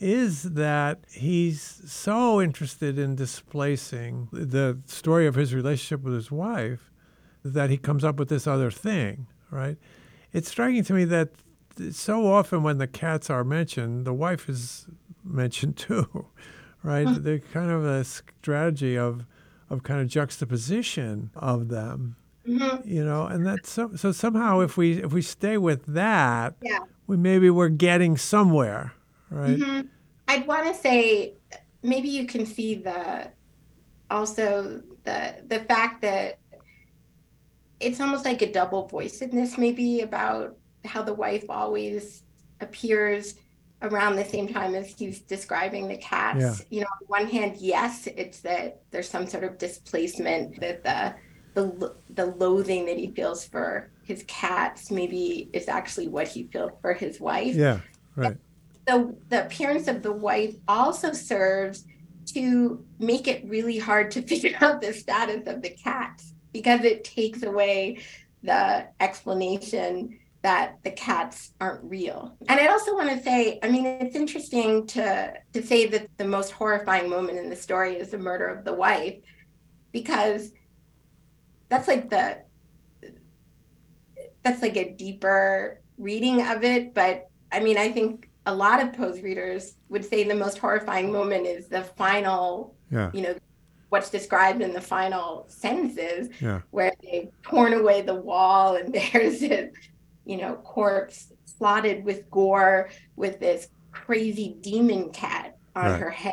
is 0.00 0.42
that 0.42 0.98
he's 1.10 1.80
so 1.86 2.42
interested 2.42 2.98
in 2.98 3.14
displacing 3.14 4.28
the 4.32 4.78
story 4.86 5.26
of 5.26 5.36
his 5.36 5.54
relationship 5.54 6.02
with 6.02 6.14
his 6.14 6.30
wife 6.30 6.90
that 7.44 7.70
he 7.70 7.76
comes 7.76 8.04
up 8.04 8.18
with 8.18 8.28
this 8.28 8.46
other 8.46 8.70
thing, 8.70 9.26
right? 9.50 9.76
It's 10.32 10.48
striking 10.48 10.82
to 10.84 10.92
me 10.92 11.04
that 11.04 11.30
so 11.90 12.26
often 12.32 12.62
when 12.62 12.78
the 12.78 12.86
cats 12.86 13.30
are 13.30 13.44
mentioned, 13.44 14.04
the 14.06 14.12
wife 14.12 14.48
is 14.48 14.86
mentioned 15.24 15.76
too, 15.76 16.26
right? 16.82 17.06
They're 17.08 17.38
kind 17.38 17.70
of 17.70 17.84
a 17.84 18.04
strategy 18.04 18.96
of, 18.98 19.24
of 19.70 19.82
kind 19.82 20.00
of 20.00 20.08
juxtaposition 20.08 21.30
of 21.36 21.68
them 21.68 22.16
Mhm. 22.46 22.84
you 22.84 23.04
know 23.04 23.24
and 23.26 23.46
that's 23.46 23.70
so, 23.70 23.94
so 23.94 24.10
somehow 24.10 24.58
if 24.58 24.76
we 24.76 25.00
if 25.00 25.12
we 25.12 25.22
stay 25.22 25.56
with 25.56 25.86
that 25.86 26.56
Yeah. 26.60 26.80
we 27.06 27.16
maybe 27.16 27.48
we're 27.50 27.68
getting 27.68 28.16
somewhere 28.16 28.92
right 29.30 29.56
Mhm. 29.60 29.88
I'd 30.26 30.48
want 30.48 30.66
to 30.66 30.74
say 30.74 31.34
maybe 31.84 32.08
you 32.08 32.26
can 32.26 32.44
see 32.44 32.74
the 32.74 33.30
also 34.10 34.82
the 35.04 35.36
the 35.46 35.60
fact 35.60 36.02
that 36.02 36.40
it's 37.78 38.00
almost 38.00 38.24
like 38.24 38.42
a 38.42 38.50
double 38.52 38.88
voicedness 38.88 39.56
maybe 39.56 40.00
about 40.00 40.56
how 40.84 41.02
the 41.02 41.14
wife 41.14 41.44
always 41.48 42.22
appears 42.60 43.34
around 43.82 44.16
the 44.16 44.24
same 44.24 44.46
time 44.46 44.74
as 44.74 44.88
he's 44.88 45.20
describing 45.20 45.88
the 45.88 45.96
cats. 45.96 46.40
Yeah. 46.40 46.54
You 46.70 46.80
know, 46.82 46.86
on 47.00 47.24
one 47.24 47.26
hand, 47.26 47.56
yes, 47.58 48.06
it's 48.16 48.40
that 48.40 48.82
there's 48.90 49.08
some 49.08 49.26
sort 49.26 49.44
of 49.44 49.58
displacement 49.58 50.60
that 50.60 50.84
the 50.84 51.14
the 51.54 51.94
the 52.10 52.26
loathing 52.26 52.86
that 52.86 52.96
he 52.96 53.10
feels 53.10 53.44
for 53.44 53.90
his 54.04 54.24
cats 54.26 54.90
maybe 54.90 55.50
is 55.52 55.68
actually 55.68 56.08
what 56.08 56.26
he 56.26 56.44
feels 56.44 56.72
for 56.80 56.94
his 56.94 57.20
wife 57.20 57.54
yeah 57.54 57.80
right 58.16 58.36
the 58.86 59.14
the 59.28 59.44
appearance 59.44 59.86
of 59.88 60.02
the 60.02 60.12
wife 60.12 60.54
also 60.66 61.12
serves 61.12 61.84
to 62.26 62.84
make 62.98 63.28
it 63.28 63.44
really 63.46 63.78
hard 63.78 64.10
to 64.10 64.22
figure 64.26 64.56
out 64.60 64.80
the 64.80 64.92
status 64.92 65.46
of 65.46 65.62
the 65.62 65.70
cats 65.70 66.32
because 66.52 66.84
it 66.84 67.04
takes 67.04 67.42
away 67.42 67.98
the 68.42 68.86
explanation 69.00 70.18
that 70.42 70.76
the 70.82 70.90
cats 70.90 71.52
aren't 71.60 71.84
real. 71.84 72.36
And 72.48 72.58
I 72.58 72.66
also 72.66 72.94
want 72.94 73.10
to 73.10 73.22
say, 73.22 73.60
I 73.62 73.68
mean, 73.70 73.86
it's 73.86 74.16
interesting 74.16 74.86
to 74.88 75.32
to 75.52 75.62
say 75.62 75.86
that 75.86 76.08
the 76.18 76.24
most 76.24 76.50
horrifying 76.50 77.08
moment 77.08 77.38
in 77.38 77.48
the 77.48 77.56
story 77.56 77.96
is 77.96 78.10
the 78.10 78.18
murder 78.18 78.46
of 78.48 78.64
the 78.64 78.72
wife 78.72 79.16
because 79.92 80.52
that's 81.68 81.86
like 81.88 82.10
the 82.10 82.42
that's 84.42 84.62
like 84.62 84.76
a 84.76 84.92
deeper 84.94 85.80
reading 85.98 86.42
of 86.42 86.64
it, 86.64 86.94
but 86.94 87.28
I 87.52 87.60
mean, 87.60 87.78
I 87.78 87.92
think 87.92 88.28
a 88.46 88.54
lot 88.54 88.82
of 88.82 88.92
Poe's 88.92 89.20
readers 89.22 89.76
would 89.88 90.04
say 90.04 90.24
the 90.24 90.34
most 90.34 90.58
horrifying 90.58 91.12
moment 91.12 91.46
is 91.46 91.68
the 91.68 91.82
final, 91.82 92.74
Yeah. 92.90 93.10
you 93.14 93.22
know, 93.22 93.36
what's 93.90 94.10
described 94.10 94.62
in 94.62 94.72
the 94.72 94.80
final 94.80 95.44
sentences 95.48 96.28
Yeah. 96.40 96.62
where 96.70 96.92
they've 97.02 97.30
torn 97.42 97.74
away 97.74 98.02
the 98.02 98.14
wall 98.16 98.74
and 98.76 98.92
there's 99.12 99.40
this, 99.40 99.70
you 100.24 100.36
know, 100.36 100.54
corpse 100.56 101.32
slotted 101.44 102.04
with 102.04 102.30
gore 102.30 102.90
with 103.16 103.40
this 103.40 103.68
crazy 103.90 104.56
demon 104.60 105.10
cat 105.10 105.56
on 105.76 105.84
Right. 105.92 106.00
her 106.00 106.10
head. 106.10 106.32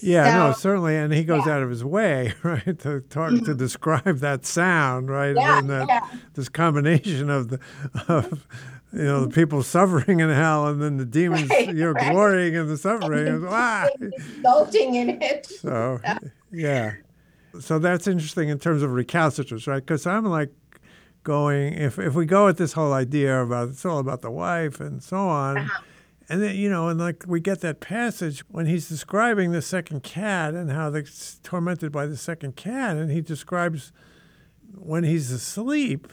Yeah, 0.00 0.34
no, 0.36 0.52
certainly, 0.52 0.96
and 0.96 1.12
he 1.12 1.24
goes 1.24 1.46
out 1.46 1.62
of 1.62 1.68
his 1.68 1.84
way, 1.84 2.32
right, 2.42 2.78
to 2.80 3.00
talk 3.02 3.32
to 3.44 3.54
describe 3.54 4.18
that 4.18 4.46
sound, 4.46 5.10
right, 5.10 5.34
Yeah, 5.36 5.58
and 5.58 5.68
that 5.70 5.86
yeah. 5.88 6.00
this 6.32 6.48
combination 6.48 7.28
of 7.28 7.48
the 7.48 7.60
of 8.08 8.46
you 8.92 9.04
know 9.04 9.26
the 9.26 9.30
people 9.34 9.62
suffering 9.62 10.20
in 10.20 10.30
hell, 10.30 10.66
and 10.68 10.80
then 10.82 10.96
the 10.96 11.04
demons, 11.04 11.50
Right, 11.50 11.68
you 11.68 11.74
know, 11.74 11.90
right. 11.90 12.12
glorying 12.12 12.54
in 12.54 12.66
the 12.68 12.78
suffering. 12.78 13.28
and, 13.28 13.46
ah! 13.48 13.86
Exulting 14.00 14.94
in 14.94 15.22
it. 15.22 15.46
So, 15.46 16.00
yeah, 16.52 16.92
so 17.60 17.78
that's 17.78 18.06
interesting 18.06 18.48
in 18.48 18.58
terms 18.58 18.82
of 18.82 18.90
recalcitrance, 18.92 19.66
right? 19.66 19.84
Because 19.84 20.06
I'm 20.06 20.24
like 20.24 20.50
going 21.24 21.72
if 21.74 21.98
if 21.98 22.14
we 22.14 22.26
go 22.26 22.46
with 22.46 22.58
this 22.58 22.74
whole 22.74 22.92
idea 22.92 23.42
about 23.42 23.70
it's 23.70 23.84
all 23.84 23.98
about 23.98 24.20
the 24.22 24.30
wife 24.30 24.78
and 24.80 25.02
so 25.02 25.16
on. 25.16 25.58
Uh-huh. 25.58 25.82
And 26.28 26.42
then, 26.42 26.56
you 26.56 26.70
know, 26.70 26.88
and 26.88 26.98
like 26.98 27.24
we 27.26 27.40
get 27.40 27.60
that 27.60 27.80
passage 27.80 28.40
when 28.48 28.64
he's 28.64 28.88
describing 28.88 29.52
the 29.52 29.60
second 29.60 30.02
cat 30.02 30.54
and 30.54 30.70
how 30.70 30.88
they're 30.88 31.04
tormented 31.42 31.92
by 31.92 32.06
the 32.06 32.16
second 32.16 32.56
cat, 32.56 32.96
and 32.96 33.10
he 33.10 33.20
describes 33.20 33.92
when 34.74 35.04
he's 35.04 35.30
asleep, 35.30 36.10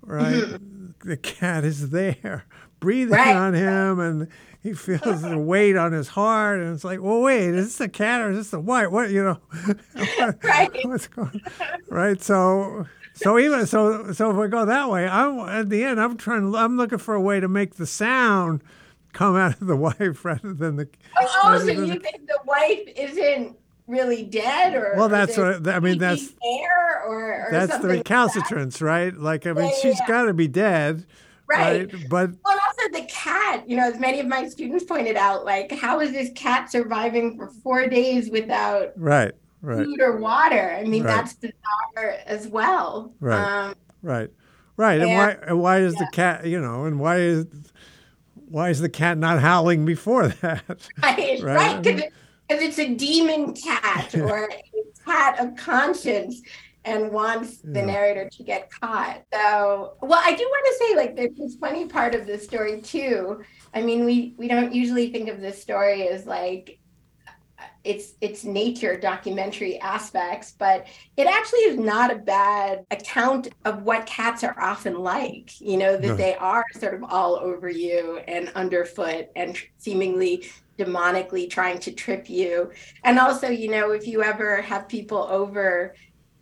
right? 0.00 0.56
the 1.04 1.16
cat 1.18 1.62
is 1.64 1.90
there, 1.90 2.46
breathing 2.80 3.12
Right. 3.18 3.36
on 3.36 3.52
him, 3.52 4.00
and 4.00 4.28
he 4.62 4.72
feels 4.72 5.20
the 5.22 5.36
weight 5.38 5.76
on 5.76 5.92
his 5.92 6.08
heart, 6.08 6.60
and 6.60 6.74
it's 6.74 6.82
like, 6.84 7.00
well, 7.02 7.20
wait, 7.20 7.50
is 7.54 7.66
this 7.66 7.80
a 7.82 7.88
cat 7.88 8.22
or 8.22 8.30
is 8.30 8.38
this 8.38 8.52
a 8.54 8.60
white? 8.60 8.90
What, 8.90 9.10
you 9.10 9.22
know, 9.24 9.38
what- 9.66 9.78
Right. 10.42 10.70
what's 10.86 11.06
going, 11.06 11.42
right? 11.90 12.20
So. 12.22 12.86
So 13.18 13.38
even 13.38 13.66
so, 13.66 14.12
so 14.12 14.30
if 14.30 14.36
we 14.36 14.48
go 14.48 14.64
that 14.64 14.88
way, 14.90 15.06
I'm 15.08 15.38
at 15.40 15.68
the 15.70 15.84
end. 15.84 16.00
I'm 16.00 16.16
trying. 16.16 16.54
I'm 16.54 16.76
looking 16.76 16.98
for 16.98 17.14
a 17.14 17.20
way 17.20 17.40
to 17.40 17.48
make 17.48 17.74
the 17.76 17.86
sound 17.86 18.62
come 19.12 19.36
out 19.36 19.60
of 19.60 19.66
the 19.66 19.76
wife 19.88 20.24
rather 20.24 20.52
than 20.54 20.76
the. 20.76 20.88
Oh, 21.20 21.50
rather 21.52 21.64
so 21.64 21.70
you 21.72 21.86
the- 21.94 22.00
think 22.00 22.26
the 22.26 22.38
wife 22.46 22.80
isn't 22.96 23.56
really 23.86 24.22
dead, 24.22 24.74
or 24.74 24.94
Well, 24.96 25.08
that's 25.08 25.36
what 25.36 25.66
I 25.66 25.80
mean. 25.80 25.98
That's 25.98 26.34
air, 26.44 27.02
or, 27.06 27.46
or 27.46 27.48
that's 27.50 27.66
the 27.68 27.72
something 27.74 27.88
like 27.90 28.04
that? 28.04 28.10
recalcitrance, 28.10 28.82
right? 28.82 29.14
Like 29.16 29.46
I 29.46 29.52
mean, 29.52 29.64
Yeah, 29.64 29.74
she's 29.82 29.98
yeah. 30.00 30.06
got 30.06 30.22
to 30.24 30.34
be 30.34 30.46
dead, 30.48 31.06
Right. 31.48 31.90
But 32.10 32.32
Well, 32.44 32.58
also 32.66 32.92
the 32.92 33.06
cat. 33.08 33.68
You 33.68 33.78
know, 33.78 33.88
as 33.90 33.98
many 33.98 34.20
of 34.20 34.26
my 34.26 34.46
students 34.48 34.84
pointed 34.84 35.16
out, 35.16 35.46
like 35.46 35.72
how 35.72 36.00
is 36.00 36.12
this 36.12 36.30
cat 36.34 36.70
surviving 36.70 37.36
for 37.38 37.48
four 37.48 37.86
days 37.88 38.28
without 38.30 38.92
right, 38.96 39.32
right, 39.62 39.84
food 39.84 40.00
or 40.00 40.16
water? 40.18 40.72
I 40.76 40.84
mean, 40.84 41.02
Right. 41.02 41.16
that's 41.16 41.34
bizarre 41.34 42.16
as 42.26 42.46
well. 42.48 43.14
Right. 43.20 43.42
Um, 43.68 43.74
right, 44.02 44.30
right. 44.76 45.00
And 45.00 45.10
Yeah. 45.10 45.16
why? 45.16 45.30
And 45.46 45.60
why 45.60 45.78
is 45.78 45.96
the 45.96 46.06
cat? 46.06 46.46
You 46.46 46.60
know, 46.60 46.84
and 46.84 46.98
why 47.00 47.18
is 47.18 47.46
why 48.34 48.70
is 48.70 48.80
the 48.80 48.88
cat 48.88 49.18
not 49.18 49.40
howling 49.40 49.84
before 49.84 50.28
that? 50.42 50.90
right, 51.02 51.42
Right. 51.42 51.56
right, 51.56 51.82
because 51.82 52.02
it's 52.48 52.78
a 52.78 52.94
demon 52.94 53.54
cat 53.54 54.14
or 54.14 54.44
a 54.50 54.82
cat 55.06 55.38
of 55.40 55.56
conscience 55.56 56.40
and 56.84 57.10
wants 57.10 57.58
the 57.62 57.80
Yeah. 57.80 57.86
narrator 57.86 58.28
to 58.32 58.42
get 58.44 58.70
caught. 58.80 59.22
So, 59.32 59.94
well, 60.00 60.20
I 60.24 60.34
do 60.34 60.42
want 60.44 60.66
to 60.66 60.84
say, 60.86 60.96
like, 60.96 61.16
there's 61.16 61.36
this 61.36 61.56
funny 61.60 61.86
part 61.86 62.14
of 62.14 62.26
the 62.26 62.38
story 62.38 62.80
too. 62.80 63.42
I 63.74 63.82
mean, 63.82 64.04
we 64.04 64.34
we 64.38 64.48
don't 64.48 64.72
usually 64.72 65.12
think 65.12 65.28
of 65.28 65.40
this 65.40 65.60
story 65.60 66.08
as 66.08 66.24
like 66.24 66.78
it's 67.84 68.14
it's 68.20 68.44
nature 68.44 68.98
documentary 68.98 69.78
aspects, 69.80 70.54
but 70.58 70.86
it 71.16 71.26
actually 71.26 71.60
is 71.60 71.78
not 71.78 72.12
a 72.12 72.16
bad 72.16 72.84
account 72.90 73.48
of 73.64 73.82
what 73.82 74.06
cats 74.06 74.44
are 74.44 74.58
often 74.60 74.98
like. 74.98 75.60
You 75.60 75.76
know 75.78 75.96
that 75.96 76.02
No. 76.08 76.16
they 76.16 76.34
are 76.36 76.64
sort 76.78 76.94
of 76.94 77.04
all 77.04 77.36
over 77.36 77.68
you 77.68 78.20
and 78.28 78.50
underfoot 78.54 79.28
and 79.36 79.56
seemingly 79.78 80.48
demonically 80.78 81.50
trying 81.50 81.78
to 81.80 81.92
trip 81.92 82.28
you. 82.30 82.70
And 83.04 83.18
also, 83.18 83.48
you 83.48 83.70
know, 83.70 83.90
if 83.92 84.06
you 84.06 84.22
ever 84.22 84.62
have 84.62 84.88
people 84.88 85.26
over, 85.30 85.94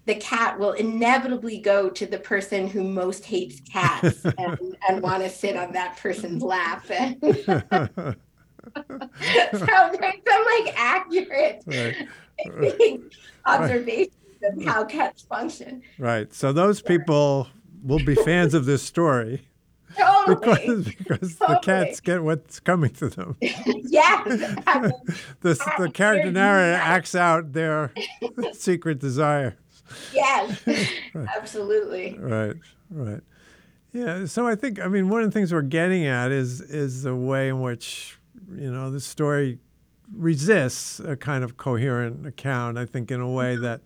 the 0.04 0.14
cat 0.16 0.58
will 0.58 0.72
inevitably 0.72 1.58
go 1.58 1.88
to 1.90 2.06
the 2.06 2.18
person 2.18 2.68
who 2.68 2.84
most 2.84 3.24
hates 3.24 3.60
cats 3.60 4.24
and, 4.38 4.76
and 4.88 5.02
want 5.02 5.22
to 5.22 5.28
sit 5.30 5.56
on 5.56 5.72
that 5.72 5.96
person's 5.96 6.42
lap. 6.42 6.86
And 6.90 7.16
so 8.76 8.98
there's 9.20 9.60
some 9.60 9.92
like 10.00 10.74
accurate 10.76 11.62
right, 11.66 12.08
observations 13.46 14.14
of 14.42 14.64
how 14.64 14.84
cats 14.84 15.22
function. 15.22 15.82
right. 15.98 16.32
So 16.32 16.52
those 16.52 16.82
people 16.82 17.48
will 17.82 18.04
be 18.04 18.14
fans 18.14 18.54
of 18.54 18.66
this 18.66 18.82
story 18.82 19.46
Totally. 19.96 20.56
because 20.66 20.84
because 20.84 21.36
the 21.36 21.60
cats 21.62 22.00
get 22.00 22.22
what's 22.22 22.60
coming 22.60 22.90
to 22.94 23.08
them. 23.08 23.36
yes. 23.40 24.24
the, 25.40 25.74
the 25.78 25.90
character 25.92 26.30
narrator 26.30 26.72
right. 26.72 26.88
acts 26.88 27.14
out 27.14 27.52
their 27.52 27.92
secret 28.52 28.98
desire. 28.98 29.56
Yes. 30.12 30.60
Absolutely. 31.14 32.18
Right, 32.18 32.56
right. 32.90 33.20
Yeah. 33.92 34.26
So 34.26 34.46
I 34.46 34.54
think 34.54 34.80
I 34.80 34.88
mean 34.88 35.08
one 35.08 35.22
of 35.22 35.28
the 35.28 35.32
things 35.32 35.52
we're 35.52 35.62
getting 35.62 36.06
at 36.06 36.30
is 36.32 36.60
is 36.60 37.02
the 37.04 37.14
way 37.14 37.48
in 37.48 37.62
which 37.62 38.15
you 38.50 38.72
know 38.72 38.90
the 38.90 39.00
story 39.00 39.58
resists 40.14 41.00
a 41.00 41.16
kind 41.16 41.42
of 41.42 41.56
coherent 41.56 42.26
account. 42.26 42.78
I 42.78 42.86
think 42.86 43.10
in 43.10 43.20
a 43.20 43.30
way 43.30 43.54
mm-hmm. 43.54 43.62
that 43.62 43.80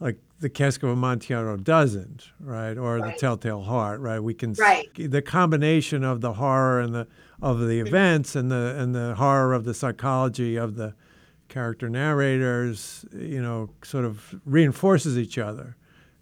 like 0.00 0.18
the 0.40 0.48
Cask 0.48 0.82
of 0.82 0.90
Amontillado 0.90 1.56
doesn't, 1.56 2.28
right? 2.40 2.78
Or 2.78 2.98
the 2.98 3.08
Right. 3.08 3.18
Telltale 3.18 3.62
Heart, 3.62 4.00
right? 4.00 4.20
We 4.20 4.34
can 4.34 4.52
Right. 4.54 4.88
the 4.96 5.22
combination 5.22 6.04
of 6.04 6.20
the 6.20 6.34
horror 6.34 6.80
and 6.80 6.94
the 6.94 7.06
of 7.40 7.60
the 7.60 7.66
mm-hmm. 7.66 7.86
events 7.86 8.36
and 8.36 8.50
the 8.50 8.76
and 8.78 8.94
the 8.94 9.14
horror 9.16 9.52
of 9.52 9.64
the 9.64 9.74
psychology 9.74 10.56
of 10.56 10.76
the 10.76 10.94
character 11.48 11.88
narrators, 11.88 13.04
you 13.12 13.40
know, 13.42 13.70
sort 13.82 14.04
of 14.04 14.40
reinforces 14.44 15.18
each 15.18 15.38
other. 15.38 15.76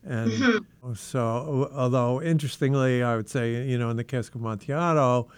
And 0.05 0.31
mm-hmm. 0.31 0.95
so, 0.95 1.69
although 1.75 2.23
interestingly, 2.23 3.03
I 3.03 3.17
would 3.17 3.29
say, 3.29 3.67
you 3.67 3.77
know, 3.77 3.91
in 3.91 3.97
the 3.97 4.05
Cask 4.05 4.35
of 4.35 4.41
Amontillado, 4.41 5.29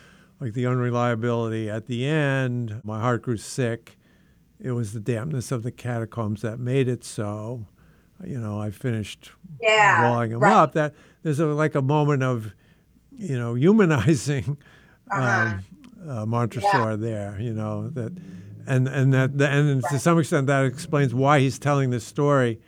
like 0.41 0.55
the 0.55 0.67
unreliability 0.67 1.69
at 1.71 1.87
the 1.87 2.07
end, 2.07 2.81
my 2.85 3.01
heart 3.01 3.23
grew 3.23 3.37
sick. 3.37 3.97
It 4.61 4.73
was 4.73 4.93
the 4.93 5.01
dampness 5.01 5.53
of 5.53 5.63
the 5.63 5.71
catacombs 5.71 6.43
that 6.43 6.59
made 6.59 6.89
it 6.89 7.05
so. 7.05 7.67
You 8.25 8.39
know, 8.41 8.61
I 8.61 8.71
finished 8.71 9.31
Yeah. 9.61 10.11
walling 10.11 10.33
him 10.33 10.41
right. 10.41 10.53
up. 10.53 10.73
That 10.73 10.95
there's 11.23 11.39
a, 11.41 11.47
like 11.47 11.75
a 11.77 11.83
moment 11.83 12.23
of, 12.25 12.53
you 13.17 13.39
know, 13.39 13.55
humanizing 13.55 14.59
Uh-huh. 15.11 15.55
um, 16.03 16.11
uh, 16.11 16.27
Montresor 16.27 16.97
there. 16.99 17.39
You 17.41 17.55
know 17.55 17.89
that, 17.91 18.13
and 18.67 18.87
and 18.89 19.13
that 19.15 19.31
and 19.41 19.83
to 19.91 19.99
some 19.99 20.19
extent 20.19 20.47
that 20.49 20.67
explains 20.67 21.15
why 21.15 21.41
he's 21.41 21.59
telling 21.59 21.91
this 21.91 22.05
story. 22.05 22.61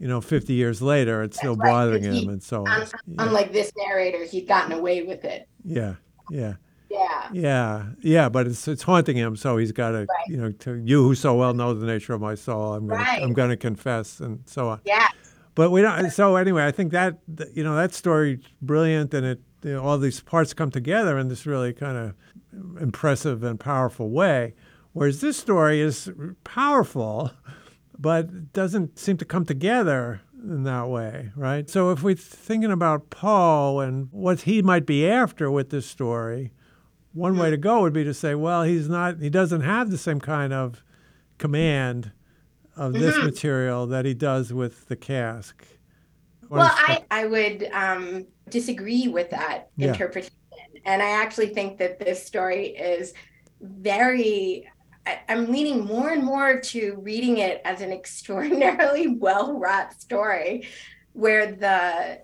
You 0.00 0.08
know, 0.08 0.20
50 0.20 0.52
years 0.54 0.82
later, 0.82 1.22
it's 1.22 1.36
still 1.36 1.54
right, 1.54 1.70
bothering 1.70 2.02
he- 2.02 2.22
him, 2.24 2.28
and 2.30 2.42
so 2.42 2.66
on. 2.66 2.80
Yeah, 2.80 2.86
Unlike 3.18 3.52
this 3.52 3.70
narrator, 3.76 4.24
he'd 4.24 4.48
gotten 4.48 4.72
away 4.72 5.02
with 5.02 5.24
it. 5.24 5.46
yeah, 5.64 5.94
yeah, 6.30 6.54
Yeah. 6.94 7.28
yeah, 7.32 7.86
yeah. 8.00 8.28
But 8.28 8.46
it's 8.46 8.68
it's 8.68 8.82
haunting 8.84 9.16
him, 9.16 9.36
so 9.36 9.56
he's 9.56 9.72
got 9.72 9.90
to, 9.90 9.98
Right. 9.98 10.26
you 10.28 10.36
know, 10.36 10.52
to 10.52 10.74
you 10.76 11.02
who 11.02 11.14
so 11.14 11.34
well 11.34 11.52
know 11.54 11.74
the 11.74 11.86
nature 11.86 12.14
of 12.14 12.20
my 12.20 12.34
soul, 12.34 12.74
I'm 12.74 12.86
gonna, 12.86 13.00
Right. 13.02 13.22
I'm 13.22 13.32
going 13.32 13.50
to 13.50 13.56
confess, 13.56 14.20
and 14.20 14.40
so 14.46 14.68
on. 14.68 14.80
Yeah. 14.84 15.08
But 15.54 15.70
we 15.70 15.82
don't. 15.82 16.10
So 16.10 16.36
anyway, 16.36 16.64
I 16.66 16.70
think 16.72 16.92
that 16.92 17.18
you 17.54 17.62
know 17.64 17.76
that 17.76 17.92
story 17.94 18.40
brilliant, 18.62 19.12
and 19.14 19.26
it 19.26 19.40
you 19.62 19.72
know, 19.74 19.82
all 19.82 19.98
these 19.98 20.20
parts 20.20 20.52
come 20.54 20.70
together 20.70 21.18
in 21.18 21.28
this 21.28 21.46
really 21.46 21.72
kind 21.72 21.96
of 21.96 22.14
impressive 22.80 23.42
and 23.42 23.58
powerful 23.58 24.10
way. 24.10 24.54
Whereas 24.92 25.20
this 25.20 25.36
story 25.36 25.80
is 25.80 26.10
powerful, 26.44 27.30
but 27.98 28.52
doesn't 28.52 28.98
seem 28.98 29.16
to 29.16 29.24
come 29.24 29.44
together 29.44 30.20
in 30.42 30.64
that 30.64 30.88
way, 30.88 31.30
right? 31.34 31.68
So 31.70 31.90
if 31.90 32.02
we're 32.02 32.14
thinking 32.14 32.70
about 32.70 33.10
Poe 33.10 33.80
and 33.80 34.08
what 34.12 34.42
he 34.42 34.60
might 34.62 34.84
be 34.86 35.08
after 35.08 35.50
with 35.50 35.70
this 35.70 35.86
story, 35.86 36.52
one 37.14 37.38
way 37.38 37.50
to 37.50 37.56
go 37.56 37.80
would 37.82 37.92
be 37.92 38.04
to 38.04 38.12
say, 38.14 38.34
well, 38.34 38.62
he's 38.64 38.88
not. 38.88 39.20
He 39.20 39.30
doesn't 39.30 39.62
have 39.62 39.90
the 39.90 39.98
same 39.98 40.20
kind 40.20 40.52
of 40.52 40.82
command 41.38 42.12
of 42.76 42.92
this 42.92 43.14
Mm-hmm. 43.14 43.26
material 43.26 43.86
that 43.86 44.04
he 44.04 44.14
does 44.14 44.52
with 44.52 44.88
the 44.88 44.96
cask. 44.96 45.64
What 46.48 46.58
Well, 46.58 46.66
is- 46.66 46.72
I, 46.76 47.04
I 47.10 47.26
would 47.26 47.68
um, 47.72 48.26
disagree 48.50 49.08
with 49.08 49.30
that 49.30 49.70
Yeah. 49.76 49.88
interpretation. 49.88 50.34
And 50.84 51.02
I 51.02 51.10
actually 51.10 51.48
think 51.48 51.78
that 51.78 51.98
this 51.98 52.24
story 52.26 52.66
is 52.76 53.14
very, 53.60 54.68
I, 55.06 55.20
I'm 55.28 55.50
leaning 55.50 55.84
more 55.86 56.10
and 56.10 56.22
more 56.22 56.60
to 56.60 56.96
reading 57.00 57.38
it 57.38 57.62
as 57.64 57.80
an 57.80 57.90
extraordinarily 58.00 59.06
well 59.16 59.58
wrought 59.58 59.94
story 60.00 60.66
where 61.12 61.52
the, 61.52 62.20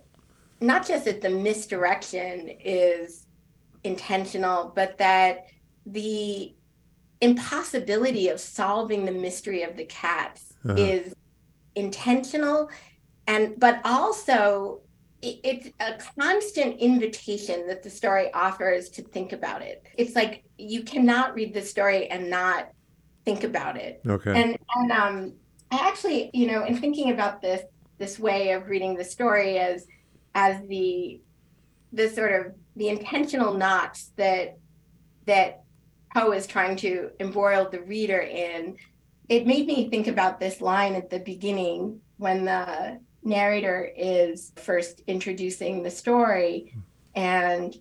not 0.60 0.86
just 0.86 1.04
that 1.06 1.20
the 1.22 1.30
misdirection 1.30 2.48
is 2.62 3.26
intentional, 3.84 4.72
but 4.74 4.98
that 4.98 5.46
the 5.86 6.54
impossibility 7.20 8.28
of 8.28 8.40
solving 8.40 9.04
the 9.04 9.12
mystery 9.12 9.62
of 9.62 9.76
the 9.76 9.84
cats 9.84 10.52
Uh-huh. 10.64 10.78
is 10.78 11.12
intentional 11.74 12.68
and 13.26 13.54
but 13.58 13.80
also 13.84 14.80
it, 15.22 15.38
it's 15.44 15.66
a 15.80 15.98
constant 16.18 16.78
invitation 16.80 17.66
that 17.68 17.82
the 17.82 17.90
story 17.90 18.32
offers 18.32 18.88
to 18.90 19.02
think 19.02 19.32
about 19.32 19.62
it 19.62 19.86
it's 19.96 20.14
like 20.16 20.44
you 20.58 20.82
cannot 20.82 21.34
read 21.34 21.54
the 21.54 21.62
story 21.62 22.08
and 22.08 22.28
not 22.28 22.68
think 23.24 23.44
about 23.44 23.76
it 23.76 24.00
Okay. 24.06 24.32
and 24.42 24.58
and 24.74 24.90
um 24.92 25.34
i 25.70 25.76
actually 25.88 26.30
you 26.34 26.46
know 26.46 26.64
in 26.64 26.76
thinking 26.76 27.12
about 27.12 27.40
this 27.40 27.62
this 27.98 28.18
way 28.18 28.52
of 28.52 28.66
reading 28.68 28.96
the 28.96 29.04
story 29.04 29.58
as 29.58 29.86
as 30.34 30.60
the 30.68 31.20
the 31.92 32.08
sort 32.08 32.32
of 32.32 32.52
the 32.76 32.88
intentional 32.88 33.54
knots 33.54 34.12
that 34.16 34.58
that 35.26 35.62
poe 36.14 36.32
is 36.32 36.46
trying 36.46 36.76
to 36.76 37.10
embroil 37.20 37.68
the 37.70 37.80
reader 37.82 38.20
in 38.20 38.76
it 39.28 39.46
made 39.46 39.66
me 39.66 39.88
think 39.88 40.08
about 40.08 40.40
this 40.40 40.60
line 40.60 40.94
at 40.94 41.08
the 41.08 41.20
beginning 41.20 42.00
when 42.16 42.44
the 42.44 42.98
narrator 43.22 43.88
is 43.96 44.52
first 44.56 45.02
introducing 45.06 45.82
the 45.82 45.90
story 45.90 46.74
and 47.14 47.76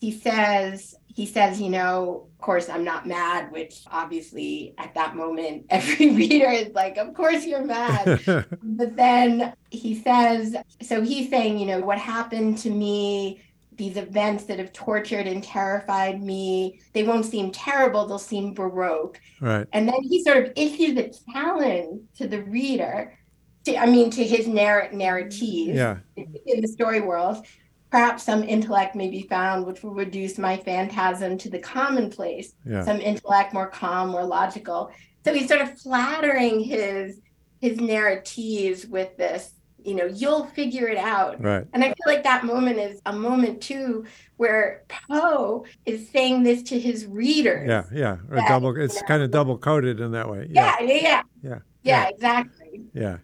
he 0.00 0.10
says 0.10 0.94
he 1.06 1.26
says 1.26 1.60
you 1.60 1.68
know 1.68 2.28
of 2.32 2.38
course 2.38 2.68
i'm 2.68 2.84
not 2.84 3.06
mad 3.06 3.52
which 3.52 3.84
obviously 3.90 4.74
at 4.78 4.94
that 4.94 5.14
moment 5.14 5.64
every 5.70 6.10
reader 6.10 6.50
is 6.50 6.72
like 6.74 6.96
of 6.96 7.14
course 7.14 7.44
you're 7.44 7.64
mad. 7.64 8.20
But 8.62 8.96
then 8.96 9.52
he 9.70 10.00
says 10.00 10.56
so 10.82 11.02
he's 11.02 11.28
saying 11.30 11.58
you 11.58 11.66
know 11.66 11.80
what 11.80 11.98
happened 11.98 12.58
to 12.58 12.70
me 12.70 13.42
these 13.80 13.96
events 13.96 14.44
that 14.44 14.58
have 14.58 14.74
tortured 14.74 15.26
and 15.26 15.42
terrified 15.42 16.22
me 16.22 16.78
they 16.92 17.02
won't 17.02 17.24
seem 17.24 17.50
terrible 17.50 18.06
they'll 18.06 18.18
seem 18.18 18.52
baroque 18.52 19.18
right. 19.40 19.66
and 19.72 19.88
then 19.88 20.02
he 20.02 20.22
sort 20.22 20.36
of 20.36 20.52
issues 20.54 20.98
a 20.98 21.10
challenge 21.32 22.02
to 22.14 22.28
the 22.28 22.42
reader 22.42 23.16
to, 23.64 23.74
i 23.78 23.86
mean 23.86 24.10
to 24.10 24.22
his 24.22 24.46
narr- 24.46 24.90
narrative 24.92 25.74
Yeah. 25.74 25.96
in 26.16 26.60
the 26.60 26.68
story 26.68 27.00
world 27.00 27.46
perhaps 27.90 28.22
some 28.22 28.44
intellect 28.44 28.94
may 28.94 29.08
be 29.08 29.22
found 29.22 29.64
which 29.64 29.82
will 29.82 29.94
reduce 29.94 30.36
my 30.36 30.58
phantasm 30.58 31.38
to 31.38 31.48
the 31.48 31.58
commonplace 31.58 32.52
Yeah. 32.66 32.84
some 32.84 33.00
intellect 33.00 33.54
more 33.54 33.68
calm 33.68 34.10
more 34.10 34.24
logical 34.26 34.90
so 35.24 35.32
he's 35.32 35.48
sort 35.48 35.62
of 35.62 35.80
flattering 35.80 36.60
his 36.60 37.18
his 37.62 37.78
narratives 37.80 38.86
with 38.86 39.16
this 39.16 39.54
you 39.84 39.94
know 39.94 40.04
you'll 40.06 40.46
figure 40.46 40.88
it 40.88 40.98
out 40.98 41.40
Right. 41.42 41.66
and 41.72 41.82
i 41.84 41.88
feel 41.88 42.06
like 42.06 42.22
that 42.24 42.44
moment 42.44 42.78
is 42.78 43.00
a 43.06 43.12
moment 43.12 43.60
too 43.60 44.04
where 44.36 44.82
poe 45.08 45.64
is 45.86 46.08
saying 46.10 46.42
this 46.42 46.62
to 46.64 46.78
his 46.78 47.06
readers 47.06 47.68
Yeah. 47.68 47.84
Yeah. 47.92 48.16
Yeah, 48.34 48.48
double. 48.48 48.76
It's 48.76 48.96
yeah. 48.96 49.02
kind 49.08 49.22
of 49.22 49.30
double 49.30 49.56
coded 49.58 50.00
in 50.00 50.12
that 50.12 50.28
way. 50.28 50.46
yeah 50.50 50.76
yeah 50.80 50.86
yeah 50.94 51.00
Yeah. 51.02 51.22
yeah, 51.42 51.58
Yeah. 51.82 52.08
exactly 52.08 52.82
Yeah. 52.92 53.18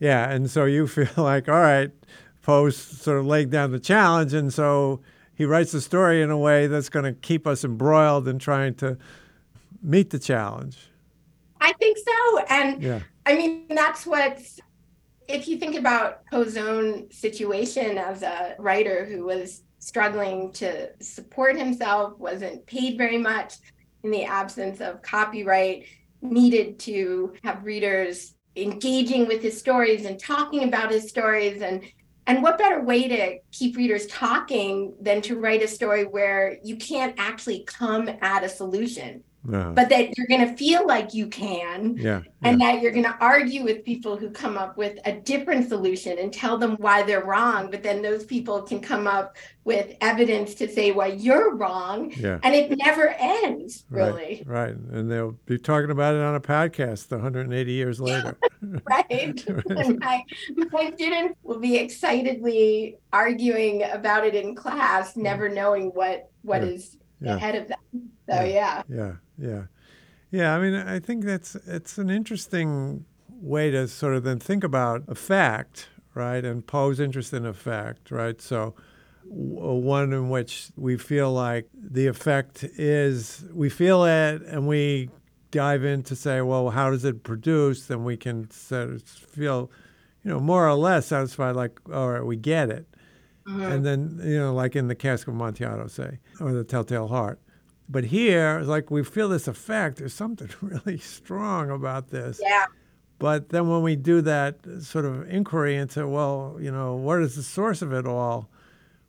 Yeah. 0.00 0.30
And 0.30 0.48
so 0.50 0.64
you 0.64 0.86
feel 0.96 1.08
like, 1.16 1.48
all 1.48 1.60
right, 1.60 1.90
Poe 2.42 2.70
sort 2.70 3.18
of 3.18 3.26
laid 3.26 3.50
down 3.50 3.72
the 3.72 3.80
challenge. 3.80 4.32
And 4.32 4.54
so 4.54 5.00
he 5.34 5.44
writes 5.44 5.72
the 5.72 5.80
story 5.80 6.22
in 6.22 6.30
a 6.30 6.38
way 6.38 6.66
that's 6.68 6.88
going 6.88 7.04
to 7.04 7.12
keep 7.12 7.46
us 7.46 7.64
embroiled 7.64 8.26
in 8.28 8.38
trying 8.38 8.74
to 8.76 8.96
meet 9.82 10.10
the 10.10 10.18
challenge. 10.18 10.88
i 11.60 11.72
think 11.74 11.98
so 11.98 12.38
and 12.48 12.82
Yeah. 12.82 13.00
I 13.26 13.34
mean, 13.36 13.66
that's 13.68 14.06
what, 14.06 14.40
if 15.28 15.46
you 15.46 15.58
think 15.58 15.76
about 15.76 16.24
Poe's 16.26 16.56
own 16.56 17.10
situation 17.10 17.98
as 17.98 18.22
a 18.22 18.56
writer 18.58 19.04
who 19.04 19.24
was 19.24 19.62
struggling 19.78 20.50
to 20.52 20.90
support 21.02 21.56
himself, 21.56 22.18
wasn't 22.18 22.66
paid 22.66 22.96
very 22.96 23.18
much 23.18 23.54
in 24.02 24.10
the 24.10 24.24
absence 24.24 24.80
of 24.80 25.02
copyright, 25.02 25.84
needed 26.22 26.78
to 26.80 27.34
have 27.44 27.64
readers 27.64 28.34
engaging 28.56 29.28
with 29.28 29.42
his 29.42 29.58
stories 29.58 30.06
and 30.06 30.18
talking 30.18 30.64
about 30.64 30.90
his 30.90 31.08
stories 31.08 31.62
and 31.62 31.84
and 32.26 32.42
what 32.42 32.58
better 32.58 32.82
way 32.82 33.08
to 33.08 33.38
keep 33.52 33.76
readers 33.76 34.06
talking 34.06 34.94
than 35.00 35.22
to 35.22 35.38
write 35.38 35.62
a 35.62 35.68
story 35.68 36.04
where 36.04 36.58
you 36.62 36.76
can't 36.76 37.14
actually 37.16 37.64
come 37.64 38.10
at 38.20 38.44
a 38.44 38.48
solution 38.48 39.22
Uh, 39.52 39.70
but 39.72 39.88
that 39.88 40.16
you're 40.16 40.26
going 40.26 40.46
to 40.46 40.54
feel 40.56 40.86
like 40.86 41.14
you 41.14 41.26
can 41.26 41.96
yeah. 41.96 42.20
and 42.42 42.60
that 42.60 42.82
you're 42.82 42.92
going 42.92 43.04
to 43.04 43.16
argue 43.20 43.64
with 43.64 43.84
people 43.84 44.16
who 44.16 44.28
come 44.30 44.58
up 44.58 44.76
with 44.76 44.98
a 45.06 45.12
different 45.12 45.68
solution 45.68 46.18
and 46.18 46.32
tell 46.32 46.58
them 46.58 46.72
why 46.78 47.02
they're 47.02 47.24
wrong 47.24 47.70
but 47.70 47.82
then 47.82 48.02
those 48.02 48.24
people 48.24 48.60
can 48.62 48.78
come 48.80 49.06
up 49.06 49.36
with 49.64 49.94
evidence 50.02 50.54
to 50.54 50.68
say 50.68 50.92
why 50.92 51.06
you're 51.06 51.54
wrong 51.54 52.12
Yeah. 52.16 52.38
and 52.42 52.54
it 52.54 52.76
never 52.76 53.08
ends 53.18 53.84
really 53.90 54.42
Right. 54.46 54.74
And 54.74 55.10
they'll 55.10 55.32
be 55.46 55.58
talking 55.58 55.90
about 55.90 56.14
it 56.14 56.20
on 56.20 56.34
a 56.34 56.40
podcast 56.40 57.10
180 57.10 57.72
years 57.72 58.00
later. 58.00 58.36
right, 58.90 59.06
and 59.70 59.98
my, 59.98 60.22
my 60.72 60.92
students 60.94 61.38
will 61.42 61.58
be 61.60 61.76
excitedly 61.78 62.96
arguing 63.12 63.82
about 63.84 64.26
it 64.26 64.34
in 64.34 64.54
class 64.54 65.16
never 65.16 65.48
knowing 65.48 65.88
what 65.94 66.30
what 66.42 66.62
Yeah. 66.62 66.68
is 66.68 66.96
ahead 67.24 67.54
of 67.56 67.68
them 67.68 67.78
so 68.28 68.42
yeah 68.44 68.82
Yeah, 68.88 69.14
yeah, 69.38 69.64
yeah. 70.30 70.54
I 70.54 70.60
mean, 70.60 70.74
I 70.74 70.98
think 71.00 71.24
that's 71.24 71.54
it's 71.66 71.98
an 71.98 72.10
interesting 72.10 73.04
way 73.40 73.70
to 73.70 73.86
sort 73.88 74.14
of 74.14 74.24
then 74.24 74.38
think 74.38 74.64
about 74.64 75.04
effect, 75.08 75.88
right? 76.14 76.44
And 76.44 76.66
Poe's 76.66 77.00
interest 77.00 77.32
in 77.32 77.46
effect, 77.46 78.10
right? 78.10 78.40
So, 78.40 78.74
one 79.24 80.12
in 80.12 80.28
which 80.30 80.70
we 80.76 80.96
feel 80.96 81.32
like 81.32 81.68
the 81.74 82.06
effect 82.06 82.64
is 82.64 83.44
we 83.52 83.68
feel 83.68 84.04
it, 84.04 84.42
and 84.42 84.66
we 84.66 85.10
dive 85.50 85.84
in 85.84 86.02
to 86.04 86.14
say, 86.16 86.40
well, 86.42 86.70
how 86.70 86.90
does 86.90 87.04
it 87.04 87.22
produce? 87.22 87.86
Then 87.86 88.04
we 88.04 88.16
can 88.16 88.50
sort 88.50 88.90
of 88.90 89.02
feel, 89.02 89.70
you 90.22 90.30
know, 90.30 90.40
more 90.40 90.68
or 90.68 90.74
less 90.74 91.06
satisfied, 91.06 91.56
like, 91.56 91.78
all 91.92 92.10
right, 92.10 92.24
we 92.24 92.36
get 92.36 92.68
it. 92.70 92.86
Mhm. 93.46 93.72
And 93.72 93.86
then, 93.86 94.20
you 94.22 94.38
know, 94.38 94.52
like 94.54 94.76
in 94.76 94.88
the 94.88 94.94
Cask 94.94 95.26
of 95.26 95.34
Amontillado, 95.34 95.86
say, 95.86 96.18
or 96.40 96.52
the 96.52 96.64
Telltale 96.64 97.08
Heart. 97.08 97.40
But 97.88 98.04
here, 98.04 98.60
like 98.60 98.90
we 98.90 99.02
feel 99.02 99.28
this 99.28 99.48
effect. 99.48 99.98
There's 99.98 100.14
something 100.14 100.50
really 100.60 100.98
strong 100.98 101.70
about 101.70 102.10
this. 102.10 102.40
yeah 102.42 102.66
But 103.18 103.48
then 103.48 103.68
when 103.68 103.82
we 103.82 103.96
do 103.96 104.20
that 104.22 104.56
sort 104.80 105.04
of 105.04 105.28
inquiry 105.30 105.76
into, 105.76 106.06
well, 106.06 106.56
you 106.60 106.70
know, 106.70 106.94
what 106.94 107.22
is 107.22 107.36
the 107.36 107.42
source 107.42 107.80
of 107.82 107.92
it 107.92 108.06
all, 108.06 108.48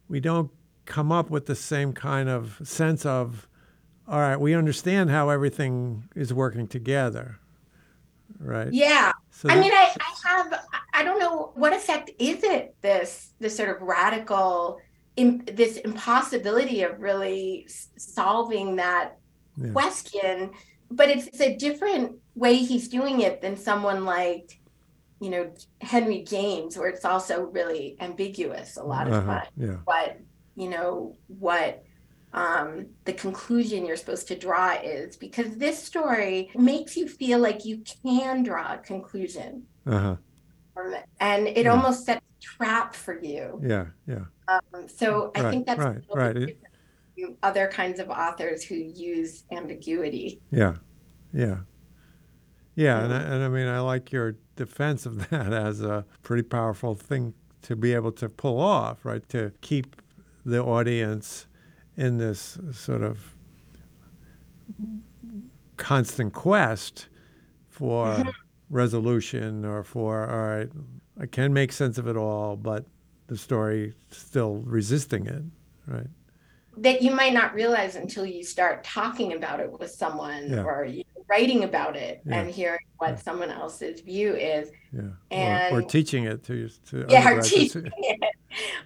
we 0.07 0.19
don't 0.19 0.49
come 0.85 1.11
up 1.11 1.29
with 1.29 1.45
the 1.45 1.55
same 1.55 1.93
kind 1.93 2.29
of 2.29 2.59
sense 2.63 3.05
of, 3.05 3.47
all 4.07 4.19
right, 4.19 4.37
we 4.37 4.55
understand 4.55 5.11
how 5.11 5.29
everything 5.29 6.09
is 6.15 6.33
working 6.33 6.67
together, 6.67 7.39
right? 8.39 8.73
yeah 8.73 9.11
So 9.29 9.49
I 9.49 9.55
mean, 9.59 9.71
I, 9.71 9.95
I 9.99 10.27
have, 10.27 10.65
I 10.93 11.03
don't 11.03 11.19
know 11.19 11.51
what 11.53 11.73
effect 11.73 12.09
is 12.17 12.43
it, 12.43 12.75
this, 12.81 13.33
this 13.39 13.55
sort 13.55 13.69
of 13.69 13.81
radical, 13.83 14.79
im, 15.19 15.43
this 15.61 15.77
impossibility 15.77 16.83
of 16.83 16.99
really 16.99 17.67
solving 17.97 18.77
that 18.77 19.07
Yeah. 19.57 19.73
question, 19.73 20.51
but 20.89 21.09
it's, 21.09 21.27
it's 21.27 21.41
a 21.41 21.57
different 21.57 22.07
way 22.35 22.55
he's 22.55 22.87
doing 22.87 23.21
it 23.27 23.41
than 23.41 23.57
someone 23.57 24.05
like, 24.05 24.47
you 25.19 25.29
know, 25.29 25.53
Henry 25.81 26.23
James, 26.23 26.77
where 26.77 26.87
it's 26.93 27.03
also 27.05 27.35
really 27.59 27.97
ambiguous 27.99 28.77
a 28.77 28.83
lot 28.83 29.07
of 29.07 29.13
uh-huh, 29.13 29.39
time. 29.39 29.47
yeah, 29.57 29.77
what 29.83 30.17
you 30.55 30.69
know 30.69 31.17
what 31.27 31.83
um, 32.33 32.67
the 33.05 33.13
conclusion 33.13 33.85
you're 33.85 33.95
supposed 34.03 34.27
to 34.27 34.37
draw 34.37 34.73
is 34.81 35.17
because 35.17 35.57
this 35.57 35.81
story 35.91 36.49
makes 36.55 36.95
you 36.95 37.07
feel 37.07 37.39
like 37.39 37.65
you 37.65 37.83
can 38.05 38.43
draw 38.43 38.73
a 38.73 38.77
conclusion 38.77 39.63
uh-huh, 39.85 40.15
and 41.19 41.47
it 41.47 41.65
Yeah. 41.65 41.71
almost 41.71 42.05
sets 42.05 42.19
a 42.19 42.57
trap 42.57 42.95
for 42.95 43.15
you. 43.21 43.59
Yeah, 43.63 43.87
yeah, 44.05 44.25
um, 44.49 44.87
so 44.87 45.31
i 45.35 45.41
Right, 45.41 45.51
think 45.51 45.65
that's 45.65 45.85
right, 45.85 46.01
right. 46.13 46.33
bit 46.33 46.45
different 46.45 46.75
from 47.17 47.37
other 47.43 47.67
kinds 47.67 47.99
of 47.99 48.09
authors 48.09 48.63
who 48.63 48.75
use 48.75 49.43
ambiguity 49.51 50.41
yeah, 50.51 50.75
yeah. 51.33 51.59
Yeah, 52.75 53.03
and 53.03 53.13
I, 53.13 53.21
and 53.21 53.43
I 53.43 53.49
mean, 53.49 53.67
I 53.67 53.79
like 53.79 54.11
your 54.11 54.35
defense 54.55 55.05
of 55.05 55.29
that 55.29 55.53
as 55.53 55.81
a 55.81 56.05
pretty 56.23 56.43
powerful 56.43 56.95
thing 56.95 57.33
to 57.63 57.75
be 57.75 57.93
able 57.93 58.11
to 58.13 58.29
pull 58.29 58.59
off, 58.59 59.03
right? 59.05 59.27
To 59.29 59.51
keep 59.61 60.01
the 60.45 60.63
audience 60.63 61.47
in 61.97 62.17
this 62.17 62.57
sort 62.71 63.03
of 63.03 63.35
constant 65.77 66.33
quest 66.33 67.07
for 67.69 68.35
resolution 68.69 69.65
or 69.65 69.83
for, 69.83 70.29
all 70.29 70.57
right, 70.57 70.69
I 71.19 71.25
can 71.25 71.53
make 71.53 71.71
sense 71.71 71.97
of 71.97 72.07
it 72.07 72.17
all, 72.17 72.55
but 72.55 72.85
the 73.29 73.37
story 73.37 73.93
still 74.11 74.55
resisting 74.57 75.27
it, 75.27 75.43
right? 75.87 76.07
that 76.77 77.01
you 77.01 77.11
might 77.11 77.33
not 77.33 77.53
realize 77.53 77.95
until 77.97 78.25
you 78.25 78.41
start 78.41 78.85
talking 78.85 79.33
about 79.33 79.59
it 79.59 79.69
with 79.79 79.91
someone 79.91 80.49
Yeah. 80.49 80.63
or 80.63 80.87
writing 81.27 81.65
about 81.65 81.97
it 81.97 82.21
Yeah. 82.25 82.39
and 82.39 82.49
hearing 82.49 82.79
what 82.99 83.09
Yeah. 83.09 83.15
someone 83.17 83.49
else's 83.49 83.99
view 83.99 84.33
is. 84.33 84.71
Yeah. 84.93 85.71
or, 85.73 85.79
or 85.79 85.81
teaching 85.81 86.23
it 86.23 86.41
to, 86.45 86.69
to 86.89 87.05
Yeah, 87.09 87.33
or 87.33 87.41
teaching 87.41 87.91
it. 87.97 88.19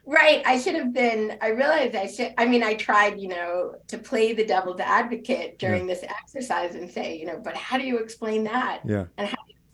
Right. 0.08 0.41
I 0.46 0.58
should 0.60 0.74
have 0.76 0.91
been, 0.91 1.38
I 1.39 1.50
realized 1.50 1.94
I 1.96 2.08
should, 2.08 2.34
I 2.38 2.46
mean, 2.46 2.64
I 2.64 2.74
tried, 2.74 3.20
you 3.20 3.28
know, 3.28 3.76
to 3.89 3.98
play 4.00 4.34
the 4.34 4.46
devil's 4.46 4.80
advocate 4.80 5.60
during 5.60 5.86
this 5.86 6.02
exercise 6.04 6.74
and 6.74 6.89
say, 6.89 7.16
you 7.20 7.28
know, 7.28 7.39
but 7.44 7.56
how 7.56 7.78
do 7.78 7.86
you 7.86 8.00
explain 8.00 8.44
that? 8.46 8.80
Yeah. 8.86 9.06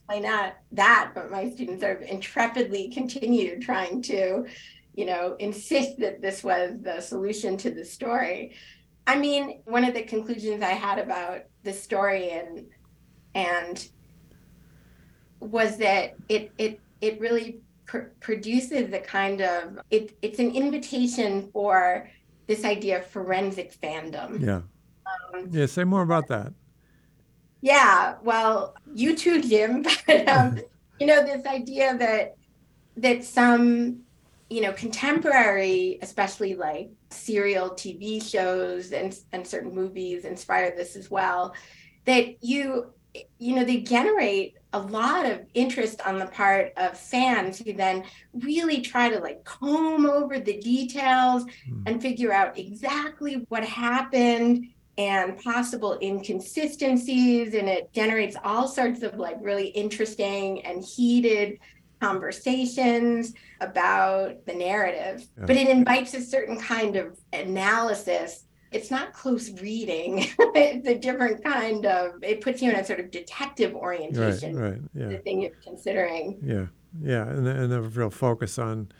Explain 0.09 0.23
that, 0.23 0.63
that, 0.71 1.11
but 1.13 1.29
my 1.29 1.51
students 1.51 1.83
sort 1.83 2.01
of 2.01 2.07
intrepidly 2.07 2.89
continued 2.89 3.61
trying 3.61 4.01
to, 4.01 4.43
you 4.95 5.05
know, 5.05 5.35
insist 5.37 5.99
that 5.99 6.19
this 6.19 6.43
was 6.43 6.71
the 6.81 6.99
solution 6.99 7.57
to 7.57 7.69
the 7.69 7.85
story. 7.85 8.55
I 9.05 9.17
mean, 9.17 9.61
one 9.65 9.83
of 9.83 9.93
the 9.93 10.01
conclusions 10.01 10.63
I 10.63 10.71
had 10.71 10.97
about 10.97 11.41
the 11.61 11.73
story 11.73 12.31
and 12.31 12.65
and 13.35 13.87
was 15.39 15.77
that 15.77 16.15
it 16.27 16.51
it 16.57 16.79
it 17.01 17.19
really 17.19 17.59
pr- 17.85 18.09
produces 18.19 18.89
the 18.89 18.99
kind 18.99 19.41
of 19.41 19.79
it 19.91 20.17
it's 20.23 20.39
an 20.39 20.55
invitation 20.55 21.51
for 21.53 22.09
this 22.47 22.65
idea 22.65 22.97
of 22.97 23.05
forensic 23.05 23.79
fandom. 23.79 24.41
Yeah. 24.41 24.61
Um, 25.35 25.49
Yeah. 25.51 25.67
Say 25.67 25.83
more 25.83 26.01
about 26.01 26.27
that. 26.29 26.51
Yeah, 27.61 28.15
well, 28.23 28.75
you 28.93 29.15
too, 29.15 29.41
Jim. 29.41 29.85
But 30.07 30.27
um, 30.29 30.59
you 30.99 31.07
know, 31.07 31.23
this 31.25 31.45
idea 31.45 31.97
that 31.97 32.35
that 32.97 33.23
some, 33.23 34.01
you 34.49 34.61
know, 34.61 34.73
contemporary, 34.73 35.99
especially 36.01 36.55
like 36.55 36.89
serial 37.09 37.71
TV 37.71 38.21
shows 38.21 38.91
and 38.91 39.17
and 39.31 39.45
certain 39.47 39.73
movies 39.73 40.25
inspire 40.25 40.73
this 40.75 40.95
as 40.95 41.09
well. 41.09 41.53
That 42.05 42.43
you, 42.43 42.93
you 43.37 43.55
know, 43.55 43.63
they 43.63 43.77
generate 43.81 44.55
a 44.73 44.79
lot 44.79 45.25
of 45.25 45.41
interest 45.55 45.99
on 46.05 46.19
the 46.19 46.27
part 46.27 46.73
of 46.77 46.97
fans 46.97 47.57
who 47.59 47.73
then 47.73 48.03
really 48.33 48.81
try 48.81 49.09
to 49.09 49.19
like 49.19 49.43
comb 49.43 50.05
over 50.05 50.39
the 50.39 50.59
details 50.59 51.43
Mm. 51.67 51.83
and 51.87 52.01
figure 52.01 52.31
out 52.31 52.57
exactly 52.57 53.45
what 53.49 53.63
happened 53.65 54.67
and 54.99 55.41
possible 55.41 55.97
inconsistencies 56.01 57.53
and 57.53 57.69
it 57.69 57.91
generates 57.93 58.35
all 58.43 58.67
sorts 58.67 59.01
of 59.01 59.15
like 59.17 59.37
really 59.39 59.67
interesting 59.67 60.61
and 60.65 60.83
heated 60.83 61.57
conversations 62.01 63.33
about 63.61 64.45
the 64.45 64.53
narrative 64.53 65.25
Yeah. 65.37 65.45
but 65.47 65.55
it 65.55 65.69
invites 65.69 66.13
a 66.13 66.21
certain 66.21 66.59
kind 66.59 66.97
of 66.97 67.17
analysis 67.33 68.45
it's 68.71 68.91
not 68.91 69.13
close 69.13 69.49
reading 69.61 70.25
it's 70.39 70.87
a 70.87 70.95
different 70.97 71.43
kind 71.43 71.85
of 71.85 72.21
it 72.21 72.41
puts 72.41 72.61
you 72.61 72.69
in 72.69 72.75
a 72.75 72.83
sort 72.85 72.99
of 72.99 73.09
detective 73.09 73.73
orientation 73.73 74.55
Right. 74.55 74.71
right, 74.71 74.81
Yeah. 74.93 75.07
the 75.07 75.17
thing 75.19 75.41
you're 75.41 75.51
considering 75.63 76.39
Yeah, 76.43 76.65
yeah, 77.01 77.23
and 77.27 77.47
and 77.47 77.71
the 77.71 77.81
real 77.81 78.09
focus 78.09 78.59
on 78.59 78.91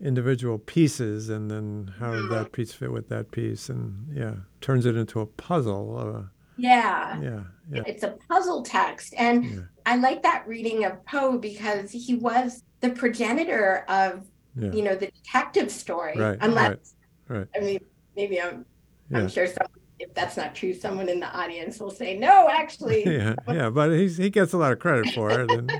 individual 0.00 0.58
pieces, 0.58 1.28
and 1.28 1.50
then 1.50 1.94
how 1.98 2.12
did 2.12 2.30
that 2.30 2.52
piece 2.52 2.72
fit 2.72 2.92
with 2.92 3.08
that 3.08 3.30
piece, 3.30 3.68
and 3.68 4.08
yeah, 4.14 4.34
turns 4.60 4.86
it 4.86 4.96
into 4.96 5.20
a 5.20 5.26
puzzle. 5.26 5.98
Uh, 5.98 6.28
yeah 6.60 7.20
yeah, 7.20 7.40
yeah, 7.70 7.82
it's 7.86 8.02
a 8.02 8.16
puzzle 8.28 8.64
text 8.64 9.14
and 9.16 9.44
yeah, 9.44 9.60
I 9.88 9.96
like 9.96 10.22
that 10.24 10.46
reading 10.46 10.84
of 10.84 11.02
Poe 11.06 11.38
because 11.38 11.90
he 11.90 12.16
was 12.16 12.62
the 12.80 12.90
progenitor 12.90 13.86
of, 13.88 14.26
yeah, 14.54 14.70
you 14.72 14.82
know, 14.82 14.94
the 14.94 15.06
detective 15.06 15.70
story. 15.70 16.14
Right, 16.14 16.36
Unless, 16.42 16.94
right, 17.28 17.38
right. 17.38 17.46
I 17.56 17.60
mean, 17.60 17.80
maybe 18.14 18.40
I'm. 18.40 18.66
I'm 19.10 19.28
sure 19.30 19.46
someone, 19.46 19.70
if 19.98 20.12
that's 20.12 20.36
not 20.36 20.54
true, 20.54 20.74
someone 20.74 21.08
in 21.08 21.18
the 21.18 21.34
audience 21.34 21.80
will 21.80 21.90
say, 21.90 22.18
no, 22.18 22.50
actually. 22.50 23.06
yeah, 23.06 23.34
yeah, 23.48 23.70
but 23.70 23.90
he's 23.92 24.18
he 24.18 24.28
gets 24.28 24.52
a 24.52 24.58
lot 24.58 24.72
of 24.72 24.78
credit 24.78 25.14
for 25.14 25.30
it, 25.30 25.50
and 25.50 25.72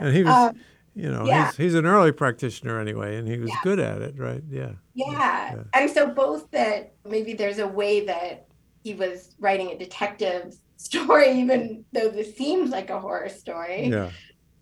and 0.00 0.16
he 0.16 0.24
was, 0.24 0.34
Um, 0.50 0.60
you 0.94 1.10
know, 1.10 1.26
yeah. 1.26 1.46
he's 1.46 1.56
he's 1.56 1.74
an 1.74 1.86
early 1.86 2.12
practitioner 2.12 2.78
anyway, 2.80 3.16
and 3.16 3.26
he 3.26 3.38
was 3.38 3.50
Yeah. 3.50 3.60
good 3.62 3.78
at 3.80 4.02
it, 4.02 4.14
right? 4.18 4.42
Yeah, 4.48 4.72
yeah. 4.94 5.06
yeah. 5.54 5.62
And 5.74 5.90
so 5.90 6.06
both 6.06 6.50
that 6.50 6.94
maybe 7.08 7.32
there's 7.32 7.58
a 7.58 7.66
way 7.68 8.04
that 8.06 8.46
he 8.84 8.94
was 8.94 9.34
writing 9.38 9.70
a 9.70 9.78
detective 9.78 10.54
story, 10.76 11.30
even 11.40 11.84
though 11.92 12.08
this 12.10 12.36
seems 12.36 12.70
like 12.70 12.90
a 12.90 12.98
horror 13.00 13.28
story. 13.28 13.86
yeah, 13.86 14.10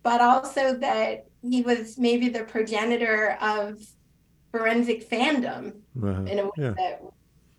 but 0.03 0.21
also 0.21 0.75
that 0.77 1.25
he 1.41 1.61
was 1.63 1.97
maybe 1.97 2.29
the 2.29 2.43
progenitor 2.43 3.37
of 3.41 3.77
forensic 4.51 5.09
fandom 5.09 5.81
uh-huh, 6.01 6.23
in 6.23 6.39
a 6.39 6.45
way 6.45 6.51
that 6.57 7.01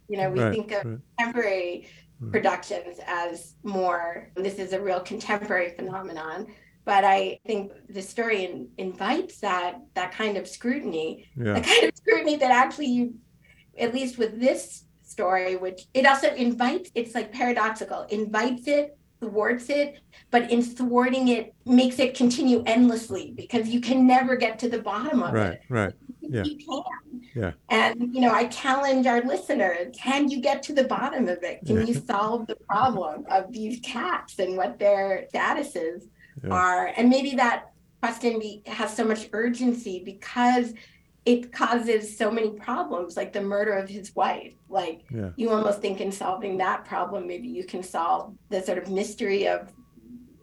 you 0.09 0.17
know 0.19 0.31
we 0.31 0.41
Right, 0.41 0.53
think 0.53 0.73
of 0.73 0.85
right. 0.85 0.99
contemporary 1.19 1.89
Mm. 2.23 2.31
productions 2.31 3.01
as 3.05 3.55
more 3.65 4.31
this 4.37 4.61
is 4.61 4.73
a 4.73 4.81
real 4.81 5.01
contemporary 5.01 5.71
phenomenon 5.71 6.47
but 6.85 7.05
i 7.05 7.39
think 7.47 7.73
the 7.89 8.03
story 8.03 8.45
in, 8.45 8.69
invites 8.79 9.39
that 9.41 9.81
that 9.95 10.13
kind 10.13 10.37
of 10.37 10.47
scrutiny 10.49 11.29
yeah, 11.37 11.55
the 11.55 11.61
kind 11.61 11.85
of 11.85 11.91
scrutiny 11.97 12.37
that 12.37 12.51
actually 12.51 12.87
you 12.87 13.15
at 13.79 13.95
least 13.95 14.19
with 14.19 14.41
this 14.41 14.85
story 15.03 15.57
which 15.57 15.83
it 15.95 16.07
also 16.07 16.33
invites 16.35 16.91
it's 16.95 17.15
like 17.15 17.33
paradoxical 17.33 18.03
invites 18.05 18.67
it 18.67 18.97
thwarts 19.21 19.69
it 19.69 20.01
but 20.31 20.51
in 20.51 20.61
thwarting 20.63 21.29
it 21.29 21.55
makes 21.65 21.99
it 22.01 22.15
continue 22.15 22.63
endlessly 22.67 23.33
because 23.37 23.69
you 23.69 23.81
can 23.81 24.05
never 24.07 24.35
get 24.35 24.59
to 24.59 24.69
the 24.69 24.81
bottom 24.81 25.23
of 25.23 25.33
right, 25.33 25.53
it 25.53 25.61
right, 25.69 25.85
right. 25.85 25.95
Yeah. 26.21 26.45
you 26.45 26.57
can 26.57 26.83
Yeah. 27.35 27.53
and 27.69 28.13
you 28.15 28.21
know 28.21 28.33
i 28.33 28.47
challenge 28.47 29.07
our 29.07 29.23
listeners 29.23 29.95
can 29.97 30.29
you 30.29 30.41
get 30.41 30.63
to 30.65 30.73
the 30.73 30.85
bottom 30.85 31.29
of 31.29 31.43
it 31.43 31.61
can 31.65 31.77
Yeah. 31.77 31.85
you 31.85 31.95
solve 31.95 32.47
the 32.49 32.57
problem 32.57 33.25
of 33.31 33.53
these 33.53 33.79
cats 33.81 34.39
and 34.41 34.57
what 34.57 34.79
their 34.79 35.27
statuses 35.33 36.03
Yeah. 36.43 36.51
are 36.51 36.93
and 36.97 37.09
maybe 37.09 37.35
that 37.37 37.73
question 38.01 38.39
be, 38.39 38.63
has 38.67 38.95
so 38.95 39.05
much 39.05 39.29
urgency 39.33 40.03
because 40.05 40.75
it 41.25 41.53
causes 41.53 42.19
so 42.19 42.31
many 42.31 42.51
problems 42.51 43.17
like 43.17 43.33
the 43.33 43.41
murder 43.41 43.75
of 43.75 43.89
his 43.89 44.15
wife. 44.17 44.55
Like 44.69 45.03
yeah, 45.11 45.31
you 45.37 45.51
almost 45.51 45.81
think 45.81 46.01
in 46.01 46.11
solving 46.11 46.59
that 46.59 46.85
problem 46.85 47.27
maybe 47.27 47.49
you 47.49 47.65
can 47.65 47.83
solve 47.83 48.35
the 48.49 48.61
sort 48.63 48.79
of 48.79 48.91
mystery 48.91 49.47
of 49.47 49.73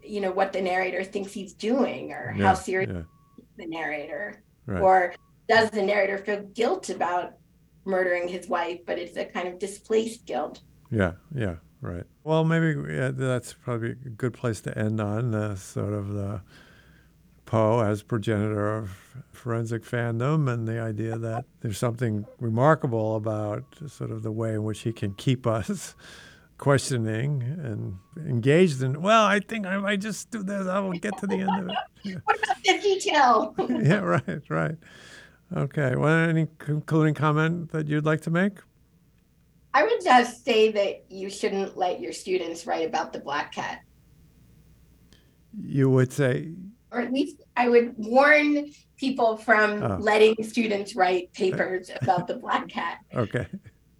you 0.01 0.21
know 0.21 0.31
what 0.31 0.53
the 0.53 0.61
narrator 0.61 1.03
thinks 1.03 1.33
he's 1.33 1.53
doing 1.53 2.11
or 2.11 2.33
yeah, 2.37 2.45
how 2.45 2.53
serious 2.53 2.91
yeah, 2.91 3.01
the 3.57 3.65
narrator 3.65 4.41
right, 4.65 4.81
or 4.81 5.13
does 5.47 5.69
the 5.69 5.81
narrator 5.81 6.17
feel 6.17 6.43
guilt 6.53 6.89
about 6.89 7.33
murdering 7.85 8.27
his 8.27 8.47
wife 8.47 8.79
but 8.85 8.97
it's 8.97 9.17
a 9.17 9.25
kind 9.25 9.47
of 9.47 9.59
displaced 9.59 10.25
guilt. 10.25 10.61
Yeah, 10.91 11.13
yeah, 11.35 11.55
right. 11.81 12.03
Well, 12.23 12.43
maybe 12.43 12.93
yeah, 12.93 13.11
that's 13.13 13.53
probably 13.53 13.91
a 13.91 13.93
good 13.93 14.33
place 14.33 14.61
to 14.61 14.77
end 14.77 14.99
on 14.99 15.33
uh, 15.33 15.55
sort 15.55 15.93
of 15.93 16.09
the 16.13 16.41
Poe 17.49 17.79
as 17.79 18.03
progenitor 18.03 18.77
of 18.77 18.91
forensic 19.31 19.83
fandom 19.83 20.47
and 20.47 20.67
the 20.67 20.79
idea 20.79 21.17
that 21.17 21.45
there's 21.61 21.79
something 21.79 22.27
remarkable 22.39 23.15
about 23.15 23.63
sort 23.87 24.11
of 24.11 24.21
the 24.21 24.31
way 24.31 24.53
in 24.53 24.63
which 24.63 24.81
he 24.81 24.93
can 24.93 25.15
keep 25.15 25.47
us 25.47 25.95
questioning 26.59 27.41
and 27.41 27.97
engaged 28.29 28.83
in. 28.83 29.01
Well, 29.01 29.25
I 29.25 29.39
think 29.39 29.65
I 29.65 29.77
might 29.77 29.99
just 29.99 30.29
do 30.29 30.43
this. 30.43 30.67
I 30.67 30.79
will 30.79 30.91
get 30.91 31.17
to 31.19 31.25
the 31.25 31.37
end 31.37 31.49
of 31.49 31.69
it. 31.69 32.21
what 32.25 32.37
about 32.37 32.63
the 32.63 32.79
detail 32.83 33.55
yeah, 33.81 33.99
right, 33.99 34.43
right. 34.47 34.75
Okay. 35.55 35.95
Well, 35.95 36.29
any 36.29 36.47
concluding 36.59 37.15
comment 37.15 37.71
that 37.71 37.87
you'd 37.87 38.05
like 38.05 38.21
to 38.21 38.29
make? 38.29 38.59
I 39.73 39.83
would 39.83 40.01
just 40.03 40.43
say 40.45 40.71
that 40.71 41.05
you 41.09 41.29
shouldn't 41.29 41.77
let 41.77 41.99
your 41.99 42.11
students 42.13 42.65
write 42.67 42.87
about 42.87 43.13
the 43.13 43.19
black 43.19 43.51
cat 43.53 43.81
You 45.61 45.89
would 45.89 46.11
say, 46.13 46.51
or 46.91 46.99
at 47.01 47.11
least 47.11 47.37
I 47.57 47.69
would 47.69 47.93
warn 47.97 48.71
people 48.97 49.37
from 49.37 49.81
Oh. 49.83 49.97
letting 49.99 50.35
students 50.43 50.95
write 50.95 51.31
papers 51.33 51.89
about 52.01 52.27
the 52.27 52.35
black 52.35 52.67
cat. 52.69 52.99
okay. 53.15 53.47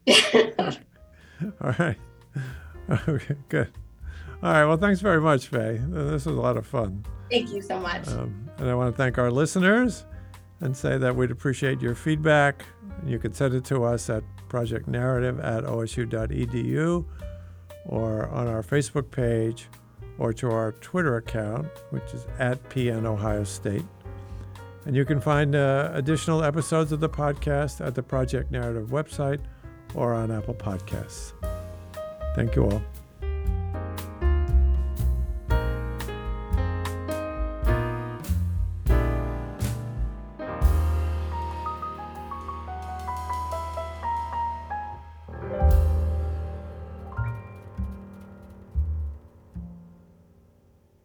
All 1.61 1.73
right. 1.79 1.97
Okay, 3.07 3.35
good. 3.49 3.69
All 4.43 4.51
right. 4.53 4.65
Well, 4.65 4.77
thanks 4.77 4.99
very 5.01 5.21
much, 5.21 5.47
Faye. 5.47 5.79
This 5.89 6.25
was 6.25 6.37
a 6.37 6.41
lot 6.41 6.57
of 6.57 6.65
fun. 6.65 7.05
Thank 7.31 7.51
you 7.51 7.61
so 7.61 7.79
much. 7.79 8.07
Um, 8.09 8.49
and 8.57 8.69
I 8.69 8.73
want 8.75 8.93
to 8.93 8.97
thank 8.97 9.17
our 9.17 9.29
listeners 9.31 10.05
and 10.61 10.75
say 10.75 10.97
that 10.97 11.15
we'd 11.15 11.31
appreciate 11.31 11.81
your 11.81 11.95
feedback. 11.95 12.63
You 13.05 13.19
can 13.19 13.33
send 13.33 13.53
it 13.53 13.63
to 13.65 13.83
us 13.83 14.09
at 14.09 14.23
projectnarrative 14.49 15.43
at 15.43 15.63
osu.edu 15.63 17.05
or 17.85 18.27
on 18.29 18.47
our 18.47 18.61
Facebook 18.61 19.09
page 19.11 19.67
or 20.17 20.33
to 20.33 20.51
our 20.51 20.73
Twitter 20.73 21.17
account, 21.17 21.67
which 21.91 22.13
is 22.13 22.25
at 22.37 22.61
PN 22.69 23.05
Ohio 23.05 23.43
State. 23.43 23.85
And 24.85 24.95
you 24.95 25.05
can 25.05 25.21
find 25.21 25.55
uh, 25.55 25.91
additional 25.93 26.43
episodes 26.43 26.91
of 26.91 26.99
the 26.99 27.09
podcast 27.09 27.85
at 27.85 27.95
the 27.95 28.03
Project 28.03 28.51
Narrative 28.51 28.89
website 28.89 29.39
or 29.95 30.13
on 30.13 30.31
Apple 30.31 30.55
Podcasts. 30.55 31.33
Thank 32.35 32.55
you 32.55 32.65
all. 32.65 32.98